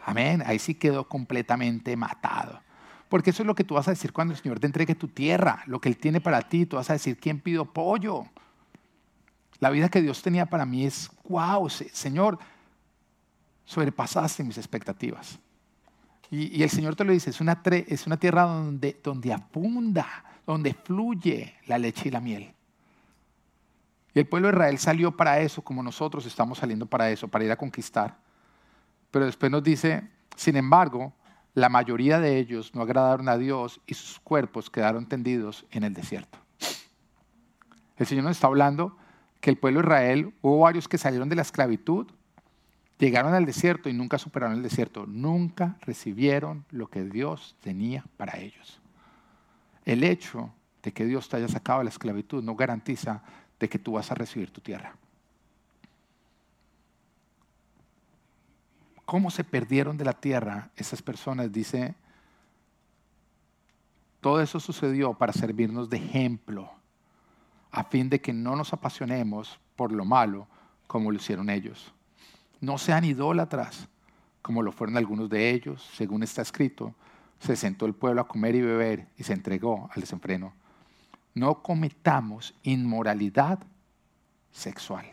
Amén. 0.06 0.44
Ahí 0.46 0.60
sí 0.60 0.76
quedó 0.76 1.08
completamente 1.08 1.96
matado. 1.96 2.62
Porque 3.10 3.32
eso 3.32 3.44
es 3.44 3.48
lo 3.48 3.56
que 3.56 3.64
tú 3.64 3.76
vas 3.76 3.88
a 3.88 3.92
decir 3.92 4.14
cuando 4.14 4.34
el 4.34 4.40
Señor 4.40 4.60
te 4.60 4.68
entregue 4.68 4.96
tu 4.96 5.08
tierra, 5.08 5.64
lo 5.66 5.82
que 5.82 5.90
Él 5.90 5.98
tiene 5.98 6.22
para 6.22 6.42
ti. 6.42 6.66
Tú 6.66 6.78
vas 6.78 6.90
a 6.90 6.94
decir, 6.94 7.18
¿quién 7.18 7.40
pidió 7.40 7.66
pollo? 7.66 8.26
La 9.60 9.70
vida 9.70 9.90
que 9.90 10.02
Dios 10.02 10.22
tenía 10.22 10.46
para 10.46 10.66
mí 10.66 10.86
es, 10.86 11.12
wow, 11.28 11.70
Señor, 11.70 12.40
sobrepasaste 13.66 14.44
mis 14.44 14.58
expectativas. 14.58 15.40
Y, 16.32 16.64
el 16.64 16.70
Señor 16.70 16.96
te 16.96 17.04
lo 17.04 17.12
dice, 17.12 17.30
es 17.30 17.42
una, 17.42 17.62
es 17.66 18.08
una 18.08 18.18
tierra 18.18 18.44
donde, 18.44 18.98
donde 19.04 19.34
abunda, 19.34 20.24
donde 20.48 20.74
fluye 20.74 21.56
la 21.68 21.78
leche 21.78 22.08
y 22.08 22.12
la 22.12 22.22
miel. 22.22 22.54
Y 24.14 24.20
el 24.20 24.28
pueblo 24.28 24.48
de 24.48 24.54
Israel 24.54 24.80
salió 24.80 25.16
para 25.16 25.40
eso, 25.42 25.62
como 25.62 25.84
nosotros 25.84 26.26
estamos 26.26 26.58
saliendo 26.58 26.86
para 26.86 27.12
eso, 27.12 27.28
para 27.28 27.44
ir 27.44 27.52
a 27.52 27.58
conquistar. 27.58 28.18
Pero 29.12 29.26
después 29.26 29.52
nos 29.52 29.64
dice, 29.64 30.10
sin 30.36 30.56
embargo, 30.56 31.14
la 31.54 31.70
mayoría 31.70 32.20
de 32.20 32.38
ellos 32.38 32.74
no 32.74 32.82
agradaron 32.82 33.28
a 33.30 33.38
Dios 33.38 33.82
y 33.86 33.94
sus 33.94 34.20
cuerpos 34.20 34.70
quedaron 34.70 35.06
tendidos 35.06 35.66
en 35.72 35.84
el 35.84 35.94
desierto. 35.94 36.40
El 37.98 38.08
Señor 38.08 38.24
nos 38.24 38.38
está 38.38 38.48
hablando 38.48 38.98
que 39.42 39.50
el 39.50 39.58
pueblo 39.58 39.82
de 39.82 39.86
Israel, 39.86 40.34
hubo 40.42 40.60
varios 40.60 40.88
que 40.88 40.98
salieron 40.98 41.30
de 41.30 41.36
la 41.36 41.42
esclavitud, 41.42 42.08
llegaron 42.98 43.34
al 43.34 43.46
desierto 43.46 43.90
y 43.90 43.94
nunca 43.94 44.18
superaron 44.18 44.58
el 44.58 44.64
desierto, 44.64 45.06
nunca 45.08 45.78
recibieron 45.82 46.66
lo 46.70 46.88
que 46.88 47.04
Dios 47.04 47.56
tenía 47.62 48.06
para 48.18 48.40
ellos. 48.40 48.80
El 49.84 50.04
hecho 50.04 50.54
de 50.84 50.94
que 50.94 51.06
Dios 51.06 51.28
te 51.28 51.38
haya 51.38 51.48
sacado 51.48 51.80
de 51.80 51.86
la 51.86 51.90
esclavitud 51.90 52.44
no 52.44 52.56
garantiza 52.56 53.24
de 53.60 53.68
que 53.68 53.80
tú 53.80 53.94
vas 53.94 54.12
a 54.12 54.16
recibir 54.16 54.52
tu 54.52 54.62
tierra. 54.62 54.96
Cómo 59.12 59.30
se 59.30 59.44
perdieron 59.44 59.98
de 59.98 60.06
la 60.06 60.14
tierra 60.14 60.72
esas 60.78 61.02
personas, 61.02 61.52
dice, 61.52 61.96
todo 64.22 64.40
eso 64.40 64.58
sucedió 64.62 65.14
para 65.16 65.34
servirnos 65.34 65.90
de 65.90 65.98
ejemplo, 65.98 66.72
a 67.72 67.84
fin 67.84 68.10
de 68.10 68.22
que 68.22 68.32
no 68.32 68.56
nos 68.56 68.72
apasionemos 68.72 69.60
por 69.76 69.92
lo 69.92 70.06
malo 70.06 70.48
como 70.88 71.12
lo 71.12 71.18
hicieron 71.18 71.50
ellos. 71.50 71.94
No 72.62 72.78
sean 72.78 73.04
idólatras, 73.04 73.90
como 74.42 74.64
lo 74.64 74.72
fueron 74.72 74.96
algunos 74.96 75.30
de 75.30 75.50
ellos, 75.50 75.86
según 75.94 76.24
está 76.24 76.42
escrito. 76.42 76.96
Se 77.42 77.58
sentó 77.58 77.88
el 77.88 77.94
pueblo 77.94 78.22
a 78.22 78.30
comer 78.30 78.56
y 78.56 78.62
beber 78.62 79.10
y 79.18 79.24
se 79.24 79.34
entregó 79.34 79.90
al 79.94 80.00
desenfreno. 80.00 80.54
No 81.34 81.62
cometamos 81.62 82.54
inmoralidad 82.64 83.60
sexual, 84.54 85.06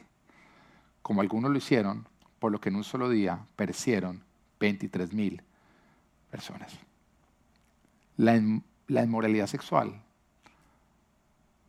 como 1.02 1.20
algunos 1.20 1.50
lo 1.50 1.58
hicieron, 1.58 2.06
por 2.38 2.52
lo 2.52 2.60
que 2.60 2.68
en 2.68 2.76
un 2.76 2.84
solo 2.84 3.08
día 3.08 3.40
perecieron 3.56 4.22
23 4.60 5.12
mil 5.12 5.42
personas. 6.30 6.72
La, 8.16 8.36
inmoralidad 9.02 9.46
sexual 9.46 10.02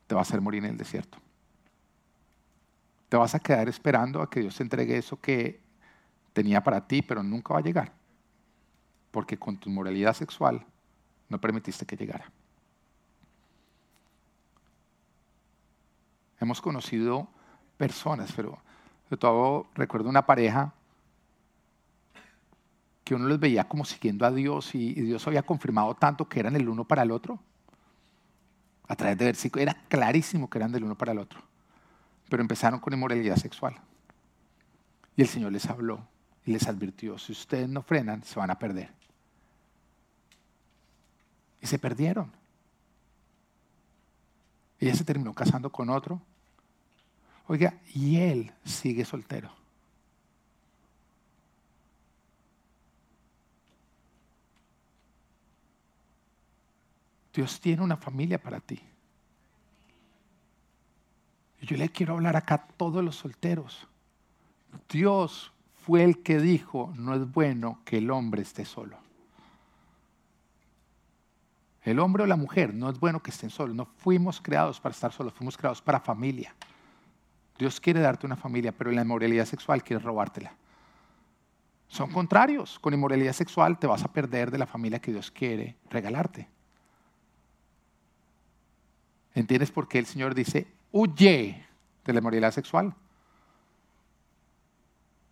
te 0.07 0.15
va 0.15 0.21
a 0.21 0.23
hacer 0.23 0.41
morir 0.41 0.63
en 0.63 0.71
el 0.71 0.77
desierto. 0.77 1.17
Te 3.07 3.17
vas 3.17 3.35
a 3.35 3.39
quedar 3.39 3.69
esperando 3.69 4.21
a 4.21 4.29
que 4.29 4.41
Dios 4.41 4.55
te 4.55 4.63
entregue 4.63 4.97
eso 4.97 5.19
que 5.19 5.59
tenía 6.33 6.63
para 6.63 6.87
ti, 6.87 7.01
pero 7.01 7.23
nunca 7.23 7.53
va 7.53 7.59
a 7.59 7.63
llegar. 7.63 7.91
Porque 9.11 9.37
con 9.37 9.57
tu 9.57 9.69
inmoralidad 9.69 10.13
sexual 10.13 10.65
no 11.27 11.39
permitiste 11.39 11.85
que 11.85 11.95
llegara. 11.95 12.31
Hemos 16.39 16.61
conocido 16.61 17.27
personas, 17.77 18.31
pero 18.35 18.59
yo 19.09 19.17
todo 19.17 19.67
recuerdo 19.73 20.09
una 20.09 20.25
pareja 20.25 20.73
que 23.03 23.15
uno 23.15 23.27
les 23.27 23.39
veía 23.39 23.67
como 23.67 23.85
siguiendo 23.85 24.25
a 24.25 24.31
Dios 24.31 24.75
y, 24.75 24.93
Dios 24.93 25.25
había 25.25 25.41
confirmado 25.41 25.95
tanto 25.95 26.29
que 26.29 26.39
eran 26.39 26.55
el 26.55 26.69
uno 26.69 26.85
para 26.85 27.01
el 27.01 27.11
otro. 27.11 27.39
A 28.87 28.95
través 28.95 29.17
de 29.17 29.25
versículos 29.25 29.63
era 29.63 29.73
clarísimo 29.87 30.49
que 30.49 30.59
eran 30.59 30.71
del 30.71 30.83
uno 30.83 30.95
para 30.95 31.11
el 31.11 31.19
otro. 31.19 31.41
Pero 32.29 32.41
empezaron 32.41 32.79
con 32.79 32.93
inmoralidad 32.93 33.35
sexual. 33.37 33.75
Y 35.15 35.23
el 35.23 35.27
Señor 35.27 35.51
les 35.51 35.65
habló 35.67 36.07
y 36.45 36.51
les 36.51 36.67
advirtió, 36.67 37.17
si 37.17 37.31
ustedes 37.31 37.67
no 37.67 37.81
frenan, 37.81 38.23
se 38.23 38.39
van 38.39 38.51
a 38.51 38.59
perder. 38.59 38.91
Y 41.61 41.67
se 41.67 41.79
perdieron. 41.79 42.31
Ella 44.79 44.95
se 44.95 45.03
terminó 45.03 45.33
casando 45.33 45.71
con 45.71 45.89
otro 45.89 46.21
Oiga, 47.49 47.73
y 47.95 48.17
él 48.17 48.53
sigue 48.63 49.03
soltero. 49.03 49.49
Dios 57.33 57.59
tiene 57.59 57.81
una 57.81 57.97
familia 57.97 58.39
para 58.39 58.59
ti. 58.59 58.79
Yo 61.61 61.75
le 61.75 61.89
quiero 61.89 62.13
hablar 62.13 62.35
acá 62.35 62.53
a 62.53 62.67
todos 62.67 63.03
los 63.03 63.15
solteros. 63.15 63.87
Dios 64.87 65.51
fue 65.73 66.03
el 66.03 66.21
que 66.21 66.37
dijo, 66.37 66.93
no 66.97 67.15
es 67.15 67.31
bueno 67.31 67.79
que 67.83 67.97
el 67.97 68.11
hombre 68.11 68.43
esté 68.43 68.63
solo. 68.63 68.95
El 71.81 71.97
hombre 71.97 72.21
o 72.21 72.27
la 72.27 72.35
mujer 72.35 72.75
no 72.75 72.91
es 72.91 72.99
bueno 72.99 73.23
que 73.23 73.31
estén 73.31 73.49
solos. 73.49 73.75
No 73.75 73.87
fuimos 73.87 74.39
creados 74.39 74.79
para 74.79 74.93
estar 74.93 75.11
solos, 75.11 75.33
fuimos 75.33 75.57
creados 75.57 75.81
para 75.81 75.99
familia. 75.99 76.53
Dios 77.59 77.81
quiere 77.81 77.99
darte 77.99 78.25
una 78.25 78.37
familia, 78.37 78.71
pero 78.71 78.89
la 78.89 79.01
inmoralidad 79.01 79.43
sexual 79.43 79.83
quiere 79.83 80.01
robártela. 80.01 80.53
Son 81.89 82.09
contrarios. 82.09 82.79
Con 82.79 82.93
inmoralidad 82.93 83.33
sexual 83.33 83.77
te 83.77 83.85
vas 83.85 84.01
a 84.05 84.13
perder 84.13 84.49
de 84.49 84.57
la 84.57 84.65
familia 84.65 84.99
que 84.99 85.11
Dios 85.11 85.29
quiere 85.29 85.75
regalarte. 85.89 86.47
¿Entiendes 89.35 89.71
por 89.71 89.89
qué 89.89 89.99
el 89.99 90.05
Señor 90.05 90.33
dice, 90.35 90.67
huye 90.93 91.67
de 92.05 92.13
la 92.13 92.19
inmoralidad 92.19 92.51
sexual? 92.53 92.95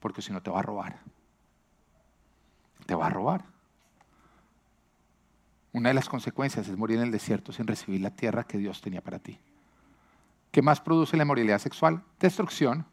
Porque 0.02 0.22
si 0.22 0.34
no 0.34 0.42
te 0.42 0.52
va 0.52 0.60
a 0.60 0.64
robar. 0.64 1.00
Te 2.86 2.94
va 2.94 3.08
a 3.08 3.10
robar. 3.10 3.46
Una 5.72 5.90
de 5.90 5.96
las 5.96 6.10
consecuencias 6.10 6.68
es 6.68 6.78
morir 6.78 6.98
en 6.98 7.04
el 7.04 7.12
desierto 7.12 7.54
sin 7.54 7.68
recibir 7.68 8.02
la 8.02 8.12
tierra 8.12 8.44
que 8.44 8.58
Dios 8.58 8.82
tenía 8.82 9.02
para 9.02 9.20
ti. 9.20 9.40
¿Qué 10.58 10.64
más 10.64 10.82
produce 10.82 11.16
la 11.16 11.22
inmoralidad 11.22 11.60
sexual? 11.60 12.02
Destrucción. 12.20 12.84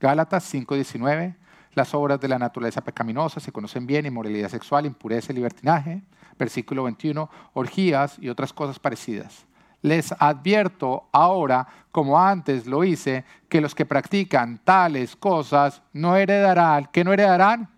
Gálatas 0.00 0.44
5:19. 0.44 1.36
Las 1.74 1.92
obras 1.92 2.18
de 2.18 2.26
la 2.26 2.38
naturaleza 2.38 2.80
pecaminosa 2.80 3.38
se 3.38 3.52
conocen 3.52 3.86
bien, 3.86 4.06
inmoralidad 4.06 4.48
sexual, 4.48 4.86
impureza 4.86 5.30
y 5.30 5.34
libertinaje. 5.34 6.00
Versículo 6.38 6.84
21, 6.84 7.28
orgías 7.52 8.16
y 8.18 8.30
otras 8.30 8.54
cosas 8.54 8.78
parecidas. 8.78 9.44
Les 9.82 10.10
advierto 10.12 11.06
ahora, 11.12 11.68
como 11.92 12.18
antes 12.18 12.64
lo 12.64 12.82
hice, 12.82 13.26
que 13.50 13.60
los 13.60 13.74
que 13.74 13.84
practican 13.84 14.56
tales 14.64 15.16
cosas 15.16 15.82
no 15.92 16.16
heredarán, 16.16 16.86
que 16.86 17.04
no 17.04 17.12
heredarán 17.12 17.68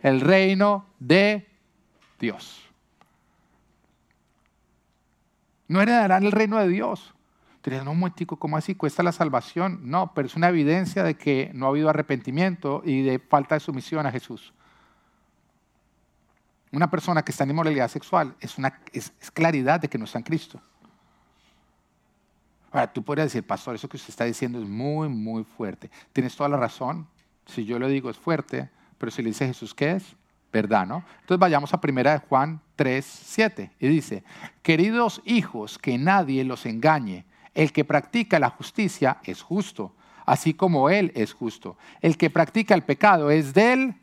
el 0.00 0.22
reino 0.22 0.86
de 0.98 1.46
Dios. 2.18 2.62
No 5.68 5.82
heredarán 5.82 6.24
el 6.24 6.32
reino 6.32 6.56
de 6.56 6.68
Dios. 6.68 7.14
Dirían, 7.62 7.84
no, 7.84 7.90
un 7.90 7.98
momentico, 7.98 8.38
¿cómo 8.38 8.56
así? 8.56 8.74
¿Cuesta 8.74 9.02
la 9.02 9.12
salvación? 9.12 9.80
No, 9.82 10.12
pero 10.14 10.26
es 10.26 10.34
una 10.34 10.48
evidencia 10.48 11.02
de 11.02 11.14
que 11.14 11.50
no 11.54 11.66
ha 11.66 11.68
habido 11.68 11.90
arrepentimiento 11.90 12.82
y 12.84 13.02
de 13.02 13.18
falta 13.18 13.54
de 13.54 13.60
sumisión 13.60 14.06
a 14.06 14.10
Jesús. 14.10 14.54
Una 16.72 16.88
persona 16.88 17.22
que 17.22 17.32
está 17.32 17.44
en 17.44 17.50
inmoralidad 17.50 17.88
sexual 17.88 18.34
es, 18.40 18.56
claridad 19.34 19.80
de 19.80 19.88
que 19.88 19.98
no 19.98 20.04
está 20.04 20.18
en 20.18 20.24
Cristo. 20.24 20.60
Ahora, 22.70 22.92
tú 22.92 23.02
podrías 23.02 23.26
decir, 23.26 23.44
pastor, 23.44 23.74
eso 23.74 23.88
que 23.88 23.96
usted 23.96 24.10
está 24.10 24.24
diciendo 24.24 24.62
es 24.62 24.68
muy, 24.68 25.08
muy 25.08 25.42
fuerte. 25.44 25.90
Tienes 26.12 26.36
toda 26.36 26.48
la 26.48 26.56
razón. 26.56 27.08
Si 27.46 27.64
yo 27.64 27.78
lo 27.80 27.88
digo 27.88 28.08
es 28.08 28.16
fuerte, 28.16 28.70
pero 28.96 29.10
si 29.10 29.22
le 29.22 29.30
dice 29.30 29.46
Jesús, 29.46 29.74
¿qué 29.74 29.92
es? 29.92 30.16
¿Verdad, 30.52 30.86
no? 30.86 31.04
Entonces 31.20 31.38
vayamos 31.40 31.74
a 31.74 31.80
primera 31.80 32.12
de 32.12 32.18
Juan 32.18 32.60
3, 32.76 33.04
7. 33.04 33.72
Y 33.80 33.88
dice, 33.88 34.22
queridos 34.62 35.20
hijos, 35.24 35.78
que 35.78 35.98
nadie 35.98 36.44
los 36.44 36.64
engañe. 36.64 37.24
El 37.54 37.72
que 37.72 37.84
practica 37.84 38.38
la 38.38 38.50
justicia 38.50 39.18
es 39.24 39.42
justo, 39.42 39.94
así 40.26 40.54
como 40.54 40.90
Él 40.90 41.12
es 41.14 41.32
justo. 41.32 41.76
El 42.00 42.16
que 42.16 42.30
practica 42.30 42.74
el 42.74 42.82
pecado 42.82 43.30
es 43.30 43.54
del 43.54 43.94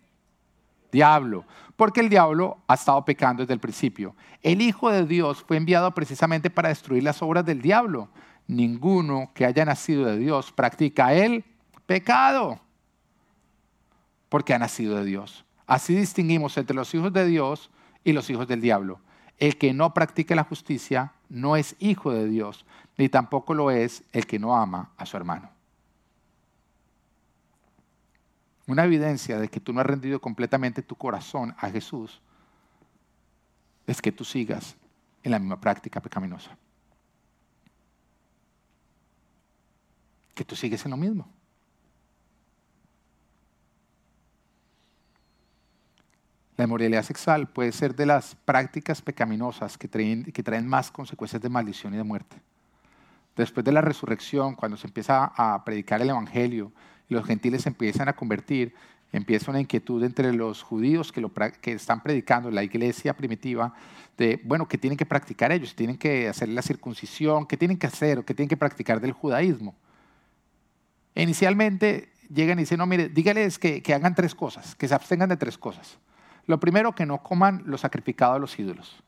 diablo, 0.91 1.45
porque 1.75 2.01
el 2.01 2.09
diablo 2.09 2.57
ha 2.67 2.73
estado 2.73 3.03
pecando 3.05 3.43
desde 3.43 3.53
el 3.53 3.59
principio. 3.59 4.15
El 4.41 4.61
Hijo 4.61 4.89
de 4.89 5.05
Dios 5.05 5.43
fue 5.47 5.57
enviado 5.57 5.93
precisamente 5.93 6.49
para 6.49 6.69
destruir 6.69 7.03
las 7.03 7.21
obras 7.21 7.45
del 7.45 7.61
diablo. 7.61 8.09
Ninguno 8.47 9.31
que 9.33 9.45
haya 9.45 9.65
nacido 9.65 10.05
de 10.05 10.17
Dios 10.17 10.51
practica 10.51 11.13
el 11.13 11.43
pecado, 11.85 12.59
porque 14.29 14.53
ha 14.53 14.59
nacido 14.59 14.97
de 14.97 15.05
Dios. 15.05 15.45
Así 15.65 15.93
distinguimos 15.95 16.57
entre 16.57 16.75
los 16.75 16.93
hijos 16.93 17.11
de 17.13 17.25
Dios 17.25 17.69
y 18.03 18.13
los 18.13 18.29
hijos 18.29 18.47
del 18.47 18.61
diablo. 18.61 18.99
El 19.37 19.57
que 19.57 19.73
no 19.73 19.93
practica 19.93 20.33
la 20.33 20.43
justicia 20.43 21.13
no 21.29 21.57
es 21.57 21.75
hijo 21.79 22.11
de 22.11 22.27
Dios, 22.27 22.65
ni 22.97 23.09
tampoco 23.09 23.53
lo 23.53 23.69
es 23.69 24.03
el 24.11 24.25
que 24.25 24.39
no 24.39 24.55
ama 24.55 24.91
a 24.97 25.05
su 25.05 25.15
hermano. 25.15 25.49
Una 28.65 28.83
evidencia 28.83 29.39
de 29.39 29.47
que 29.47 29.59
tú 29.59 29.71
no 29.71 29.79
has 29.79 29.85
rendido 29.85 30.19
completamente 30.19 30.81
tu 30.81 30.95
corazón 30.95 31.55
a 31.57 31.69
Jesús 31.69 32.19
es 33.85 34.01
que 34.01 34.11
tú 34.11 34.25
sigas 34.25 34.75
en 35.23 35.31
la 35.31 35.39
misma 35.39 35.61
práctica 35.61 36.01
pecaminosa. 36.01 36.57
Que 40.35 40.43
tú 40.43 40.55
sigues 40.55 40.83
en 40.83 40.91
lo 40.91 40.97
mismo. 40.97 41.27
La 46.57 46.65
inmoralidad 46.65 47.03
sexual 47.03 47.47
puede 47.47 47.71
ser 47.71 47.95
de 47.95 48.07
las 48.07 48.35
prácticas 48.35 49.01
pecaminosas 49.01 49.77
que 49.77 49.87
traen, 49.87 50.25
que 50.25 50.43
traen 50.43 50.67
más 50.67 50.91
consecuencias 50.91 51.41
de 51.41 51.49
maldición 51.49 51.93
y 51.93 51.97
de 51.97 52.03
muerte. 52.03 52.41
Después 53.37 53.63
de 53.63 53.71
la 53.71 53.81
resurrección, 53.81 54.55
cuando 54.55 54.77
se 54.77 54.87
empieza 54.87 55.31
a 55.35 55.63
predicar 55.63 56.01
el 56.01 56.09
Evangelio 56.09 56.71
y 57.07 57.13
los 57.13 57.25
gentiles 57.25 57.61
se 57.61 57.69
empiezan 57.69 58.09
a 58.09 58.13
convertir, 58.13 58.73
empieza 59.11 59.51
una 59.51 59.61
inquietud 59.61 60.03
entre 60.03 60.33
los 60.33 60.63
judíos 60.63 61.11
que, 61.11 61.21
lo, 61.21 61.31
que 61.33 61.73
están 61.73 62.01
predicando, 62.01 62.49
la 62.49 62.63
iglesia 62.63 63.15
primitiva, 63.15 63.73
de, 64.17 64.41
bueno, 64.43 64.67
que 64.67 64.79
tienen 64.79 64.97
que 64.97 65.05
practicar 65.05 65.51
ellos, 65.51 65.75
tienen 65.75 65.97
que 65.97 66.27
hacer 66.27 66.49
la 66.49 66.63
circuncisión, 66.63 67.45
qué 67.45 67.57
tienen 67.57 67.77
que 67.77 67.85
hacer 67.85 68.17
o 68.17 68.25
qué 68.25 68.33
tienen 68.33 68.49
que 68.49 68.57
practicar 68.57 68.99
del 68.99 69.11
judaísmo. 69.11 69.75
inicialmente 71.13 72.09
llegan 72.33 72.57
y 72.57 72.63
dicen, 72.63 72.79
no, 72.79 72.87
mire, 72.87 73.07
dígales 73.07 73.59
que, 73.59 73.81
que 73.83 73.93
hagan 73.93 74.15
tres 74.15 74.33
cosas, 74.33 74.75
que 74.75 74.87
se 74.87 74.95
abstengan 74.95 75.29
de 75.29 75.37
tres 75.37 75.57
cosas. 75.57 75.99
Lo 76.47 76.59
primero, 76.59 76.93
que 76.95 77.05
no 77.05 77.21
coman 77.21 77.61
lo 77.65 77.77
sacrificado 77.77 78.33
a 78.33 78.39
los 78.39 78.57
ídolos. 78.57 79.03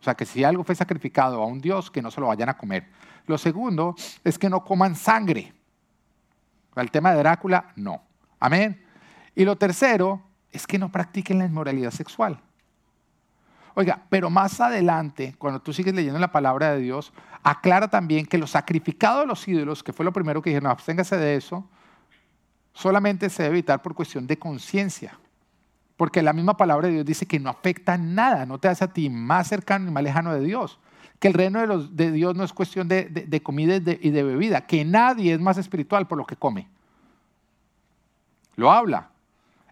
O 0.00 0.04
sea, 0.04 0.14
que 0.14 0.24
si 0.24 0.44
algo 0.44 0.64
fue 0.64 0.74
sacrificado 0.74 1.42
a 1.42 1.46
un 1.46 1.60
dios, 1.60 1.90
que 1.90 2.00
no 2.00 2.10
se 2.10 2.20
lo 2.20 2.28
vayan 2.28 2.48
a 2.48 2.56
comer. 2.56 2.86
Lo 3.26 3.38
segundo 3.38 3.94
es 4.24 4.38
que 4.38 4.50
no 4.50 4.64
coman 4.64 4.94
sangre. 4.94 5.52
El 6.76 6.90
tema 6.90 7.12
de 7.12 7.18
Drácula, 7.18 7.72
no. 7.76 8.02
Amén. 8.40 8.84
Y 9.34 9.44
lo 9.44 9.56
tercero 9.56 10.22
es 10.50 10.66
que 10.66 10.78
no 10.78 10.90
practiquen 10.90 11.38
la 11.38 11.46
inmoralidad 11.46 11.90
sexual. 11.90 12.40
Oiga, 13.74 14.02
pero 14.10 14.28
más 14.28 14.60
adelante, 14.60 15.34
cuando 15.38 15.60
tú 15.60 15.72
sigues 15.72 15.94
leyendo 15.94 16.18
la 16.18 16.30
palabra 16.30 16.72
de 16.72 16.80
Dios, 16.80 17.12
aclara 17.42 17.88
también 17.88 18.26
que 18.26 18.36
lo 18.36 18.46
sacrificado 18.46 19.20
a 19.20 19.26
los 19.26 19.46
ídolos, 19.48 19.82
que 19.82 19.94
fue 19.94 20.04
lo 20.04 20.12
primero 20.12 20.42
que 20.42 20.50
dijeron, 20.50 20.70
absténgase 20.70 21.16
de 21.16 21.36
eso, 21.36 21.66
solamente 22.74 23.30
se 23.30 23.44
debe 23.44 23.56
evitar 23.56 23.80
por 23.80 23.94
cuestión 23.94 24.26
de 24.26 24.38
conciencia. 24.38 25.18
Porque 25.96 26.20
la 26.20 26.32
misma 26.32 26.56
palabra 26.56 26.88
de 26.88 26.94
Dios 26.94 27.06
dice 27.06 27.26
que 27.26 27.38
no 27.38 27.48
afecta 27.48 27.96
nada, 27.96 28.44
no 28.44 28.58
te 28.58 28.68
hace 28.68 28.84
a 28.84 28.92
ti 28.92 29.08
más 29.08 29.48
cercano 29.48 29.86
ni 29.86 29.90
más 29.90 30.02
lejano 30.02 30.34
de 30.34 30.40
Dios. 30.40 30.78
Que 31.22 31.28
el 31.28 31.34
reino 31.34 31.78
de, 31.78 32.10
Dios 32.10 32.34
no 32.34 32.42
es 32.42 32.52
cuestión 32.52 32.88
de, 32.88 33.40
comida 33.44 33.76
y 33.76 33.78
de, 33.78 33.96
y 34.02 34.10
de 34.10 34.24
bebida, 34.24 34.66
que 34.66 34.84
nadie 34.84 35.32
es 35.32 35.38
más 35.38 35.56
espiritual 35.56 36.08
por 36.08 36.18
lo 36.18 36.26
que 36.26 36.34
come. 36.34 36.66
Lo 38.56 38.72
habla. 38.72 39.10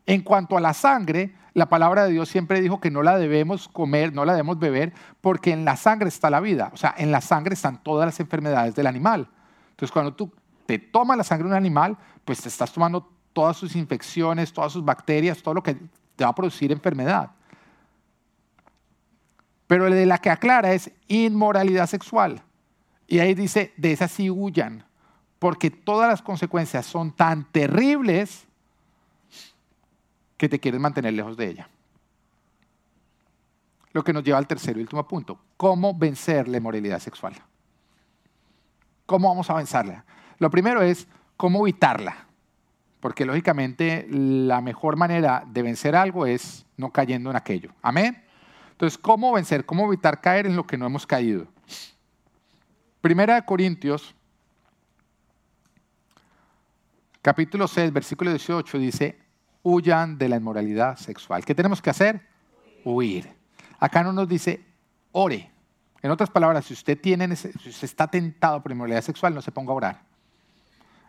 En 0.06 0.22
cuanto 0.22 0.56
a 0.56 0.60
la 0.60 0.72
sangre, 0.74 1.34
la 1.54 1.68
palabra 1.68 2.04
de 2.04 2.12
Dios 2.12 2.28
siempre 2.28 2.60
dijo 2.60 2.78
que 2.78 2.92
no 2.92 3.02
la 3.02 3.18
debemos 3.18 3.66
comer, 3.66 4.14
no 4.14 4.24
la 4.24 4.34
debemos 4.34 4.60
beber, 4.60 4.92
porque 5.20 5.50
en 5.50 5.64
la 5.64 5.74
sangre 5.74 6.06
está 6.06 6.30
la 6.30 6.38
vida. 6.38 6.70
O 6.72 6.76
sea, 6.76 6.94
en 6.96 7.10
la 7.10 7.20
sangre 7.20 7.54
están 7.54 7.82
todas 7.82 8.06
las 8.06 8.20
enfermedades 8.20 8.76
del 8.76 8.86
animal. 8.86 9.26
Entonces, 9.70 9.90
cuando 9.90 10.14
tú 10.14 10.32
te 10.66 10.78
tomas 10.78 11.16
la 11.16 11.24
sangre 11.24 11.46
de 11.46 11.50
un 11.50 11.56
animal, 11.56 11.98
pues 12.24 12.40
te 12.40 12.48
estás 12.48 12.72
tomando 12.72 13.10
todas 13.32 13.56
sus 13.56 13.74
infecciones, 13.74 14.52
todas 14.52 14.72
sus 14.72 14.84
bacterias, 14.84 15.42
todo 15.42 15.54
lo 15.54 15.64
que 15.64 15.74
te 16.14 16.22
va 16.22 16.30
a 16.30 16.34
producir 16.36 16.70
enfermedad. 16.70 17.32
Pero 19.70 19.88
de 19.88 20.04
la 20.04 20.18
que 20.18 20.30
aclara 20.30 20.72
es 20.72 20.90
inmoralidad 21.06 21.86
sexual. 21.86 22.42
Y 23.06 23.20
ahí 23.20 23.34
dice, 23.34 23.72
de 23.76 23.92
esa 23.92 24.08
sí 24.08 24.28
huyan, 24.28 24.84
porque 25.38 25.70
todas 25.70 26.10
las 26.10 26.22
consecuencias 26.22 26.84
son 26.86 27.12
tan 27.12 27.44
terribles 27.52 28.48
que 30.36 30.48
te 30.48 30.58
quieres 30.58 30.80
mantener 30.80 31.12
lejos 31.12 31.36
de 31.36 31.50
ella. 31.50 31.68
Lo 33.92 34.02
que 34.02 34.12
nos 34.12 34.24
lleva 34.24 34.38
al 34.38 34.48
tercer 34.48 34.76
y 34.76 34.80
último 34.80 35.06
punto, 35.06 35.38
¿cómo 35.56 35.94
vencer 35.96 36.48
la 36.48 36.56
inmoralidad 36.56 36.98
sexual? 36.98 37.34
¿Cómo 39.06 39.28
vamos 39.28 39.48
a 39.50 39.54
vencerla? 39.54 40.04
Lo 40.40 40.50
primero 40.50 40.82
es 40.82 41.06
cómo 41.36 41.60
evitarla 41.60 42.26
porque 42.98 43.24
lógicamente 43.24 44.04
la 44.10 44.60
mejor 44.62 44.96
manera 44.96 45.44
de 45.46 45.62
vencer 45.62 45.94
algo 45.94 46.26
es 46.26 46.66
no 46.76 46.90
cayendo 46.90 47.30
en 47.30 47.36
aquello. 47.36 47.70
Amén. 47.82 48.24
Entonces, 48.80 48.96
¿cómo 48.96 49.34
vencer? 49.34 49.66
¿Cómo 49.66 49.86
evitar 49.86 50.22
caer 50.22 50.46
en 50.46 50.56
lo 50.56 50.66
que 50.66 50.78
no 50.78 50.86
hemos 50.86 51.06
caído? 51.06 51.46
Primera 53.02 53.34
de 53.34 53.44
Corintios, 53.44 54.14
capítulo 57.20 57.68
6, 57.68 57.92
versículo 57.92 58.30
18 58.30 58.78
dice, 58.78 59.18
huyan 59.62 60.16
de 60.16 60.30
la 60.30 60.36
inmoralidad 60.36 60.96
sexual. 60.96 61.44
¿Qué 61.44 61.54
tenemos 61.54 61.82
que 61.82 61.90
hacer? 61.90 62.26
Huir. 62.82 63.30
Acá 63.78 64.02
no 64.02 64.14
nos 64.14 64.26
dice, 64.26 64.64
ore. 65.12 65.50
En 66.00 66.10
otras 66.10 66.30
palabras, 66.30 66.64
si 66.64 66.72
usted, 66.72 66.98
tiene, 66.98 67.36
si 67.36 67.48
usted 67.48 67.84
está 67.84 68.06
tentado 68.06 68.62
por 68.62 68.72
inmoralidad 68.72 69.02
sexual, 69.02 69.34
no 69.34 69.42
se 69.42 69.52
ponga 69.52 69.72
a 69.72 69.76
orar. 69.76 70.02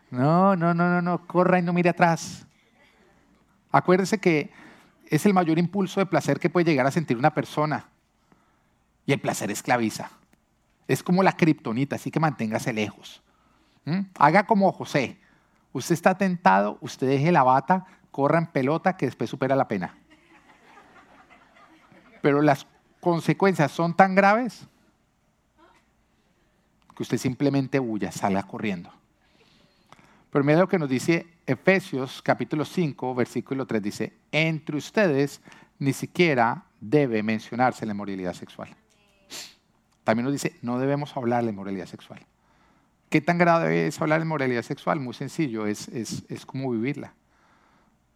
No, 0.10 0.58
no, 0.58 0.74
no, 0.74 0.90
no, 0.90 1.02
no, 1.02 1.26
corra 1.26 1.58
y 1.58 1.62
no 1.62 1.72
mire 1.72 1.92
atrás. 1.92 2.46
Acuérdese 3.72 4.18
que 4.18 4.52
es 5.12 5.26
el 5.26 5.34
mayor 5.34 5.60
impulso 5.60 6.00
de 6.00 6.06
placer 6.06 6.40
que 6.40 6.50
puede 6.50 6.72
llegar 6.72 6.88
a 6.88 6.92
sentir 6.92 7.18
una 7.18 7.34
persona. 7.34 7.90
Y 9.06 9.12
el 9.12 9.20
placer 9.20 9.52
esclaviza. 9.52 10.10
Es 10.88 11.04
como 11.04 11.22
la 11.22 11.34
kriptonita, 11.34 11.98
así 11.98 12.10
que 12.10 12.22
manténgase 12.22 12.72
lejos. 12.72 13.22
¿Mm? 13.84 14.00
Haga 14.18 14.46
como 14.46 14.72
José. 14.72 15.20
Usted 15.74 15.94
está 15.94 16.18
tentado, 16.18 16.78
usted 16.80 17.08
deje 17.08 17.32
la 17.34 17.44
bata, 17.44 17.86
corra 18.10 18.38
en 18.38 18.48
pelota, 18.48 18.96
que 18.96 19.06
después 19.06 19.30
supera 19.30 19.54
la 19.54 19.68
pena. 19.68 19.98
Pero 22.22 22.42
las 22.42 22.66
consecuencias 23.02 23.70
son 23.72 23.94
tan 23.94 24.16
graves 24.16 24.66
que 26.96 27.04
usted 27.04 27.18
simplemente 27.18 27.82
huya, 27.82 28.14
salga 28.14 28.44
corriendo. 28.44 28.94
Pero 30.30 30.46
mira 30.46 30.60
lo 30.60 30.70
que 30.70 30.80
nos 30.80 30.88
dice 30.88 31.28
Efesios 31.46 32.22
capítulo 32.22 32.66
5, 32.66 33.16
versículo 33.16 33.66
3, 33.66 33.82
dice, 33.82 34.14
entre 34.32 34.78
ustedes 34.78 35.42
ni 35.80 35.94
siquiera 35.94 36.66
debe 36.80 37.24
mencionarse 37.24 37.86
la 37.86 37.94
inmoralidad 37.94 38.34
sexual. 38.34 38.70
También 40.04 40.26
nos 40.26 40.34
dice, 40.34 40.58
no 40.62 40.80
debemos 40.80 41.16
hablar 41.18 41.44
de 41.44 41.52
inmoralidad 41.52 41.86
sexual. 41.86 42.26
¿Qué 43.10 43.22
tan 43.22 43.38
grave 43.38 43.88
es 43.88 44.00
hablar 44.02 44.20
de 44.20 44.26
inmoralidad 44.26 44.62
sexual? 44.62 45.00
Muy 45.00 45.14
sencillo, 45.14 45.66
es, 45.66 45.88
es, 45.90 46.24
es 46.30 46.46
como 46.46 46.72
vivirla. 46.72 47.14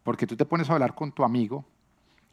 Porque 0.04 0.28
tú 0.28 0.36
te 0.36 0.46
pones 0.46 0.70
a 0.70 0.74
hablar 0.74 0.96
con 0.96 1.12
tu 1.12 1.24
amigo 1.24 1.66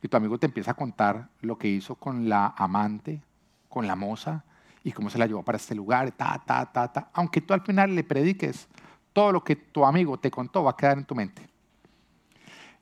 y 0.03 0.09
tu 0.09 0.17
amigo 0.17 0.39
te 0.39 0.47
empieza 0.47 0.73
a 0.73 0.75
contar 0.75 1.29
lo 1.41 1.59
que 1.59 1.69
hizo 1.69 1.95
con 1.95 2.29
la 2.29 2.55
amante, 2.57 3.23
con 3.69 3.87
la 3.87 3.97
moza, 3.97 4.45
y 4.85 4.93
cómo 4.93 5.11
se 5.11 5.19
la 5.19 5.27
llevó 5.27 5.43
para 5.43 5.57
este 5.57 5.75
lugar, 5.75 6.11
ta, 6.13 6.43
ta, 6.45 6.67
ta, 6.73 6.93
ta. 6.93 7.11
Aunque 7.13 7.41
tú 7.41 7.55
al 7.55 7.63
final 7.63 7.95
le 7.95 8.05
prediques, 8.05 8.69
todo 9.13 9.33
lo 9.33 9.45
que 9.45 9.57
tu 9.57 9.85
amigo 9.85 10.19
te 10.19 10.31
contó 10.31 10.65
va 10.65 10.73
a 10.73 10.77
quedar 10.77 10.99
en 10.99 11.05
tu 11.05 11.15
mente. 11.15 11.49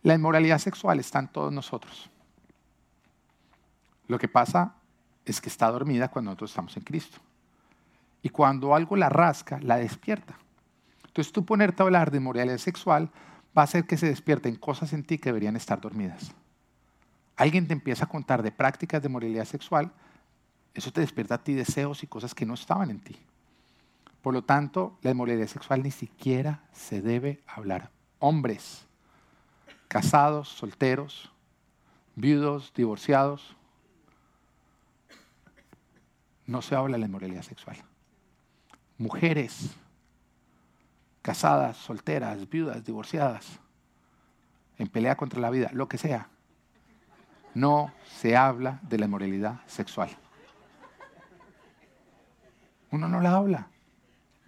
La 0.02 0.14
inmoralidad 0.14 0.58
sexual 0.58 0.98
está 1.00 1.18
en 1.18 1.28
todos 1.28 1.52
nosotros. 1.52 2.08
Lo 4.06 4.18
que 4.18 4.28
pasa 4.28 4.74
es 5.24 5.40
que 5.40 5.48
está 5.48 5.70
dormida 5.70 6.08
cuando 6.08 6.30
nosotros 6.30 6.50
estamos 6.50 6.76
en 6.76 6.82
Cristo. 6.82 7.18
Y 8.22 8.28
cuando 8.30 8.74
algo 8.74 8.96
la 8.96 9.08
rasca, 9.08 9.58
la 9.62 9.76
despierta. 9.76 10.36
Entonces 11.06 11.32
tú 11.32 11.44
ponerte 11.44 11.82
a 11.82 11.86
hablar 11.86 12.10
de 12.10 12.18
inmoralidad 12.18 12.58
sexual 12.58 13.10
va 13.56 13.62
a 13.62 13.64
hacer 13.64 13.84
que 13.84 13.96
se 13.96 14.06
despierten 14.06 14.56
cosas 14.56 14.92
en 14.92 15.04
ti 15.04 15.18
que 15.18 15.30
deberían 15.30 15.56
estar 15.56 15.80
dormidas. 15.80 16.32
Alguien 17.36 17.66
te 17.66 17.72
empieza 17.72 18.04
a 18.04 18.08
contar 18.08 18.42
de 18.42 18.52
prácticas 18.52 19.02
de 19.02 19.08
moralidad 19.08 19.44
sexual, 19.44 19.90
eso 20.74 20.92
te 20.92 21.00
despierta 21.00 21.36
a 21.36 21.42
ti 21.42 21.54
deseos 21.54 22.02
y 22.02 22.06
cosas 22.06 22.34
que 22.34 22.46
no 22.46 22.54
estaban 22.54 22.90
en 22.90 23.00
ti. 23.00 23.18
Por 24.22 24.34
lo 24.34 24.42
tanto, 24.42 24.98
la 25.02 25.12
inmoralidad 25.12 25.46
sexual 25.46 25.82
ni 25.82 25.90
siquiera 25.90 26.62
se 26.72 27.00
debe 27.00 27.42
hablar. 27.46 27.90
Hombres, 28.18 28.86
casados, 29.88 30.48
solteros, 30.48 31.32
viudos, 32.16 32.72
divorciados, 32.74 33.56
no 36.46 36.60
se 36.60 36.74
habla 36.74 36.96
de 36.96 37.00
la 37.00 37.06
inmoralidad 37.06 37.42
sexual. 37.42 37.78
Mujeres, 38.98 39.74
casadas, 41.22 41.78
solteras, 41.78 42.48
viudas, 42.50 42.84
divorciadas, 42.84 43.58
en 44.76 44.88
pelea 44.88 45.16
contra 45.16 45.40
la 45.40 45.48
vida, 45.48 45.70
lo 45.72 45.88
que 45.88 45.96
sea, 45.96 46.28
no 47.54 47.92
se 48.06 48.36
habla 48.36 48.80
de 48.82 48.98
la 48.98 49.06
inmoralidad 49.06 49.60
sexual. 49.66 50.10
Uno 52.90 53.08
no 53.08 53.20
la 53.20 53.34
habla 53.34 53.68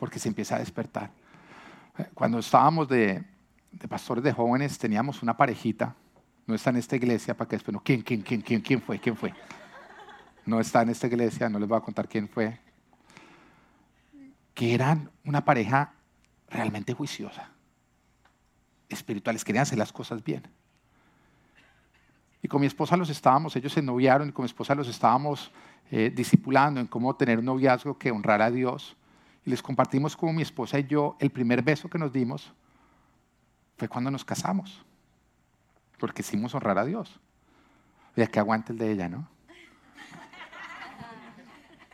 porque 0.03 0.19
se 0.19 0.27
empieza 0.27 0.57
a 0.57 0.59
despertar. 0.59 1.13
Cuando 2.13 2.41
estábamos 2.41 2.89
de, 2.89 3.23
pastores 3.89 4.25
de 4.25 4.33
jóvenes, 4.33 4.77
teníamos 4.77 5.23
una 5.23 5.37
parejita, 5.37 5.95
no 6.45 6.57
está 6.57 6.71
en 6.71 6.79
esta 6.79 6.97
iglesia 6.97 7.37
para 7.37 7.49
que 7.49 7.55
después 7.55 7.73
no, 7.73 7.81
¿quién, 7.85 8.03
quién, 8.03 8.21
quién, 8.21 8.41
quién, 8.41 8.61
quién 8.63 8.83
fue? 8.83 8.99
¿Quién 8.99 9.17
fue? 9.17 9.33
No 10.45 10.59
está 10.59 10.83
en 10.83 10.89
esta 10.89 11.07
iglesia, 11.07 11.49
no 11.49 11.61
les 11.61 11.69
voy 11.69 11.79
a 11.79 11.83
contar 11.83 12.09
quién 12.09 12.29
fue. 12.29 12.59
Que 14.55 14.75
eran 14.75 15.09
una 15.25 15.45
pareja 15.45 15.93
realmente 16.51 16.95
juiciosa, 16.95 17.51
espirituales, 18.89 19.45
querían 19.45 19.63
hacer 19.63 19.79
las 19.79 19.93
cosas 19.93 20.25
bien. 20.25 20.43
Y 22.43 22.49
con 22.49 22.61
mi 22.61 22.67
esposa 22.67 22.97
los 22.97 23.09
estábamos, 23.09 23.55
ellos 23.55 23.73
se 23.73 23.83
noviaron 23.83 24.31
y 24.31 24.33
con 24.33 24.43
mi 24.43 24.47
esposa 24.47 24.75
los 24.75 24.89
estábamos 24.89 25.53
eh, 25.93 26.11
discipulando 26.13 26.81
en 26.81 26.89
cómo 26.89 27.15
tener 27.15 27.39
un 27.39 27.45
noviazgo 27.45 27.97
que 27.97 28.11
honrara 28.11 28.47
a 28.47 28.51
Dios. 28.51 28.97
Y 29.45 29.51
les 29.51 29.63
compartimos 29.63 30.17
como 30.17 30.33
mi 30.33 30.43
esposa 30.43 30.79
y 30.79 30.87
yo, 30.87 31.17
el 31.19 31.31
primer 31.31 31.63
beso 31.63 31.89
que 31.89 31.99
nos 31.99 32.13
dimos 32.13 32.53
fue 33.77 33.89
cuando 33.89 34.11
nos 34.11 34.25
casamos. 34.25 34.85
Porque 35.99 36.23
hicimos 36.23 36.55
honrar 36.55 36.79
a 36.79 36.85
Dios. 36.85 37.21
Ya 38.17 38.27
que 38.27 38.39
aguante 38.39 38.73
el 38.73 38.79
de 38.79 38.93
ella, 38.93 39.09
¿no? 39.09 39.29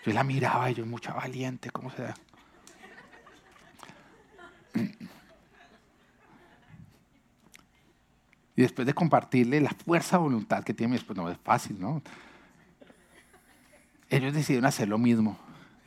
Yo 0.04 0.12
la 0.12 0.24
miraba 0.24 0.70
y 0.70 0.74
yo, 0.74 0.86
mucha 0.86 1.12
valiente, 1.12 1.70
¿cómo 1.70 1.90
se 1.90 2.02
da? 2.02 2.14
Y 8.58 8.62
después 8.62 8.86
de 8.86 8.92
compartirle 8.92 9.60
la 9.60 9.70
fuerza 9.70 10.16
de 10.16 10.22
voluntad 10.24 10.64
que 10.64 10.74
tiene 10.74 10.90
mi 10.90 10.96
esposa, 10.96 11.22
no 11.22 11.30
es 11.30 11.38
fácil, 11.38 11.80
¿no? 11.80 12.02
Ellos 14.10 14.34
decidieron 14.34 14.66
hacer 14.66 14.88
lo 14.88 14.98
mismo. 14.98 15.38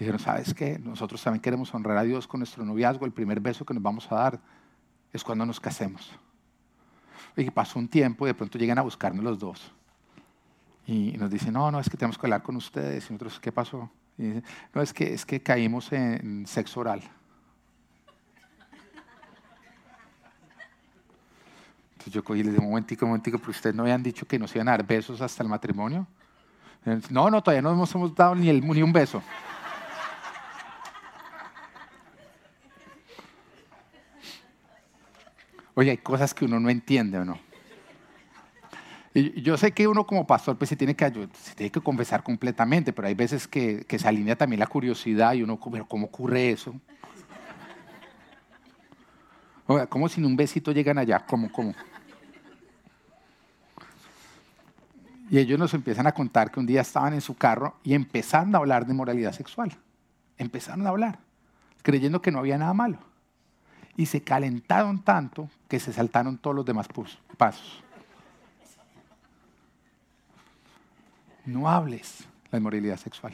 Dijeron, 0.02 0.20
¿sabes 0.20 0.52
qué? 0.56 0.80
Nosotros 0.80 1.22
también 1.22 1.44
queremos 1.44 1.72
honrar 1.76 1.96
a 1.96 2.02
Dios 2.02 2.26
con 2.26 2.40
nuestro 2.40 2.66
noviazgo. 2.66 3.06
El 3.06 3.12
primer 3.12 3.40
beso 3.40 3.64
que 3.64 3.76
nos 3.76 3.84
vamos 3.84 4.12
a 4.12 4.16
dar 4.16 4.40
es 5.14 5.24
cuando 5.24 5.46
nos 5.46 5.60
casemos. 5.60 6.12
Y 7.38 7.48
pasó 7.52 7.78
un 7.78 7.88
tiempo 7.88 8.26
y 8.26 8.30
de 8.30 8.34
pronto 8.34 8.58
llegan 8.58 8.80
a 8.80 8.82
buscarnos 8.82 9.24
los 9.24 9.38
dos. 9.38 9.72
Y 10.88 11.12
nos 11.20 11.30
dicen, 11.30 11.54
no, 11.54 11.70
no, 11.70 11.80
es 11.80 11.88
que 11.88 11.98
tenemos 11.98 12.18
que 12.18 12.26
hablar 12.26 12.42
con 12.42 12.56
ustedes. 12.56 13.08
Y 13.12 13.14
nosotros, 13.14 13.40
¿qué 13.40 13.52
pasó? 13.52 13.92
Y 14.18 14.24
dicen, 14.24 14.44
no, 14.74 14.82
es 14.82 14.92
que, 14.92 15.14
es 15.14 15.24
que 15.24 15.40
caímos 15.40 15.92
en 15.92 16.48
sexo 16.48 16.80
oral. 16.80 17.04
Entonces 21.92 22.12
yo 22.12 22.24
cogí 22.24 22.40
y 22.40 22.44
les 22.46 22.54
dije, 22.54 22.66
un 22.66 22.72
momentico, 22.72 23.06
un 23.06 23.12
momentico, 23.12 23.38
pero 23.38 23.52
ustedes 23.52 23.76
no 23.76 23.84
habían 23.84 24.02
dicho 24.02 24.26
que 24.26 24.40
nos 24.40 24.56
iban 24.56 24.68
a 24.68 24.72
dar 24.72 24.84
besos 24.88 25.22
hasta 25.22 25.44
el 25.44 25.50
matrimonio. 25.50 26.08
No, 27.12 27.30
no, 27.30 27.44
todavía 27.44 27.62
no 27.62 27.76
nos 27.76 27.94
hemos 27.94 28.16
dado 28.16 28.34
ni, 28.34 28.50
el, 28.50 28.68
ni 28.68 28.82
un 28.82 28.92
beso. 28.92 29.22
Oye, 35.76 35.92
hay 35.92 35.98
cosas 35.98 36.34
que 36.34 36.46
uno 36.46 36.60
no 36.60 36.70
entiende 36.70 37.18
o 37.18 37.26
no. 37.26 37.40
Y 39.14 39.42
yo 39.42 39.58
sé 39.58 39.74
que 39.74 39.88
uno 39.88 40.06
como 40.06 40.26
pastor 40.26 40.58
pues 40.58 40.70
se 40.70 40.76
tiene 40.78 40.96
que, 40.96 41.72
confesar 41.84 42.24
completamente, 42.24 42.94
pero 42.94 43.08
hay 43.08 43.14
veces 43.14 43.48
que, 43.48 43.84
que 43.86 44.00
se 44.00 44.08
alinea 44.08 44.38
también 44.38 44.60
la 44.60 44.68
curiosidad 44.68 45.34
y 45.34 45.44
uno, 45.44 45.60
pero 45.72 45.86
¿cómo 45.86 46.06
ocurre 46.08 46.52
eso? 46.52 46.74
Oiga, 49.68 49.88
¿cómo 49.88 50.08
sin 50.08 50.26
un 50.26 50.36
besito 50.36 50.72
llegan 50.72 50.98
allá? 50.98 51.26
¿Cómo, 51.26 51.52
cómo? 51.52 51.74
Y 55.30 55.40
ellos 55.40 55.58
nos 55.58 55.74
empiezan 55.74 56.08
a 56.08 56.12
contar 56.14 56.52
que 56.52 56.60
un 56.60 56.66
día 56.66 56.82
estaban 56.82 57.14
en 57.14 57.22
su 57.22 57.36
carro 57.36 57.76
y 57.84 57.94
empezaron 57.94 58.54
a 58.56 58.58
hablar 58.58 58.86
de 58.86 58.94
moralidad 58.94 59.32
sexual. 59.32 59.72
Empezaron 60.38 60.86
a 60.86 60.90
hablar, 60.90 61.20
creyendo 61.84 62.22
que 62.22 62.32
no 62.32 62.40
había 62.40 62.58
nada 62.58 62.74
malo. 62.74 63.11
Y 63.98 64.06
se 64.06 64.22
calentaron 64.22 65.04
tanto 65.04 65.50
que 65.68 65.80
se 65.80 65.94
saltaron 65.94 66.38
todos 66.38 66.56
los 66.56 66.66
demás 66.66 66.88
pasos. 67.38 67.84
No 71.46 71.70
hables 71.70 72.28
la 72.52 72.58
inmoralidad 72.60 72.98
sexual. 72.98 73.34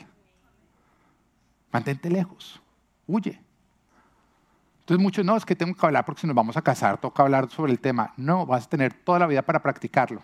Mantente 1.72 2.10
lejos. 2.10 2.62
Huye. 3.06 3.40
Entonces 4.80 5.04
muchos, 5.04 5.26
no, 5.26 5.36
es 5.36 5.46
que 5.46 5.56
tengo 5.56 5.76
que 5.76 5.86
hablar 5.86 6.06
porque 6.06 6.22
si 6.22 6.28
nos 6.28 6.36
vamos 6.36 6.56
a 6.56 6.62
casar, 6.62 6.98
toca 6.98 7.22
hablar 7.22 7.50
sobre 7.50 7.74
el 7.74 7.80
tema. 7.80 8.14
No, 8.16 8.46
vas 8.46 8.66
a 8.66 8.70
tener 8.70 8.94
toda 8.94 9.20
la 9.20 9.28
vida 9.28 9.42
para 9.42 9.62
practicarlo. 9.62 10.22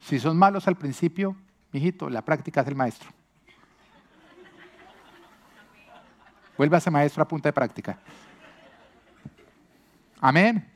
Si 0.00 0.20
son 0.20 0.38
malos 0.38 0.68
al 0.68 0.76
principio, 0.76 1.36
hijito, 1.72 2.08
la 2.08 2.22
práctica 2.22 2.60
es 2.60 2.68
el 2.68 2.76
maestro. 2.76 3.10
Vuelve 6.56 6.76
a 6.76 6.80
ser 6.80 6.92
maestro 6.92 7.22
a 7.22 7.28
punta 7.28 7.48
de 7.48 7.52
práctica. 7.52 7.98
Amén. 10.20 10.66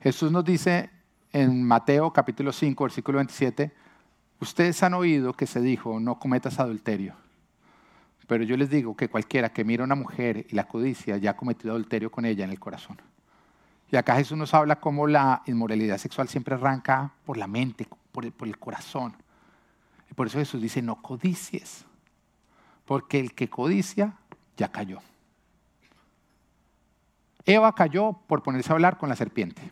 Jesús 0.00 0.32
nos 0.32 0.44
dice 0.44 0.90
en 1.32 1.62
Mateo 1.64 2.12
capítulo 2.12 2.52
5, 2.52 2.84
versículo 2.84 3.16
27, 3.16 3.72
ustedes 4.40 4.82
han 4.82 4.94
oído 4.94 5.32
que 5.34 5.46
se 5.46 5.60
dijo, 5.60 6.00
no 6.00 6.18
cometas 6.18 6.58
adulterio. 6.58 7.14
Pero 8.26 8.44
yo 8.44 8.56
les 8.56 8.70
digo 8.70 8.96
que 8.96 9.08
cualquiera 9.08 9.52
que 9.52 9.64
mira 9.64 9.82
a 9.82 9.86
una 9.86 9.94
mujer 9.94 10.46
y 10.48 10.54
la 10.54 10.66
codicia 10.66 11.18
ya 11.18 11.32
ha 11.32 11.36
cometido 11.36 11.72
adulterio 11.72 12.10
con 12.10 12.24
ella 12.24 12.44
en 12.44 12.50
el 12.50 12.60
corazón. 12.60 13.00
Y 13.90 13.96
acá 13.96 14.16
Jesús 14.16 14.38
nos 14.38 14.54
habla 14.54 14.80
cómo 14.80 15.06
la 15.06 15.42
inmoralidad 15.46 15.98
sexual 15.98 16.28
siempre 16.28 16.54
arranca 16.54 17.12
por 17.26 17.36
la 17.36 17.46
mente, 17.46 17.86
por 18.12 18.24
el, 18.24 18.32
por 18.32 18.48
el 18.48 18.58
corazón. 18.58 19.14
Y 20.10 20.14
por 20.14 20.26
eso 20.26 20.38
Jesús 20.38 20.62
dice, 20.62 20.80
no 20.80 21.02
codicies, 21.02 21.84
porque 22.86 23.20
el 23.20 23.34
que 23.34 23.48
codicia 23.48 24.14
ya 24.56 24.68
cayó. 24.68 25.00
Eva 27.46 27.74
cayó 27.74 28.14
por 28.26 28.42
ponerse 28.42 28.70
a 28.70 28.74
hablar 28.74 28.98
con 28.98 29.08
la 29.08 29.16
serpiente. 29.16 29.70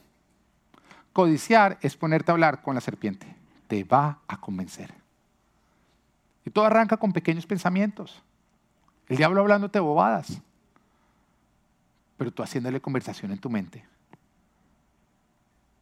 Codiciar 1.12 1.78
es 1.80 1.96
ponerte 1.96 2.30
a 2.30 2.34
hablar 2.34 2.62
con 2.62 2.74
la 2.74 2.80
serpiente. 2.80 3.26
Te 3.68 3.84
va 3.84 4.20
a 4.26 4.38
convencer. 4.38 4.92
Y 6.44 6.50
todo 6.50 6.64
arranca 6.64 6.96
con 6.96 7.12
pequeños 7.12 7.46
pensamientos. 7.46 8.22
El 9.08 9.16
diablo 9.16 9.40
hablándote 9.40 9.78
bobadas. 9.80 10.40
Pero 12.16 12.30
tú 12.30 12.42
haciéndole 12.42 12.80
conversación 12.80 13.32
en 13.32 13.38
tu 13.38 13.48
mente. 13.48 13.84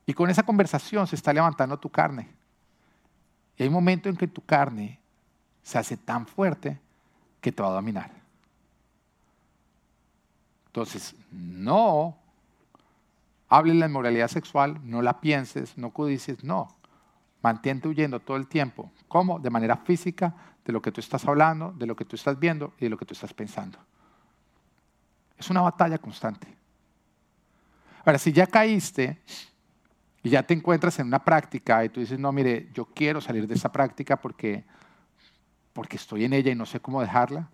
Y 0.06 0.14
con 0.14 0.30
esa 0.30 0.42
conversación 0.42 1.06
se 1.06 1.16
está 1.16 1.32
levantando 1.32 1.78
tu 1.78 1.88
carne. 1.88 2.28
Y 3.56 3.62
hay 3.62 3.68
un 3.68 3.74
momento 3.74 4.08
en 4.08 4.16
que 4.16 4.26
tu 4.26 4.44
carne 4.44 4.98
se 5.62 5.78
hace 5.78 5.96
tan 5.96 6.26
fuerte 6.26 6.80
que 7.40 7.52
te 7.52 7.62
va 7.62 7.68
a 7.68 7.72
dominar. 7.72 8.19
Entonces, 10.70 11.16
no 11.32 12.16
hables 13.48 13.76
la 13.76 13.86
inmoralidad 13.86 14.28
sexual, 14.28 14.80
no 14.84 15.02
la 15.02 15.20
pienses, 15.20 15.76
no 15.76 15.90
codicies, 15.90 16.44
no. 16.44 16.68
Mantente 17.42 17.88
huyendo 17.88 18.20
todo 18.20 18.36
el 18.36 18.46
tiempo. 18.46 18.92
¿Cómo? 19.08 19.40
De 19.40 19.50
manera 19.50 19.76
física, 19.76 20.34
de 20.64 20.72
lo 20.72 20.80
que 20.80 20.92
tú 20.92 21.00
estás 21.00 21.26
hablando, 21.26 21.72
de 21.72 21.86
lo 21.86 21.96
que 21.96 22.04
tú 22.04 22.14
estás 22.14 22.38
viendo 22.38 22.72
y 22.78 22.84
de 22.84 22.90
lo 22.90 22.96
que 22.96 23.04
tú 23.04 23.14
estás 23.14 23.34
pensando. 23.34 23.78
Es 25.36 25.50
una 25.50 25.62
batalla 25.62 25.98
constante. 25.98 26.46
Ahora, 28.04 28.18
si 28.18 28.32
ya 28.32 28.46
caíste, 28.46 29.20
y 30.22 30.30
ya 30.30 30.42
te 30.42 30.54
encuentras 30.54 30.98
en 30.98 31.06
una 31.06 31.24
práctica 31.24 31.84
y 31.84 31.88
tú 31.88 32.00
dices, 32.00 32.18
no, 32.18 32.30
mire, 32.30 32.68
yo 32.74 32.84
quiero 32.84 33.20
salir 33.20 33.46
de 33.46 33.54
esa 33.54 33.72
práctica 33.72 34.16
porque, 34.16 34.64
porque 35.72 35.96
estoy 35.96 36.24
en 36.24 36.34
ella 36.34 36.52
y 36.52 36.54
no 36.54 36.66
sé 36.66 36.80
cómo 36.80 37.00
dejarla. 37.00 37.48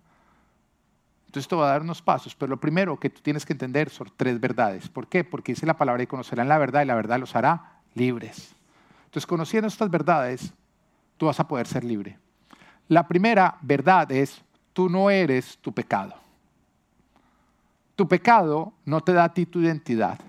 Entonces 1.37 1.49
te 1.49 1.55
voy 1.55 1.65
a 1.65 1.67
dar 1.67 1.83
unos 1.83 2.01
pasos, 2.01 2.33
pero 2.33 2.49
lo 2.49 2.57
primero 2.57 2.99
que 2.99 3.11
tú 3.11 3.21
tienes 3.21 3.45
que 3.45 3.53
entender 3.53 3.91
son 3.91 4.11
tres 4.17 4.39
verdades. 4.39 4.89
¿Por 4.89 5.05
qué? 5.05 5.23
Porque 5.23 5.51
dice 5.51 5.67
la 5.67 5.77
palabra 5.77 6.01
y 6.01 6.07
conocerán 6.07 6.47
la 6.47 6.57
verdad 6.57 6.81
y 6.81 6.85
la 6.85 6.95
verdad 6.95 7.19
los 7.19 7.35
hará 7.35 7.73
libres. 7.93 8.55
Entonces, 9.05 9.27
conociendo 9.27 9.67
estas 9.67 9.91
verdades, 9.91 10.51
tú 11.15 11.27
vas 11.27 11.39
a 11.39 11.47
poder 11.47 11.67
ser 11.67 11.83
libre. 11.83 12.17
La 12.87 13.07
primera 13.07 13.59
verdad 13.61 14.11
es, 14.11 14.41
tú 14.73 14.89
no 14.89 15.11
eres 15.11 15.59
tu 15.59 15.71
pecado. 15.71 16.15
Tu 17.95 18.07
pecado 18.07 18.73
no 18.83 19.01
te 19.01 19.13
da 19.13 19.25
a 19.25 19.33
ti 19.35 19.45
tu 19.45 19.59
identidad. 19.59 20.19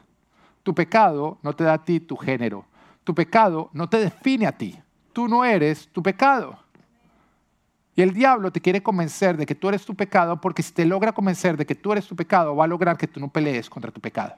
Tu 0.63 0.75
pecado 0.75 1.39
no 1.43 1.55
te 1.55 1.65
da 1.65 1.73
a 1.73 1.85
ti 1.87 2.01
tu 2.01 2.19
género. 2.19 2.67
Tu 3.03 3.15
pecado 3.15 3.71
no 3.73 3.89
te 3.89 3.97
define 3.97 4.47
a 4.47 4.53
ti. 4.53 4.79
Tú 5.15 5.27
no 5.27 5.43
eres 5.43 5.89
tu 5.89 6.03
pecado. 6.03 6.59
Y 7.99 8.03
el 8.03 8.15
diablo 8.15 8.53
te 8.53 8.61
quiere 8.61 8.81
convencer 8.81 9.37
de 9.37 9.45
que 9.45 9.57
tú 9.57 9.69
eres 9.69 9.85
tu 9.85 9.93
pecado 9.93 10.41
porque 10.41 10.63
si 10.63 10.73
te 10.73 10.85
logra 10.85 11.11
convencer 11.11 11.57
de 11.57 11.67
que 11.67 11.75
tú 11.75 11.91
eres 11.91 12.07
tu 12.07 12.15
pecado, 12.15 12.55
va 12.55 12.63
a 12.63 12.69
lograr 12.69 12.97
que 12.97 13.09
tú 13.09 13.19
no 13.19 13.27
pelees 13.27 13.69
contra 13.69 13.91
tu 13.91 14.01
pecado. 14.01 14.37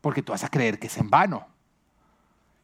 Porque 0.00 0.22
tú 0.22 0.30
vas 0.30 0.44
a 0.44 0.48
creer 0.48 0.78
que 0.78 0.86
es 0.86 0.96
en 0.96 1.10
vano. 1.10 1.44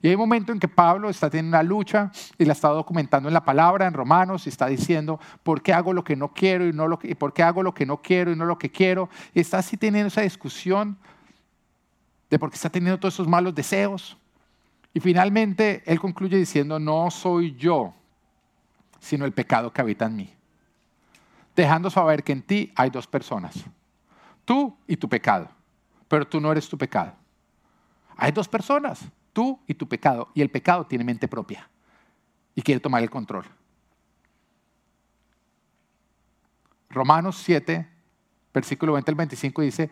Y 0.00 0.07
hay 0.07 0.14
un 0.14 0.20
momento 0.20 0.53
en 0.53 0.61
que 0.61 0.68
Pablo 0.68 1.11
está 1.11 1.28
teniendo 1.28 1.57
una 1.57 1.64
lucha 1.64 2.12
y 2.38 2.44
la 2.44 2.53
está 2.53 2.68
documentando 2.68 3.28
en 3.28 3.34
la 3.34 3.44
palabra, 3.44 3.88
en 3.88 3.92
Romanos, 3.92 4.46
y 4.46 4.50
está 4.50 4.68
diciendo, 4.68 5.18
¿por 5.42 5.62
qué 5.62 5.72
hago 5.72 5.92
lo 5.92 6.05
que 6.05 6.14
no 6.14 6.32
quiero 6.32 6.68
y 6.68 6.72
no 6.72 6.86
lo 6.86 7.00
que, 7.00 7.16
por 7.16 7.32
qué 7.32 7.42
hago 7.42 7.64
lo 7.64 7.74
que 7.74 7.84
no 7.84 8.00
quiero 8.03 8.30
y 8.30 8.36
no 8.36 8.44
lo 8.44 8.57
que 8.57 8.70
quiero? 8.70 9.09
Y 9.34 9.40
está 9.40 9.59
así 9.59 9.76
teniendo 9.76 10.07
esa 10.07 10.20
discusión 10.20 10.96
de 12.30 12.38
por 12.38 12.50
qué 12.50 12.55
está 12.55 12.70
teniendo 12.70 13.00
todos 13.00 13.14
esos 13.14 13.26
malos 13.26 13.53
deseos. 13.53 14.16
Y 14.94 15.00
finalmente 15.00 15.82
él 15.86 15.98
concluye 15.98 16.36
diciendo, 16.36 16.78
no 16.78 17.11
soy 17.11 17.57
yo 17.57 17.94
sino 19.03 19.24
el 19.24 19.32
pecado 19.32 19.72
que 19.72 19.80
habita 19.80 20.07
en 20.07 20.14
mí. 20.14 20.34
Dejando 21.57 21.90
saber 21.90 22.22
que 22.22 22.32
en 22.32 22.42
ti 22.42 22.72
hay 22.76 22.88
dos 22.88 23.07
personas, 23.07 23.57
tú 24.44 24.78
y 24.86 24.96
tu 24.96 25.09
pecado, 25.09 25.48
pero 26.07 26.26
tú 26.26 26.40
no 26.40 26.53
eres 26.53 26.68
tu 26.68 26.78
pecado. 26.78 27.12
Hay 28.16 28.30
dos 28.30 28.48
personas, 28.48 29.05
tú 29.32 29.61
y 29.66 29.74
tu 29.74 29.88
pecado, 29.88 30.30
y 30.34 30.40
el 30.40 30.50
pecado 30.50 30.86
tiene 30.86 31.03
mente 31.03 31.26
propia 31.26 31.68
y 32.55 32.62
quiere 32.62 32.80
tomar 32.80 33.03
el 33.03 33.11
control. 33.11 33.44
Romanos 36.88 37.38
7, 37.38 37.88
versículo 38.55 38.92
20 38.92 39.11
al 39.11 39.14
25 39.16 39.62
dice, 39.62 39.90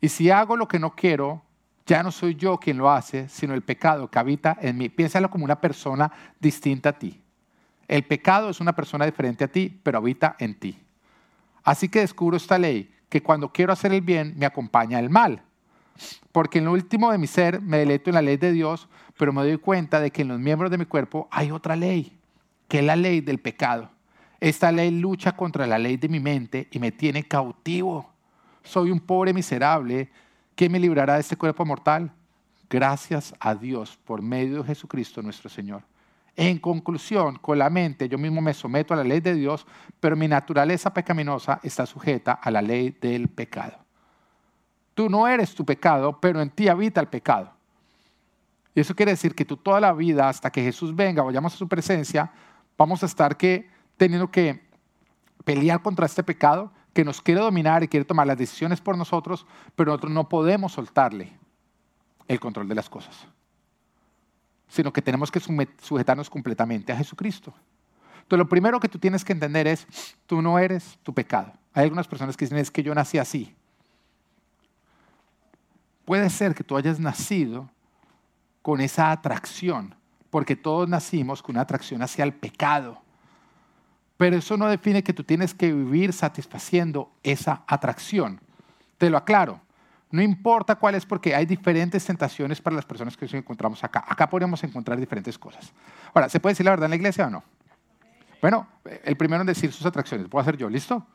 y 0.00 0.08
si 0.08 0.30
hago 0.30 0.56
lo 0.56 0.68
que 0.68 0.78
no 0.78 0.94
quiero, 0.94 1.42
ya 1.86 2.04
no 2.04 2.12
soy 2.12 2.36
yo 2.36 2.58
quien 2.58 2.78
lo 2.78 2.88
hace, 2.88 3.28
sino 3.28 3.54
el 3.54 3.62
pecado 3.62 4.08
que 4.08 4.18
habita 4.18 4.56
en 4.60 4.78
mí. 4.78 4.88
Piénsalo 4.88 5.28
como 5.28 5.44
una 5.44 5.60
persona 5.60 6.12
distinta 6.38 6.90
a 6.90 6.98
ti. 6.98 7.21
El 7.88 8.04
pecado 8.04 8.50
es 8.50 8.60
una 8.60 8.74
persona 8.74 9.04
diferente 9.04 9.44
a 9.44 9.48
ti, 9.48 9.80
pero 9.82 9.98
habita 9.98 10.36
en 10.38 10.54
ti. 10.58 10.78
Así 11.64 11.88
que 11.88 12.00
descubro 12.00 12.36
esta 12.36 12.58
ley, 12.58 12.92
que 13.08 13.22
cuando 13.22 13.52
quiero 13.52 13.72
hacer 13.72 13.92
el 13.92 14.00
bien 14.00 14.34
me 14.36 14.46
acompaña 14.46 14.98
el 14.98 15.10
mal. 15.10 15.42
Porque 16.32 16.58
en 16.58 16.64
lo 16.64 16.72
último 16.72 17.12
de 17.12 17.18
mi 17.18 17.26
ser 17.26 17.60
me 17.60 17.78
deleito 17.78 18.10
en 18.10 18.14
la 18.14 18.22
ley 18.22 18.36
de 18.36 18.52
Dios, 18.52 18.88
pero 19.18 19.32
me 19.32 19.42
doy 19.42 19.58
cuenta 19.58 20.00
de 20.00 20.10
que 20.10 20.22
en 20.22 20.28
los 20.28 20.40
miembros 20.40 20.70
de 20.70 20.78
mi 20.78 20.86
cuerpo 20.86 21.28
hay 21.30 21.50
otra 21.50 21.76
ley, 21.76 22.18
que 22.68 22.78
es 22.78 22.84
la 22.84 22.96
ley 22.96 23.20
del 23.20 23.38
pecado. 23.38 23.90
Esta 24.40 24.72
ley 24.72 24.90
lucha 24.90 25.36
contra 25.36 25.66
la 25.66 25.78
ley 25.78 25.96
de 25.96 26.08
mi 26.08 26.18
mente 26.18 26.68
y 26.72 26.78
me 26.78 26.90
tiene 26.90 27.22
cautivo. 27.22 28.10
Soy 28.64 28.90
un 28.90 28.98
pobre 28.98 29.32
miserable. 29.32 30.10
¿Quién 30.56 30.72
me 30.72 30.80
librará 30.80 31.14
de 31.14 31.20
este 31.20 31.36
cuerpo 31.36 31.64
mortal? 31.64 32.10
Gracias 32.68 33.34
a 33.38 33.54
Dios 33.54 33.98
por 34.04 34.22
medio 34.22 34.62
de 34.62 34.64
Jesucristo 34.64 35.22
nuestro 35.22 35.48
Señor. 35.48 35.82
En 36.34 36.58
conclusión, 36.58 37.36
con 37.36 37.58
la 37.58 37.68
mente 37.68 38.08
yo 38.08 38.16
mismo 38.16 38.40
me 38.40 38.54
someto 38.54 38.94
a 38.94 38.96
la 38.96 39.04
ley 39.04 39.20
de 39.20 39.34
Dios, 39.34 39.66
pero 40.00 40.16
mi 40.16 40.28
naturaleza 40.28 40.92
pecaminosa 40.92 41.60
está 41.62 41.84
sujeta 41.84 42.32
a 42.32 42.50
la 42.50 42.62
ley 42.62 42.96
del 43.00 43.28
pecado. 43.28 43.78
Tú 44.94 45.10
no 45.10 45.28
eres 45.28 45.54
tu 45.54 45.64
pecado, 45.64 46.18
pero 46.20 46.40
en 46.40 46.50
ti 46.50 46.68
habita 46.68 47.00
el 47.00 47.08
pecado. 47.08 47.52
Y 48.74 48.80
eso 48.80 48.94
quiere 48.94 49.12
decir 49.12 49.34
que 49.34 49.44
tú 49.44 49.58
toda 49.58 49.80
la 49.80 49.92
vida, 49.92 50.28
hasta 50.28 50.50
que 50.50 50.62
Jesús 50.62 50.96
venga, 50.96 51.22
vayamos 51.22 51.54
a 51.54 51.58
su 51.58 51.68
presencia, 51.68 52.32
vamos 52.78 53.02
a 53.02 53.06
estar 53.06 53.36
que, 53.36 53.68
teniendo 53.98 54.30
que 54.30 54.66
pelear 55.44 55.82
contra 55.82 56.06
este 56.06 56.22
pecado 56.22 56.72
que 56.94 57.04
nos 57.04 57.20
quiere 57.20 57.42
dominar 57.42 57.82
y 57.82 57.88
quiere 57.88 58.04
tomar 58.04 58.26
las 58.26 58.38
decisiones 58.38 58.80
por 58.80 58.96
nosotros, 58.96 59.46
pero 59.76 59.90
nosotros 59.90 60.12
no 60.12 60.28
podemos 60.28 60.72
soltarle 60.72 61.32
el 62.28 62.40
control 62.40 62.68
de 62.68 62.74
las 62.74 62.88
cosas 62.88 63.26
sino 64.72 64.90
que 64.90 65.02
tenemos 65.02 65.30
que 65.30 65.38
sujetarnos 65.38 66.30
completamente 66.30 66.92
a 66.92 66.96
Jesucristo. 66.96 67.52
Entonces, 68.22 68.38
lo 68.38 68.48
primero 68.48 68.80
que 68.80 68.88
tú 68.88 68.98
tienes 68.98 69.22
que 69.22 69.34
entender 69.34 69.66
es, 69.66 69.86
tú 70.24 70.40
no 70.40 70.58
eres 70.58 70.98
tu 71.02 71.12
pecado. 71.12 71.52
Hay 71.74 71.84
algunas 71.84 72.08
personas 72.08 72.38
que 72.38 72.46
dicen, 72.46 72.56
es 72.56 72.70
que 72.70 72.82
yo 72.82 72.94
nací 72.94 73.18
así. 73.18 73.54
Puede 76.06 76.30
ser 76.30 76.54
que 76.54 76.64
tú 76.64 76.74
hayas 76.78 76.98
nacido 76.98 77.68
con 78.62 78.80
esa 78.80 79.10
atracción, 79.10 79.94
porque 80.30 80.56
todos 80.56 80.88
nacimos 80.88 81.42
con 81.42 81.56
una 81.56 81.62
atracción 81.62 82.00
hacia 82.00 82.24
el 82.24 82.32
pecado. 82.32 83.02
Pero 84.16 84.36
eso 84.36 84.56
no 84.56 84.68
define 84.68 85.02
que 85.02 85.12
tú 85.12 85.22
tienes 85.22 85.52
que 85.52 85.70
vivir 85.70 86.14
satisfaciendo 86.14 87.12
esa 87.22 87.62
atracción. 87.66 88.40
Te 88.96 89.10
lo 89.10 89.18
aclaro. 89.18 89.60
No 90.12 90.20
importa 90.20 90.76
cuál 90.76 90.94
es, 90.94 91.06
porque 91.06 91.34
hay 91.34 91.46
diferentes 91.46 92.04
tentaciones 92.04 92.60
para 92.60 92.76
las 92.76 92.84
personas 92.84 93.16
que 93.16 93.24
nos 93.24 93.32
encontramos 93.32 93.82
acá. 93.82 94.04
Acá 94.06 94.28
podemos 94.28 94.62
encontrar 94.62 95.00
diferentes 95.00 95.38
cosas. 95.38 95.72
Ahora, 96.12 96.28
¿se 96.28 96.38
puede 96.38 96.52
decir 96.52 96.66
la 96.66 96.72
verdad 96.72 96.84
en 96.84 96.90
la 96.90 96.96
iglesia 96.96 97.26
o 97.26 97.30
no? 97.30 97.42
Bueno, 98.42 98.68
el 99.04 99.16
primero 99.16 99.40
en 99.40 99.46
decir 99.46 99.72
sus 99.72 99.86
atracciones. 99.86 100.28
Puedo 100.28 100.42
hacer 100.42 100.58
yo, 100.58 100.68
¿listo? 100.68 101.06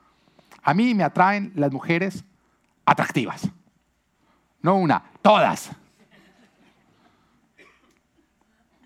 A 0.63 0.73
mí 0.73 0.95
me 0.95 1.03
atraen 1.03 1.53
las 1.55 1.71
mujeres 1.71 2.25
atractivas. 2.85 3.47
No 4.63 4.75
una, 4.77 5.03
todas. 5.21 5.69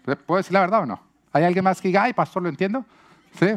¿Puedo 0.03 0.37
decir 0.37 0.51
la 0.51 0.59
verdad 0.59 0.81
o 0.81 0.85
no? 0.85 1.01
¿Hay 1.31 1.45
alguien 1.45 1.63
más 1.63 1.79
que 1.79 1.87
diga, 1.87 2.03
ay, 2.03 2.11
pastor, 2.11 2.43
lo 2.43 2.49
entiendo? 2.49 2.83
Sí. 3.39 3.47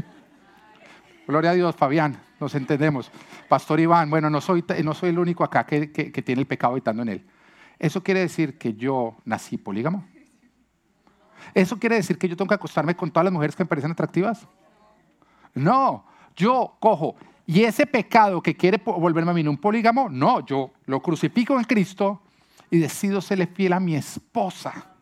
Gloria 1.27 1.51
a 1.51 1.55
Dios, 1.55 1.75
Fabián, 1.75 2.17
nos 2.41 2.55
entendemos. 2.55 3.11
Pastor 3.49 3.81
Iván, 3.81 4.11
bueno, 4.11 4.31
no 4.31 4.41
soy, 4.41 4.65
no 4.83 4.95
soy 4.95 5.11
el 5.11 5.19
único 5.19 5.45
acá 5.45 5.65
que, 5.65 5.91
que, 5.91 6.23
tiene 6.23 6.43
el 6.43 6.47
pecado 6.47 6.73
habitando 6.73 7.03
en 7.03 7.09
él. 7.09 7.27
¿Eso 7.79 8.03
quiere 8.03 8.21
decir 8.21 8.59
que 8.59 8.75
yo 8.75 9.17
nací 9.25 9.57
polígamo? 9.57 10.07
¿Eso 11.53 11.79
quiere 11.79 11.97
decir 11.97 12.19
que 12.19 12.29
yo 12.29 12.37
tengo 12.37 12.49
que 12.49 12.55
acostarme 12.55 12.97
con 12.97 13.11
todas 13.11 13.25
las 13.25 13.33
mujeres 13.33 13.55
que 13.55 13.65
me 13.65 13.69
parecen 13.69 13.91
atractivas? 13.91 14.47
No, 15.55 16.07
yo 16.37 16.77
cojo. 16.81 17.17
Y 17.47 17.63
ese 17.63 17.87
pecado 17.87 18.43
que 18.43 18.57
quiere 18.57 18.81
volverme 18.85 19.31
a 19.31 19.35
mí 19.35 19.47
un 19.47 19.59
polígamo, 19.59 20.09
no, 20.09 20.45
yo 20.47 20.73
lo 20.87 21.01
crucifico 21.01 21.59
en 21.59 21.65
Cristo 21.65 22.23
y 22.71 22.79
decido 22.79 23.21
serle 23.21 23.47
fiel 23.47 23.75
a 23.75 23.81
mi 23.81 23.95
esposa, 23.95 24.95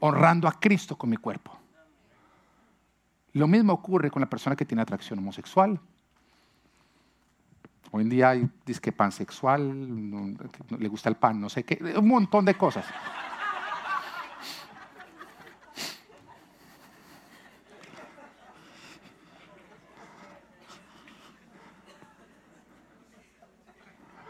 honrando 0.00 0.48
a 0.48 0.52
Cristo 0.58 0.96
con 0.96 1.10
mi 1.10 1.16
cuerpo. 1.16 1.56
Lo 3.32 3.46
mismo 3.46 3.72
ocurre 3.72 4.10
con 4.10 4.20
la 4.20 4.28
persona 4.28 4.56
que 4.56 4.64
tiene 4.64 4.82
atracción 4.82 5.20
homosexual. 5.20 5.80
Hoy 7.92 8.02
en 8.04 8.08
día 8.08 8.30
hay 8.30 8.48
disque 8.64 8.92
pansexual, 8.92 10.40
le 10.78 10.88
gusta 10.88 11.08
el 11.08 11.16
pan, 11.16 11.40
no 11.40 11.48
sé 11.48 11.64
qué, 11.64 11.82
un 11.96 12.06
montón 12.06 12.44
de 12.44 12.54
cosas. 12.54 12.86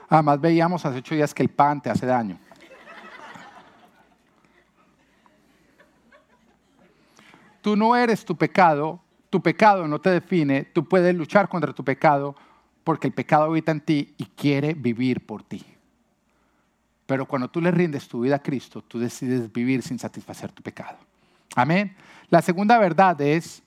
Además 0.08 0.40
veíamos 0.40 0.84
hace 0.84 0.98
ocho 0.98 1.14
días 1.14 1.34
que 1.34 1.42
el 1.42 1.50
pan 1.50 1.80
te 1.80 1.90
hace 1.90 2.06
daño. 2.06 2.38
Tú 7.60 7.76
no 7.76 7.94
eres 7.94 8.24
tu 8.24 8.34
pecado, 8.36 9.00
tu 9.28 9.42
pecado 9.42 9.86
no 9.86 10.00
te 10.00 10.10
define, 10.10 10.64
tú 10.64 10.88
puedes 10.88 11.14
luchar 11.14 11.46
contra 11.48 11.74
tu 11.74 11.84
pecado 11.84 12.34
porque 12.90 13.06
el 13.06 13.14
pecado 13.14 13.44
habita 13.44 13.70
en 13.70 13.80
ti 13.80 14.14
y 14.18 14.24
quiere 14.24 14.74
vivir 14.74 15.24
por 15.24 15.44
ti. 15.44 15.64
Pero 17.06 17.24
cuando 17.24 17.48
tú 17.48 17.60
le 17.60 17.70
rindes 17.70 18.08
tu 18.08 18.22
vida 18.22 18.34
a 18.34 18.42
Cristo, 18.42 18.82
tú 18.82 18.98
decides 18.98 19.52
vivir 19.52 19.80
sin 19.80 19.96
satisfacer 19.96 20.50
tu 20.50 20.60
pecado. 20.60 20.98
Amén. 21.54 21.94
La 22.30 22.42
segunda 22.42 22.76
verdad 22.78 23.20
es, 23.20 23.62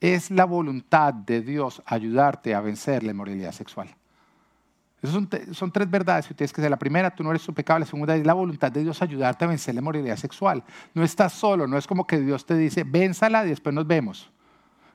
es 0.00 0.28
la 0.32 0.44
voluntad 0.44 1.14
de 1.14 1.40
Dios 1.40 1.80
ayudarte 1.86 2.52
a 2.52 2.60
vencer 2.60 3.04
la 3.04 3.12
inmoralidad 3.12 3.52
sexual. 3.52 3.94
Son, 5.04 5.30
son, 5.52 5.70
tres 5.70 5.88
verdades 5.88 6.26
que 6.26 6.34
tienes 6.34 6.52
que 6.52 6.60
hacer. 6.60 6.70
La 6.72 6.76
primera, 6.76 7.14
tú 7.14 7.22
no 7.22 7.30
eres 7.30 7.44
tu 7.44 7.54
pecado. 7.54 7.78
La 7.78 7.86
segunda 7.86 8.16
es 8.16 8.26
la 8.26 8.34
voluntad 8.34 8.72
de 8.72 8.82
Dios 8.82 9.00
ayudarte 9.00 9.44
a 9.44 9.46
vencer 9.46 9.76
la 9.76 9.82
inmoralidad 9.82 10.16
sexual. 10.16 10.64
No 10.94 11.04
estás 11.04 11.32
solo, 11.32 11.68
no 11.68 11.78
es 11.78 11.86
como 11.86 12.08
que 12.08 12.18
Dios 12.18 12.44
te 12.44 12.56
dice, 12.56 12.82
vénsala 12.82 13.46
y 13.46 13.50
después 13.50 13.72
nos 13.72 13.86
vemos. 13.86 14.32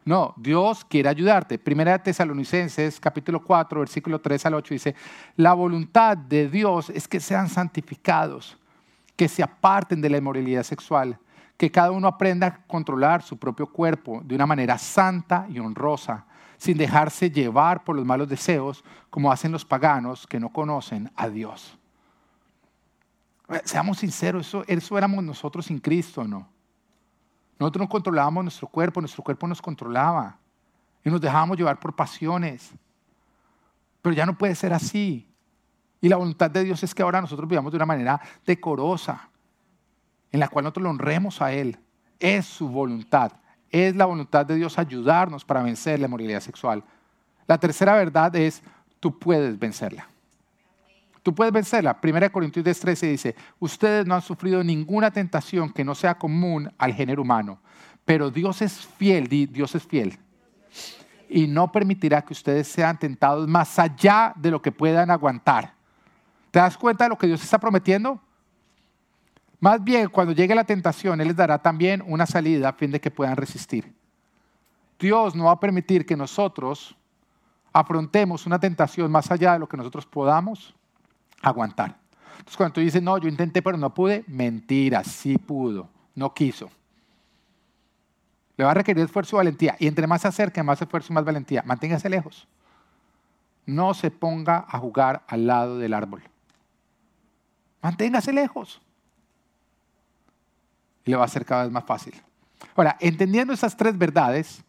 No, 0.10 0.34
Dios 0.38 0.84
quiere 0.84 1.08
ayudarte. 1.08 1.60
Primera 1.60 1.92
de 1.92 2.00
Tesalonicenses, 2.00 3.00
capítulo 3.00 3.44
4, 3.44 3.82
versículo 3.82 4.20
3 4.20 4.44
al 4.48 4.56
8 4.56 4.74
dice, 4.74 4.96
la 5.36 5.54
voluntad 5.54 6.18
de 6.18 6.50
Dios 6.50 6.90
es 6.90 7.08
que 7.08 7.20
sean 7.20 7.48
santificados, 7.48 8.58
que 9.16 9.28
se 9.28 9.44
aparten 9.44 10.02
de 10.02 10.10
la 10.10 10.18
inmoralidad 10.18 10.64
sexual, 10.64 11.20
que 11.58 11.70
cada 11.70 11.92
uno 11.92 12.08
aprenda 12.08 12.48
a 12.48 12.66
controlar 12.66 13.22
su 13.22 13.38
propio 13.38 13.68
cuerpo 13.68 14.20
de 14.26 14.34
una 14.34 14.48
manera 14.48 14.80
santa 14.80 15.46
y 15.48 15.60
honrosa 15.60 16.26
sin 16.58 16.76
dejarse 16.76 17.30
llevar 17.30 17.84
por 17.84 17.96
los 17.96 18.04
malos 18.04 18.28
deseos, 18.28 18.84
como 19.12 19.32
hacen 19.32 19.52
los 19.52 19.64
paganos 19.64 20.26
que 20.26 20.40
no 20.40 20.50
conocen 20.50 21.12
a 21.16 21.30
Dios. 21.30 21.78
Seamos 23.64 24.00
sinceros, 24.00 24.48
eso, 24.48 24.64
eso 24.66 24.98
éramos 24.98 25.24
nosotros 25.24 25.68
sin 25.68 25.78
Cristo, 25.78 26.24
¿no? 26.28 26.50
Nosotros 27.60 27.82
no 27.82 27.90
controlábamos 27.90 28.46
nuestro 28.46 28.68
cuerpo, 28.68 29.02
nuestro 29.02 29.22
cuerpo 29.22 29.46
nos 29.46 29.62
controlaba 29.62 30.38
y 31.04 31.10
nos 31.10 31.20
dejábamos 31.20 31.58
llevar 31.58 31.78
por 31.78 31.94
pasiones. 31.94 32.72
Pero 34.02 34.16
ya 34.16 34.26
no 34.26 34.38
puede 34.38 34.56
ser 34.56 34.72
así. 34.72 35.28
Y 36.00 36.08
la 36.08 36.16
voluntad 36.16 36.50
de 36.50 36.64
Dios 36.64 36.82
es 36.84 36.96
que 36.96 37.02
ahora 37.02 37.20
nosotros 37.20 37.50
vivamos 37.50 37.74
de 37.74 37.76
una 37.76 37.86
manera 37.86 38.22
decorosa, 38.46 39.30
en 40.32 40.40
la 40.40 40.48
cual 40.48 40.64
nosotros 40.64 40.84
lo 40.84 40.90
honremos 40.90 41.42
a 41.42 41.52
Él. 41.52 41.78
Es 42.18 42.46
su 42.46 42.70
voluntad. 42.70 43.34
es 43.72 43.96
la 43.96 44.06
voluntad 44.06 44.46
de 44.46 44.56
Dios 44.56 44.80
ayudarnos 44.80 45.46
para 45.46 45.62
vencer 45.62 46.00
la 46.00 46.08
inmoralidad 46.08 46.40
sexual. 46.40 46.84
La 47.46 47.58
tercera 47.58 47.94
verdad 47.94 48.36
es, 48.36 48.64
tú 49.00 49.20
puedes 49.20 49.60
vencerla. 49.60 50.08
Tú 51.30 51.36
puedes 51.36 51.54
vencerla. 51.54 51.96
1 52.04 52.32
Corintios 52.32 52.80
13 52.80 53.06
dice, 53.06 53.36
ustedes 53.60 54.04
no 54.08 54.16
han 54.16 54.22
sufrido 54.24 54.64
ninguna 54.64 55.12
tentación 55.12 55.72
que 55.72 55.86
no 55.86 55.94
sea 55.94 56.18
común 56.18 56.74
al 56.80 56.92
género 56.92 57.22
humano, 57.22 57.60
pero 58.04 58.32
Dios 58.32 58.64
es 58.64 58.88
fiel, 58.98 59.28
Dios 59.28 59.76
es 59.76 59.86
fiel. 59.86 60.18
Y 61.30 61.46
no 61.46 61.72
permitirá 61.72 62.24
que 62.24 62.34
ustedes 62.34 62.68
sean 62.68 62.98
tentados 62.98 63.48
más 63.48 63.78
allá 63.78 64.34
de 64.38 64.50
lo 64.50 64.60
que 64.60 64.72
puedan 64.72 65.12
aguantar. 65.12 65.72
¿Te 66.50 66.58
das 66.58 66.76
cuenta 66.76 67.04
de 67.04 67.12
lo 67.12 67.18
que 67.20 67.28
Dios 67.28 67.44
está 67.44 67.60
prometiendo? 67.60 68.20
Más 69.60 69.84
bien, 69.84 70.10
cuando 70.10 70.34
llegue 70.34 70.56
la 70.56 70.64
tentación, 70.64 71.22
Él 71.22 71.28
les 71.28 71.38
dará 71.38 71.60
también 71.60 72.04
una 72.08 72.26
salida 72.26 72.70
a 72.70 72.74
fin 72.74 72.90
de 72.90 73.00
que 73.00 73.12
puedan 73.12 73.36
resistir. 73.36 73.94
Dios 74.98 75.36
no 75.36 75.44
va 75.44 75.52
a 75.52 75.60
permitir 75.60 76.08
que 76.08 76.18
nosotros 76.18 76.98
afrontemos 77.72 78.48
una 78.48 78.60
tentación 78.60 79.12
más 79.12 79.30
allá 79.30 79.54
de 79.54 79.60
lo 79.60 79.70
que 79.70 79.78
nosotros 79.78 80.08
podamos 80.08 80.74
aguantar. 81.42 81.98
Entonces, 82.40 82.58
cuando 82.58 82.74
tú 82.74 82.82
dices, 82.82 83.02
no, 83.02 83.18
yo 83.18 83.28
intenté, 83.28 83.62
pero 83.62 83.78
no 83.78 83.94
pude, 83.94 84.24
mentira, 84.28 85.04
sí 85.04 85.38
pudo, 85.38 85.90
no 86.16 86.34
quiso. 86.34 86.70
Le 88.58 88.66
va 88.66 88.72
a 88.72 88.74
requerir 88.74 89.04
esfuerzo 89.04 89.36
y 89.36 89.38
valentía. 89.38 89.76
Y 89.80 89.88
entre 89.88 90.08
más 90.08 90.22
se 90.22 90.28
acerque, 90.28 90.62
más 90.64 90.82
esfuerzo 90.82 91.12
y 91.12 91.16
más 91.16 91.24
valentía. 91.24 91.64
Manténgase 91.66 92.10
lejos. 92.10 92.48
No 93.66 93.94
se 93.94 94.12
ponga 94.12 94.66
a 94.68 94.80
jugar 94.80 95.24
al 95.28 95.48
lado 95.48 95.78
del 95.78 95.94
árbol. 95.94 96.24
Manténgase 97.82 98.34
lejos. 98.34 98.82
Y 101.06 101.12
le 101.12 101.18
va 101.18 101.26
a 101.26 101.30
ser 101.30 101.46
cada 101.46 101.64
vez 101.64 101.72
más 101.72 101.86
fácil. 101.86 102.14
Ahora, 102.76 102.98
entendiendo 103.00 103.54
esas 103.54 103.78
tres 103.78 103.98
verdades, 103.98 104.64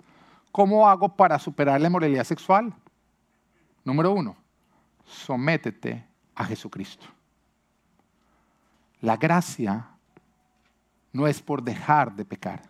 ¿cómo 0.53 0.89
hago 0.89 1.17
para 1.17 1.39
superar 1.39 1.81
la 1.81 1.89
inmoralidad 1.89 2.25
sexual? 2.25 2.73
Número 3.85 4.13
uno, 4.13 4.37
sométete 5.05 6.10
a 6.41 6.45
Jesucristo. 6.47 7.05
La 9.03 9.19
gracia 9.19 9.91
no 11.13 11.27
es 11.27 11.43
por 11.43 11.63
dejar 11.63 12.17
de 12.17 12.25
pecar. 12.25 12.63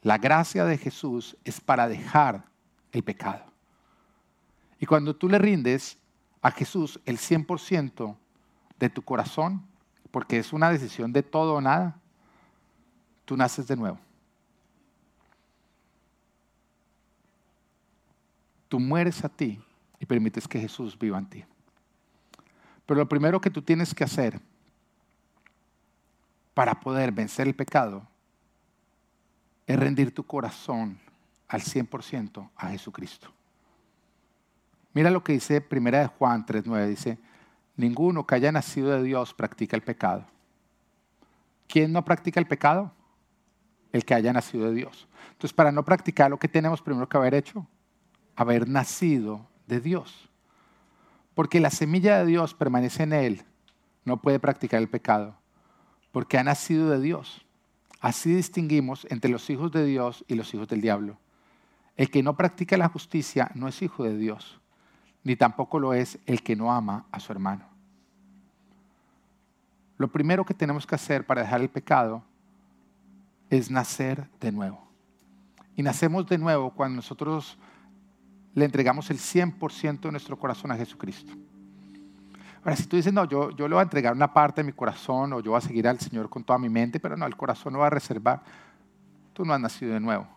La 0.00 0.16
gracia 0.16 0.64
de 0.64 0.78
Jesús 0.78 1.36
es 1.44 1.60
para 1.60 1.88
dejar 1.88 2.46
el 2.90 3.04
pecado. 3.04 3.44
Y 4.80 4.86
cuando 4.86 5.14
tú 5.14 5.28
le 5.28 5.38
rindes 5.38 5.98
a 6.40 6.50
Jesús 6.50 6.98
el 7.04 7.18
100% 7.18 8.16
de 8.78 8.88
tu 8.88 9.02
corazón, 9.02 9.66
porque 10.10 10.38
es 10.38 10.54
una 10.54 10.70
decisión 10.70 11.12
de 11.12 11.22
todo 11.22 11.56
o 11.56 11.60
nada, 11.60 12.00
tú 13.26 13.36
naces 13.36 13.66
de 13.68 13.76
nuevo. 13.76 13.98
Tú 18.70 18.80
mueres 18.80 19.22
a 19.22 19.28
ti 19.28 19.62
y 20.00 20.06
permites 20.06 20.48
que 20.48 20.58
Jesús 20.58 20.98
viva 20.98 21.18
en 21.18 21.26
ti. 21.26 21.44
Pero 22.92 23.04
lo 23.04 23.08
primero 23.08 23.40
que 23.40 23.48
tú 23.48 23.62
tienes 23.62 23.94
que 23.94 24.04
hacer 24.04 24.38
para 26.52 26.78
poder 26.78 27.10
vencer 27.10 27.46
el 27.46 27.54
pecado 27.54 28.06
es 29.66 29.80
rendir 29.80 30.14
tu 30.14 30.26
corazón 30.26 31.00
al 31.48 31.62
100% 31.62 32.50
a 32.54 32.68
Jesucristo. 32.68 33.32
Mira 34.92 35.10
lo 35.10 35.24
que 35.24 35.32
dice 35.32 35.62
Primera 35.62 36.00
de 36.00 36.06
Juan 36.08 36.44
3.9. 36.44 36.86
Dice, 36.86 37.18
ninguno 37.78 38.26
que 38.26 38.34
haya 38.34 38.52
nacido 38.52 38.90
de 38.90 39.02
Dios 39.02 39.32
practica 39.32 39.74
el 39.74 39.82
pecado. 39.82 40.26
¿Quién 41.68 41.94
no 41.94 42.04
practica 42.04 42.40
el 42.40 42.46
pecado? 42.46 42.92
El 43.90 44.04
que 44.04 44.12
haya 44.12 44.34
nacido 44.34 44.66
de 44.66 44.74
Dios. 44.74 45.08
Entonces, 45.30 45.54
para 45.54 45.72
no 45.72 45.82
practicar 45.82 46.30
lo 46.30 46.38
que 46.38 46.48
tenemos 46.48 46.82
primero 46.82 47.08
que 47.08 47.16
haber 47.16 47.32
hecho, 47.32 47.66
haber 48.36 48.68
nacido 48.68 49.48
de 49.66 49.80
Dios. 49.80 50.28
Porque 51.34 51.60
la 51.60 51.70
semilla 51.70 52.18
de 52.18 52.26
Dios 52.26 52.54
permanece 52.54 53.04
en 53.04 53.12
él, 53.12 53.42
no 54.04 54.20
puede 54.20 54.38
practicar 54.38 54.80
el 54.80 54.88
pecado, 54.88 55.36
porque 56.10 56.38
ha 56.38 56.44
nacido 56.44 56.90
de 56.90 57.00
Dios. 57.00 57.46
Así 58.00 58.34
distinguimos 58.34 59.06
entre 59.10 59.30
los 59.30 59.48
hijos 59.48 59.70
de 59.72 59.84
Dios 59.84 60.24
y 60.28 60.34
los 60.34 60.52
hijos 60.54 60.68
del 60.68 60.80
diablo. 60.80 61.18
El 61.96 62.10
que 62.10 62.22
no 62.22 62.36
practica 62.36 62.76
la 62.76 62.88
justicia 62.88 63.50
no 63.54 63.68
es 63.68 63.80
hijo 63.82 64.04
de 64.04 64.16
Dios, 64.16 64.60
ni 65.24 65.36
tampoco 65.36 65.78
lo 65.78 65.94
es 65.94 66.18
el 66.26 66.42
que 66.42 66.56
no 66.56 66.72
ama 66.72 67.06
a 67.12 67.20
su 67.20 67.32
hermano. 67.32 67.66
Lo 69.98 70.08
primero 70.08 70.44
que 70.44 70.54
tenemos 70.54 70.86
que 70.86 70.96
hacer 70.96 71.24
para 71.24 71.42
dejar 71.42 71.60
el 71.60 71.70
pecado 71.70 72.24
es 73.50 73.70
nacer 73.70 74.28
de 74.40 74.50
nuevo. 74.50 74.82
Y 75.76 75.82
nacemos 75.82 76.26
de 76.26 76.38
nuevo 76.38 76.70
cuando 76.70 76.96
nosotros 76.96 77.56
le 78.54 78.64
entregamos 78.64 79.10
el 79.10 79.18
100% 79.18 80.00
de 80.00 80.10
nuestro 80.10 80.38
corazón 80.38 80.70
a 80.70 80.76
Jesucristo. 80.76 81.32
Ahora, 82.62 82.76
si 82.76 82.86
tú 82.86 82.96
dices, 82.96 83.12
no, 83.12 83.24
yo, 83.24 83.50
yo 83.50 83.66
le 83.66 83.74
voy 83.74 83.80
a 83.80 83.84
entregar 83.84 84.14
una 84.14 84.32
parte 84.32 84.60
de 84.60 84.66
mi 84.66 84.72
corazón 84.72 85.32
o 85.32 85.40
yo 85.40 85.50
voy 85.50 85.58
a 85.58 85.62
seguir 85.62 85.88
al 85.88 85.98
Señor 85.98 86.28
con 86.28 86.44
toda 86.44 86.58
mi 86.58 86.68
mente, 86.68 87.00
pero 87.00 87.16
no, 87.16 87.26
el 87.26 87.36
corazón 87.36 87.72
no 87.72 87.80
va 87.80 87.88
a 87.88 87.90
reservar, 87.90 88.42
tú 89.32 89.44
no 89.44 89.52
has 89.52 89.60
nacido 89.60 89.94
de 89.94 90.00
nuevo. 90.00 90.28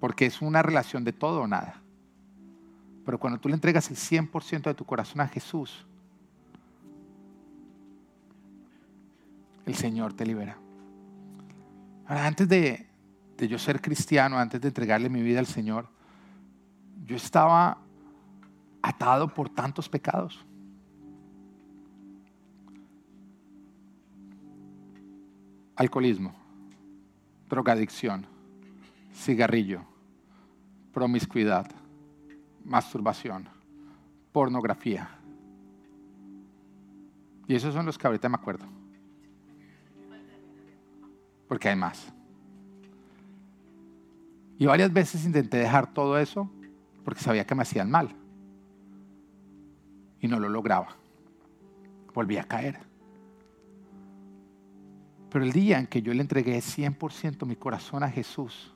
Porque 0.00 0.26
es 0.26 0.42
una 0.42 0.62
relación 0.62 1.04
de 1.04 1.12
todo 1.12 1.42
o 1.42 1.46
nada. 1.46 1.80
Pero 3.04 3.18
cuando 3.18 3.38
tú 3.38 3.48
le 3.48 3.54
entregas 3.54 3.90
el 3.90 3.96
100% 3.96 4.62
de 4.62 4.74
tu 4.74 4.84
corazón 4.84 5.20
a 5.20 5.28
Jesús, 5.28 5.86
el 9.66 9.74
Señor 9.76 10.14
te 10.14 10.26
libera. 10.26 10.56
Ahora, 12.06 12.26
antes 12.26 12.48
de, 12.48 12.88
de 13.36 13.48
yo 13.48 13.58
ser 13.58 13.80
cristiano, 13.80 14.38
antes 14.38 14.60
de 14.60 14.68
entregarle 14.68 15.08
mi 15.08 15.22
vida 15.22 15.38
al 15.38 15.46
Señor, 15.46 15.88
yo 17.04 17.16
estaba 17.16 17.78
atado 18.80 19.28
por 19.32 19.48
tantos 19.48 19.88
pecados. 19.88 20.44
Alcoholismo, 25.76 26.34
drogadicción, 27.48 28.26
cigarrillo, 29.12 29.82
promiscuidad, 30.92 31.70
masturbación, 32.64 33.48
pornografía. 34.32 35.08
Y 37.48 37.54
esos 37.54 37.74
son 37.74 37.86
los 37.86 37.98
que 37.98 38.06
ahorita 38.06 38.28
me 38.28 38.36
acuerdo. 38.36 38.66
Porque 41.48 41.68
hay 41.68 41.76
más. 41.76 42.12
Y 44.58 44.66
varias 44.66 44.92
veces 44.92 45.24
intenté 45.24 45.56
dejar 45.56 45.92
todo 45.92 46.16
eso 46.18 46.48
porque 47.04 47.20
sabía 47.20 47.46
que 47.46 47.54
me 47.54 47.62
hacían 47.62 47.90
mal. 47.90 48.14
Y 50.20 50.28
no 50.28 50.38
lo 50.38 50.48
lograba. 50.48 50.96
Volví 52.14 52.36
a 52.36 52.44
caer. 52.44 52.78
Pero 55.30 55.44
el 55.44 55.52
día 55.52 55.78
en 55.78 55.86
que 55.86 56.02
yo 56.02 56.12
le 56.12 56.20
entregué 56.20 56.58
100% 56.58 57.46
mi 57.46 57.56
corazón 57.56 58.02
a 58.02 58.10
Jesús 58.10 58.72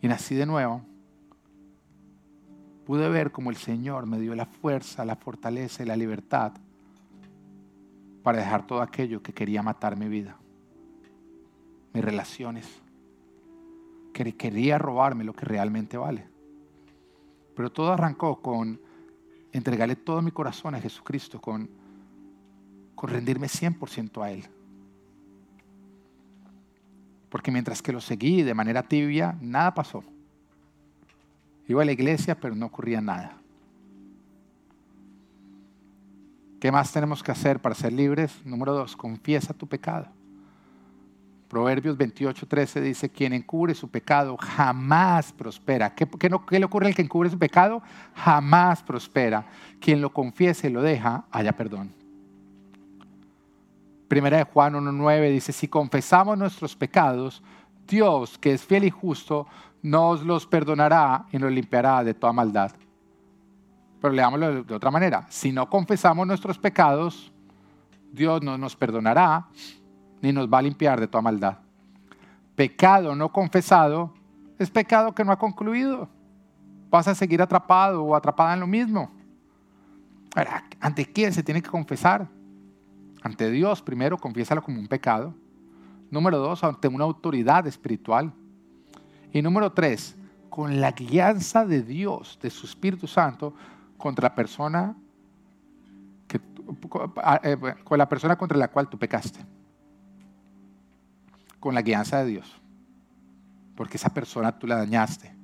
y 0.00 0.08
nací 0.08 0.34
de 0.34 0.46
nuevo, 0.46 0.82
pude 2.86 3.08
ver 3.10 3.30
como 3.30 3.50
el 3.50 3.56
Señor 3.56 4.06
me 4.06 4.18
dio 4.18 4.34
la 4.34 4.46
fuerza, 4.46 5.04
la 5.04 5.16
fortaleza 5.16 5.82
y 5.82 5.86
la 5.86 5.96
libertad 5.96 6.52
para 8.22 8.38
dejar 8.38 8.66
todo 8.66 8.80
aquello 8.80 9.22
que 9.22 9.32
quería 9.32 9.62
matar 9.62 9.98
mi 9.98 10.08
vida, 10.08 10.36
mis 11.92 12.02
relaciones, 12.04 12.66
que 14.24 14.36
quería 14.36 14.78
robarme 14.78 15.24
lo 15.24 15.32
que 15.32 15.44
realmente 15.44 15.96
vale. 15.96 16.26
Pero 17.54 17.70
todo 17.70 17.92
arrancó 17.92 18.40
con 18.40 18.80
entregarle 19.52 19.96
todo 19.96 20.22
mi 20.22 20.30
corazón 20.30 20.74
a 20.74 20.80
Jesucristo, 20.80 21.40
con, 21.40 21.68
con 22.94 23.10
rendirme 23.10 23.46
100% 23.46 24.22
a 24.22 24.30
Él. 24.32 24.44
Porque 27.28 27.50
mientras 27.50 27.82
que 27.82 27.92
lo 27.92 28.00
seguí 28.00 28.42
de 28.42 28.54
manera 28.54 28.82
tibia, 28.82 29.36
nada 29.40 29.74
pasó. 29.74 30.02
Iba 31.66 31.82
a 31.82 31.84
la 31.84 31.92
iglesia, 31.92 32.38
pero 32.40 32.54
no 32.54 32.66
ocurría 32.66 33.00
nada. 33.00 33.36
¿Qué 36.60 36.72
más 36.72 36.90
tenemos 36.90 37.22
que 37.22 37.30
hacer 37.30 37.60
para 37.60 37.74
ser 37.74 37.92
libres? 37.92 38.44
Número 38.44 38.72
dos, 38.72 38.96
confiesa 38.96 39.54
tu 39.54 39.68
pecado. 39.68 40.08
Proverbios 41.48 41.96
28, 41.96 42.46
13 42.46 42.80
dice, 42.82 43.08
quien 43.08 43.32
encubre 43.32 43.74
su 43.74 43.88
pecado 43.88 44.36
jamás 44.36 45.32
prospera. 45.32 45.94
¿Qué, 45.94 46.06
le 46.58 46.64
ocurre 46.64 46.88
al 46.88 46.94
que 46.94 47.00
encubre 47.00 47.30
su 47.30 47.38
pecado? 47.38 47.82
Jamás 48.14 48.82
prospera. 48.82 49.46
Quien 49.80 50.02
lo 50.02 50.12
confiese 50.12 50.68
y 50.68 50.70
lo 50.70 50.82
deja, 50.82 51.24
haya 51.30 51.52
perdón. 51.52 51.94
Primera 54.08 54.36
de 54.36 54.44
Juan 54.44 54.74
1.9 54.74 55.30
dice, 55.32 55.52
si 55.52 55.68
confesamos 55.68 56.36
nuestros 56.36 56.76
pecados, 56.76 57.42
Dios, 57.86 58.36
que 58.36 58.52
es 58.52 58.62
fiel 58.62 58.84
y 58.84 58.90
justo, 58.90 59.46
nos 59.80 60.22
los 60.24 60.46
perdonará 60.46 61.24
y 61.32 61.38
nos 61.38 61.50
limpiará 61.50 62.04
de 62.04 62.12
toda 62.12 62.34
maldad. 62.34 62.72
Pero 64.02 64.12
leámoslo 64.12 64.64
de 64.64 64.74
otra 64.74 64.90
manera. 64.90 65.26
Si 65.30 65.50
no 65.50 65.68
confesamos 65.70 66.26
nuestros 66.26 66.58
pecados, 66.58 67.32
Dios 68.12 68.42
no 68.42 68.58
nos 68.58 68.76
perdonará 68.76 69.48
ni 70.20 70.32
nos 70.32 70.48
va 70.48 70.58
a 70.58 70.62
limpiar 70.62 71.00
de 71.00 71.06
toda 71.06 71.22
maldad. 71.22 71.58
Pecado 72.54 73.14
no 73.14 73.30
confesado 73.30 74.12
es 74.58 74.70
pecado 74.70 75.14
que 75.14 75.24
no 75.24 75.32
ha 75.32 75.38
concluido. 75.38 76.08
Vas 76.90 77.06
a 77.06 77.14
seguir 77.14 77.40
atrapado 77.40 78.02
o 78.02 78.16
atrapada 78.16 78.54
en 78.54 78.60
lo 78.60 78.66
mismo. 78.66 79.10
¿ante 80.80 81.04
quién 81.06 81.32
se 81.32 81.42
tiene 81.42 81.62
que 81.62 81.70
confesar? 81.70 82.28
Ante 83.22 83.50
Dios, 83.50 83.82
primero, 83.82 84.16
confiésalo 84.16 84.62
como 84.62 84.78
un 84.78 84.86
pecado. 84.86 85.34
Número 86.10 86.38
dos, 86.38 86.62
ante 86.64 86.88
una 86.88 87.04
autoridad 87.04 87.66
espiritual. 87.66 88.32
Y 89.32 89.42
número 89.42 89.72
tres, 89.72 90.16
con 90.48 90.80
la 90.80 90.92
guianza 90.92 91.64
de 91.64 91.82
Dios, 91.82 92.38
de 92.40 92.50
su 92.50 92.66
Espíritu 92.66 93.06
Santo, 93.06 93.54
contra 93.96 94.28
la 94.28 94.34
persona 94.34 94.96
eh, 97.42 97.56
con 97.84 97.98
la 97.98 98.08
persona 98.08 98.36
contra 98.36 98.58
la 98.58 98.68
cual 98.68 98.88
tú 98.88 98.98
pecaste. 98.98 99.40
Con 101.60 101.74
la 101.74 101.82
guianza 101.82 102.24
de 102.24 102.30
Dios. 102.30 102.60
Porque 103.74 103.96
esa 103.96 104.10
persona 104.10 104.58
tú 104.58 104.66
la 104.66 104.76
dañaste. 104.76 105.34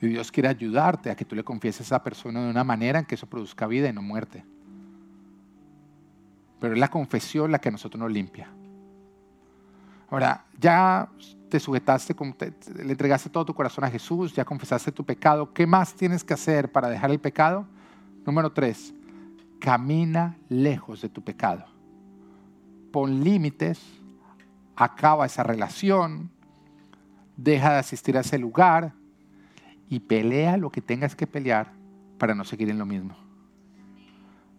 Y 0.00 0.08
Dios 0.08 0.30
quiere 0.30 0.48
ayudarte 0.48 1.10
a 1.10 1.16
que 1.16 1.24
tú 1.24 1.34
le 1.34 1.44
confieses 1.44 1.80
a 1.80 1.84
esa 1.84 2.02
persona 2.02 2.44
de 2.44 2.50
una 2.50 2.64
manera 2.64 2.98
en 2.98 3.06
que 3.06 3.14
eso 3.14 3.26
produzca 3.26 3.66
vida 3.66 3.88
y 3.88 3.92
no 3.92 4.02
muerte. 4.02 4.44
Pero 6.60 6.74
es 6.74 6.80
la 6.80 6.88
confesión 6.88 7.50
la 7.50 7.58
que 7.58 7.68
a 7.68 7.72
nosotros 7.72 7.98
nos 8.00 8.12
limpia. 8.12 8.48
Ahora, 10.08 10.44
ya 10.58 11.08
te 11.48 11.58
sujetaste, 11.58 12.14
le 12.82 12.92
entregaste 12.92 13.30
todo 13.30 13.44
tu 13.44 13.54
corazón 13.54 13.84
a 13.84 13.90
Jesús, 13.90 14.34
ya 14.34 14.44
confesaste 14.44 14.92
tu 14.92 15.04
pecado. 15.04 15.52
¿Qué 15.52 15.66
más 15.66 15.94
tienes 15.94 16.22
que 16.22 16.34
hacer 16.34 16.70
para 16.70 16.88
dejar 16.88 17.10
el 17.10 17.18
pecado? 17.18 17.66
Número 18.24 18.52
tres, 18.52 18.94
camina 19.60 20.36
lejos 20.48 21.02
de 21.02 21.08
tu 21.08 21.22
pecado. 21.22 21.64
Pon 22.92 23.22
límites, 23.22 23.80
acaba 24.76 25.26
esa 25.26 25.42
relación, 25.42 26.30
deja 27.36 27.72
de 27.72 27.78
asistir 27.78 28.16
a 28.16 28.20
ese 28.20 28.38
lugar 28.38 28.92
y 29.88 30.00
pelea 30.00 30.56
lo 30.56 30.70
que 30.70 30.80
tengas 30.80 31.16
que 31.16 31.26
pelear 31.26 31.72
para 32.18 32.34
no 32.34 32.44
seguir 32.44 32.70
en 32.70 32.78
lo 32.78 32.86
mismo. 32.86 33.16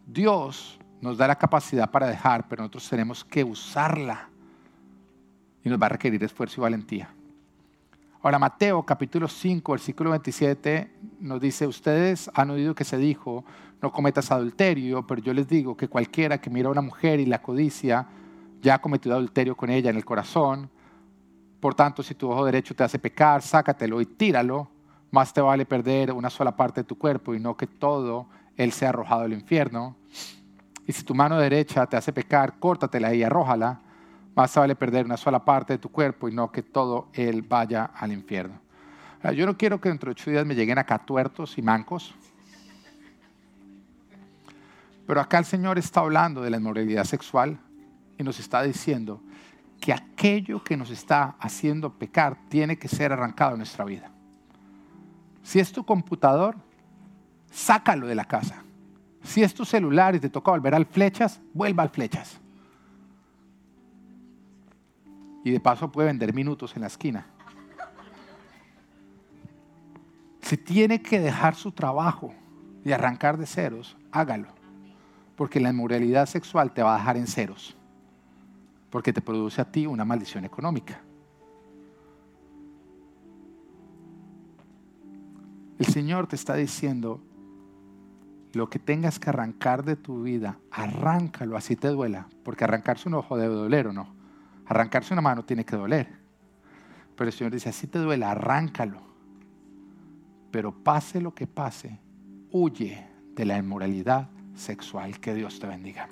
Dios 0.05 0.80
nos 1.01 1.18
da 1.18 1.28
la 1.28 1.36
capacidad 1.36 1.89
para 1.91 2.07
dejar, 2.07 2.47
pero 2.47 2.63
nosotros 2.63 2.89
tenemos 2.89 3.24
que 3.24 3.43
usarla 3.43 4.30
y 5.63 5.70
nos 5.70 5.82
va 5.82 5.88
a 5.88 5.89
requerir 5.89 6.24
esfuerzo 6.24 6.59
y 6.59 6.63
valentía. 6.63 7.13
Ahora 8.22 8.39
Mateo 8.39 8.84
capítulo 8.84 9.28
5, 9.28 9.72
versículo 9.72 10.09
27 10.09 10.91
nos 11.20 11.39
dice, 11.39 11.68
ustedes 11.68 12.32
han 12.34 12.49
oído 12.49 12.74
que 12.74 12.84
se 12.84 12.97
dijo, 12.97 13.45
no 13.82 13.91
cometas 13.91 14.32
adulterio, 14.32 15.05
pero 15.05 15.22
yo 15.22 15.34
les 15.34 15.47
digo 15.47 15.78
que 15.78 15.88
cualquiera 15.88 16.39
que 16.39 16.49
mira 16.49 16.68
a 16.70 16.72
una 16.72 16.82
mujer 16.82 17.20
y 17.20 17.26
la 17.26 17.41
codicia, 17.41 18.07
ya 18.61 18.79
cometido 18.79 19.15
adulterio 19.15 19.55
con 19.55 19.69
ella 19.69 19.89
en 19.89 19.97
el 19.97 20.05
corazón. 20.05 20.69
Por 21.59 21.75
tanto, 21.75 22.03
si 22.03 22.15
tu 22.15 22.29
ojo 22.29 22.45
derecho 22.45 22.75
te 22.75 22.83
hace 22.83 22.99
pecar, 22.99 23.41
sácatelo 23.41 24.01
y 24.01 24.05
tíralo. 24.05 24.69
Más 25.11 25.33
te 25.33 25.41
vale 25.41 25.65
perder 25.65 26.11
una 26.11 26.29
sola 26.29 26.55
parte 26.55 26.81
de 26.81 26.85
tu 26.85 26.97
cuerpo 26.97 27.33
y 27.33 27.39
no 27.39 27.55
que 27.55 27.67
todo 27.67 28.27
él 28.55 28.71
sea 28.71 28.89
arrojado 28.89 29.21
al 29.21 29.33
infierno. 29.33 29.95
Y 30.85 30.91
si 30.91 31.03
tu 31.03 31.15
mano 31.15 31.37
derecha 31.37 31.85
te 31.85 31.97
hace 31.97 32.13
pecar, 32.13 32.59
córtatela 32.59 33.13
y 33.13 33.23
arrójala. 33.23 33.81
Más 34.35 34.53
te 34.53 34.59
vale 34.59 34.75
perder 34.75 35.05
una 35.05 35.17
sola 35.17 35.43
parte 35.43 35.73
de 35.73 35.79
tu 35.79 35.89
cuerpo 35.89 36.29
y 36.29 36.33
no 36.33 36.51
que 36.51 36.61
todo 36.61 37.09
él 37.13 37.41
vaya 37.41 37.85
al 37.95 38.11
infierno. 38.11 38.59
Yo 39.35 39.45
no 39.45 39.57
quiero 39.57 39.81
que 39.81 39.89
dentro 39.89 40.09
de 40.09 40.11
ocho 40.11 40.29
días 40.29 40.45
me 40.45 40.55
lleguen 40.55 40.77
acá 40.77 40.99
tuertos 40.99 41.57
y 41.57 41.61
mancos. 41.61 42.13
Pero 45.07 45.21
acá 45.21 45.39
el 45.39 45.45
Señor 45.45 45.77
está 45.79 46.01
hablando 46.01 46.41
de 46.41 46.49
la 46.49 46.57
inmoralidad 46.57 47.03
sexual 47.03 47.59
y 48.18 48.24
nos 48.24 48.39
está 48.39 48.63
diciendo 48.63 49.22
que 49.80 49.93
aquello 49.93 50.63
que 50.63 50.76
nos 50.76 50.89
está 50.89 51.36
haciendo 51.39 51.93
pecar 51.93 52.38
tiene 52.49 52.78
que 52.78 52.88
ser 52.88 53.13
arrancado 53.13 53.51
en 53.51 53.59
nuestra 53.59 53.86
vida. 53.86 54.11
Si 55.43 55.59
es 55.59 55.72
tu 55.72 55.86
computador, 55.86 56.57
sácalo 57.51 58.07
de 58.07 58.15
la 58.15 58.26
casa. 58.26 58.63
Si 59.24 59.43
es 59.43 59.53
tu 59.53 59.65
celular 59.65 60.15
y 60.15 60.20
te 60.20 60.30
toca 60.30 60.51
volver 60.51 60.76
al 60.76 60.86
flechas, 60.86 61.39
vuelva 61.53 61.84
al 61.84 61.89
flechas. 61.89 62.39
Y 65.43 65.51
de 65.51 65.59
paso 65.59 65.89
puede 65.91 66.07
vender 66.07 66.34
minutos 66.34 66.76
en 66.76 66.82
la 66.82 66.88
esquina. 66.88 67.26
Si 70.41 70.57
tiene 70.57 71.01
que 71.01 71.20
dejar 71.20 71.55
su 71.55 71.72
trabajo 71.72 72.34
y 72.84 72.91
arrancar 72.91 73.38
de 73.38 73.45
ceros, 73.45 73.95
hágalo. 74.11 74.49
Porque 75.36 75.59
la 75.59 75.70
inmoralidad 75.70 76.26
sexual 76.26 76.74
te 76.74 76.84
va 76.84 76.95
a 76.95 76.97
dejar 76.97 77.15
en 77.15 77.28
ceros. 77.28 77.76
Porque 78.97 79.13
te 79.13 79.21
produce 79.21 79.61
a 79.61 79.71
ti 79.71 79.85
una 79.85 80.05
maldición 80.05 80.43
económica. 80.43 80.99
El 85.77 85.85
Señor 85.85 86.25
te 86.25 86.35
está 86.35 86.55
diciendo, 86.55 87.21
lo 88.53 88.71
que 88.71 88.79
tengas 88.79 89.19
que 89.19 89.29
arrancar 89.29 89.85
de 89.85 89.97
tu 89.97 90.23
vida, 90.23 90.57
arráncalo 90.71 91.55
así 91.55 91.75
te 91.75 91.89
duela, 91.89 92.27
porque 92.43 92.63
arrancarse 92.63 93.07
un 93.07 93.13
ojo 93.13 93.37
debe 93.37 93.53
doler 93.53 93.85
o 93.85 93.93
no. 93.93 94.15
Arrancarse 94.65 95.13
una 95.13 95.21
mano 95.21 95.45
tiene 95.45 95.63
que 95.63 95.75
doler. 95.75 96.09
Pero 97.15 97.27
el 97.27 97.33
Señor 97.35 97.53
dice, 97.53 97.69
así 97.69 97.85
te 97.85 97.99
duela, 97.99 98.31
arráncalo. 98.31 98.99
Pero 100.49 100.73
pase 100.73 101.21
lo 101.21 101.35
que 101.35 101.45
pase, 101.45 101.99
huye 102.49 103.05
de 103.35 103.45
la 103.45 103.59
inmoralidad 103.59 104.31
sexual. 104.55 105.19
Que 105.19 105.35
Dios 105.35 105.59
te 105.59 105.67
bendiga. 105.67 106.09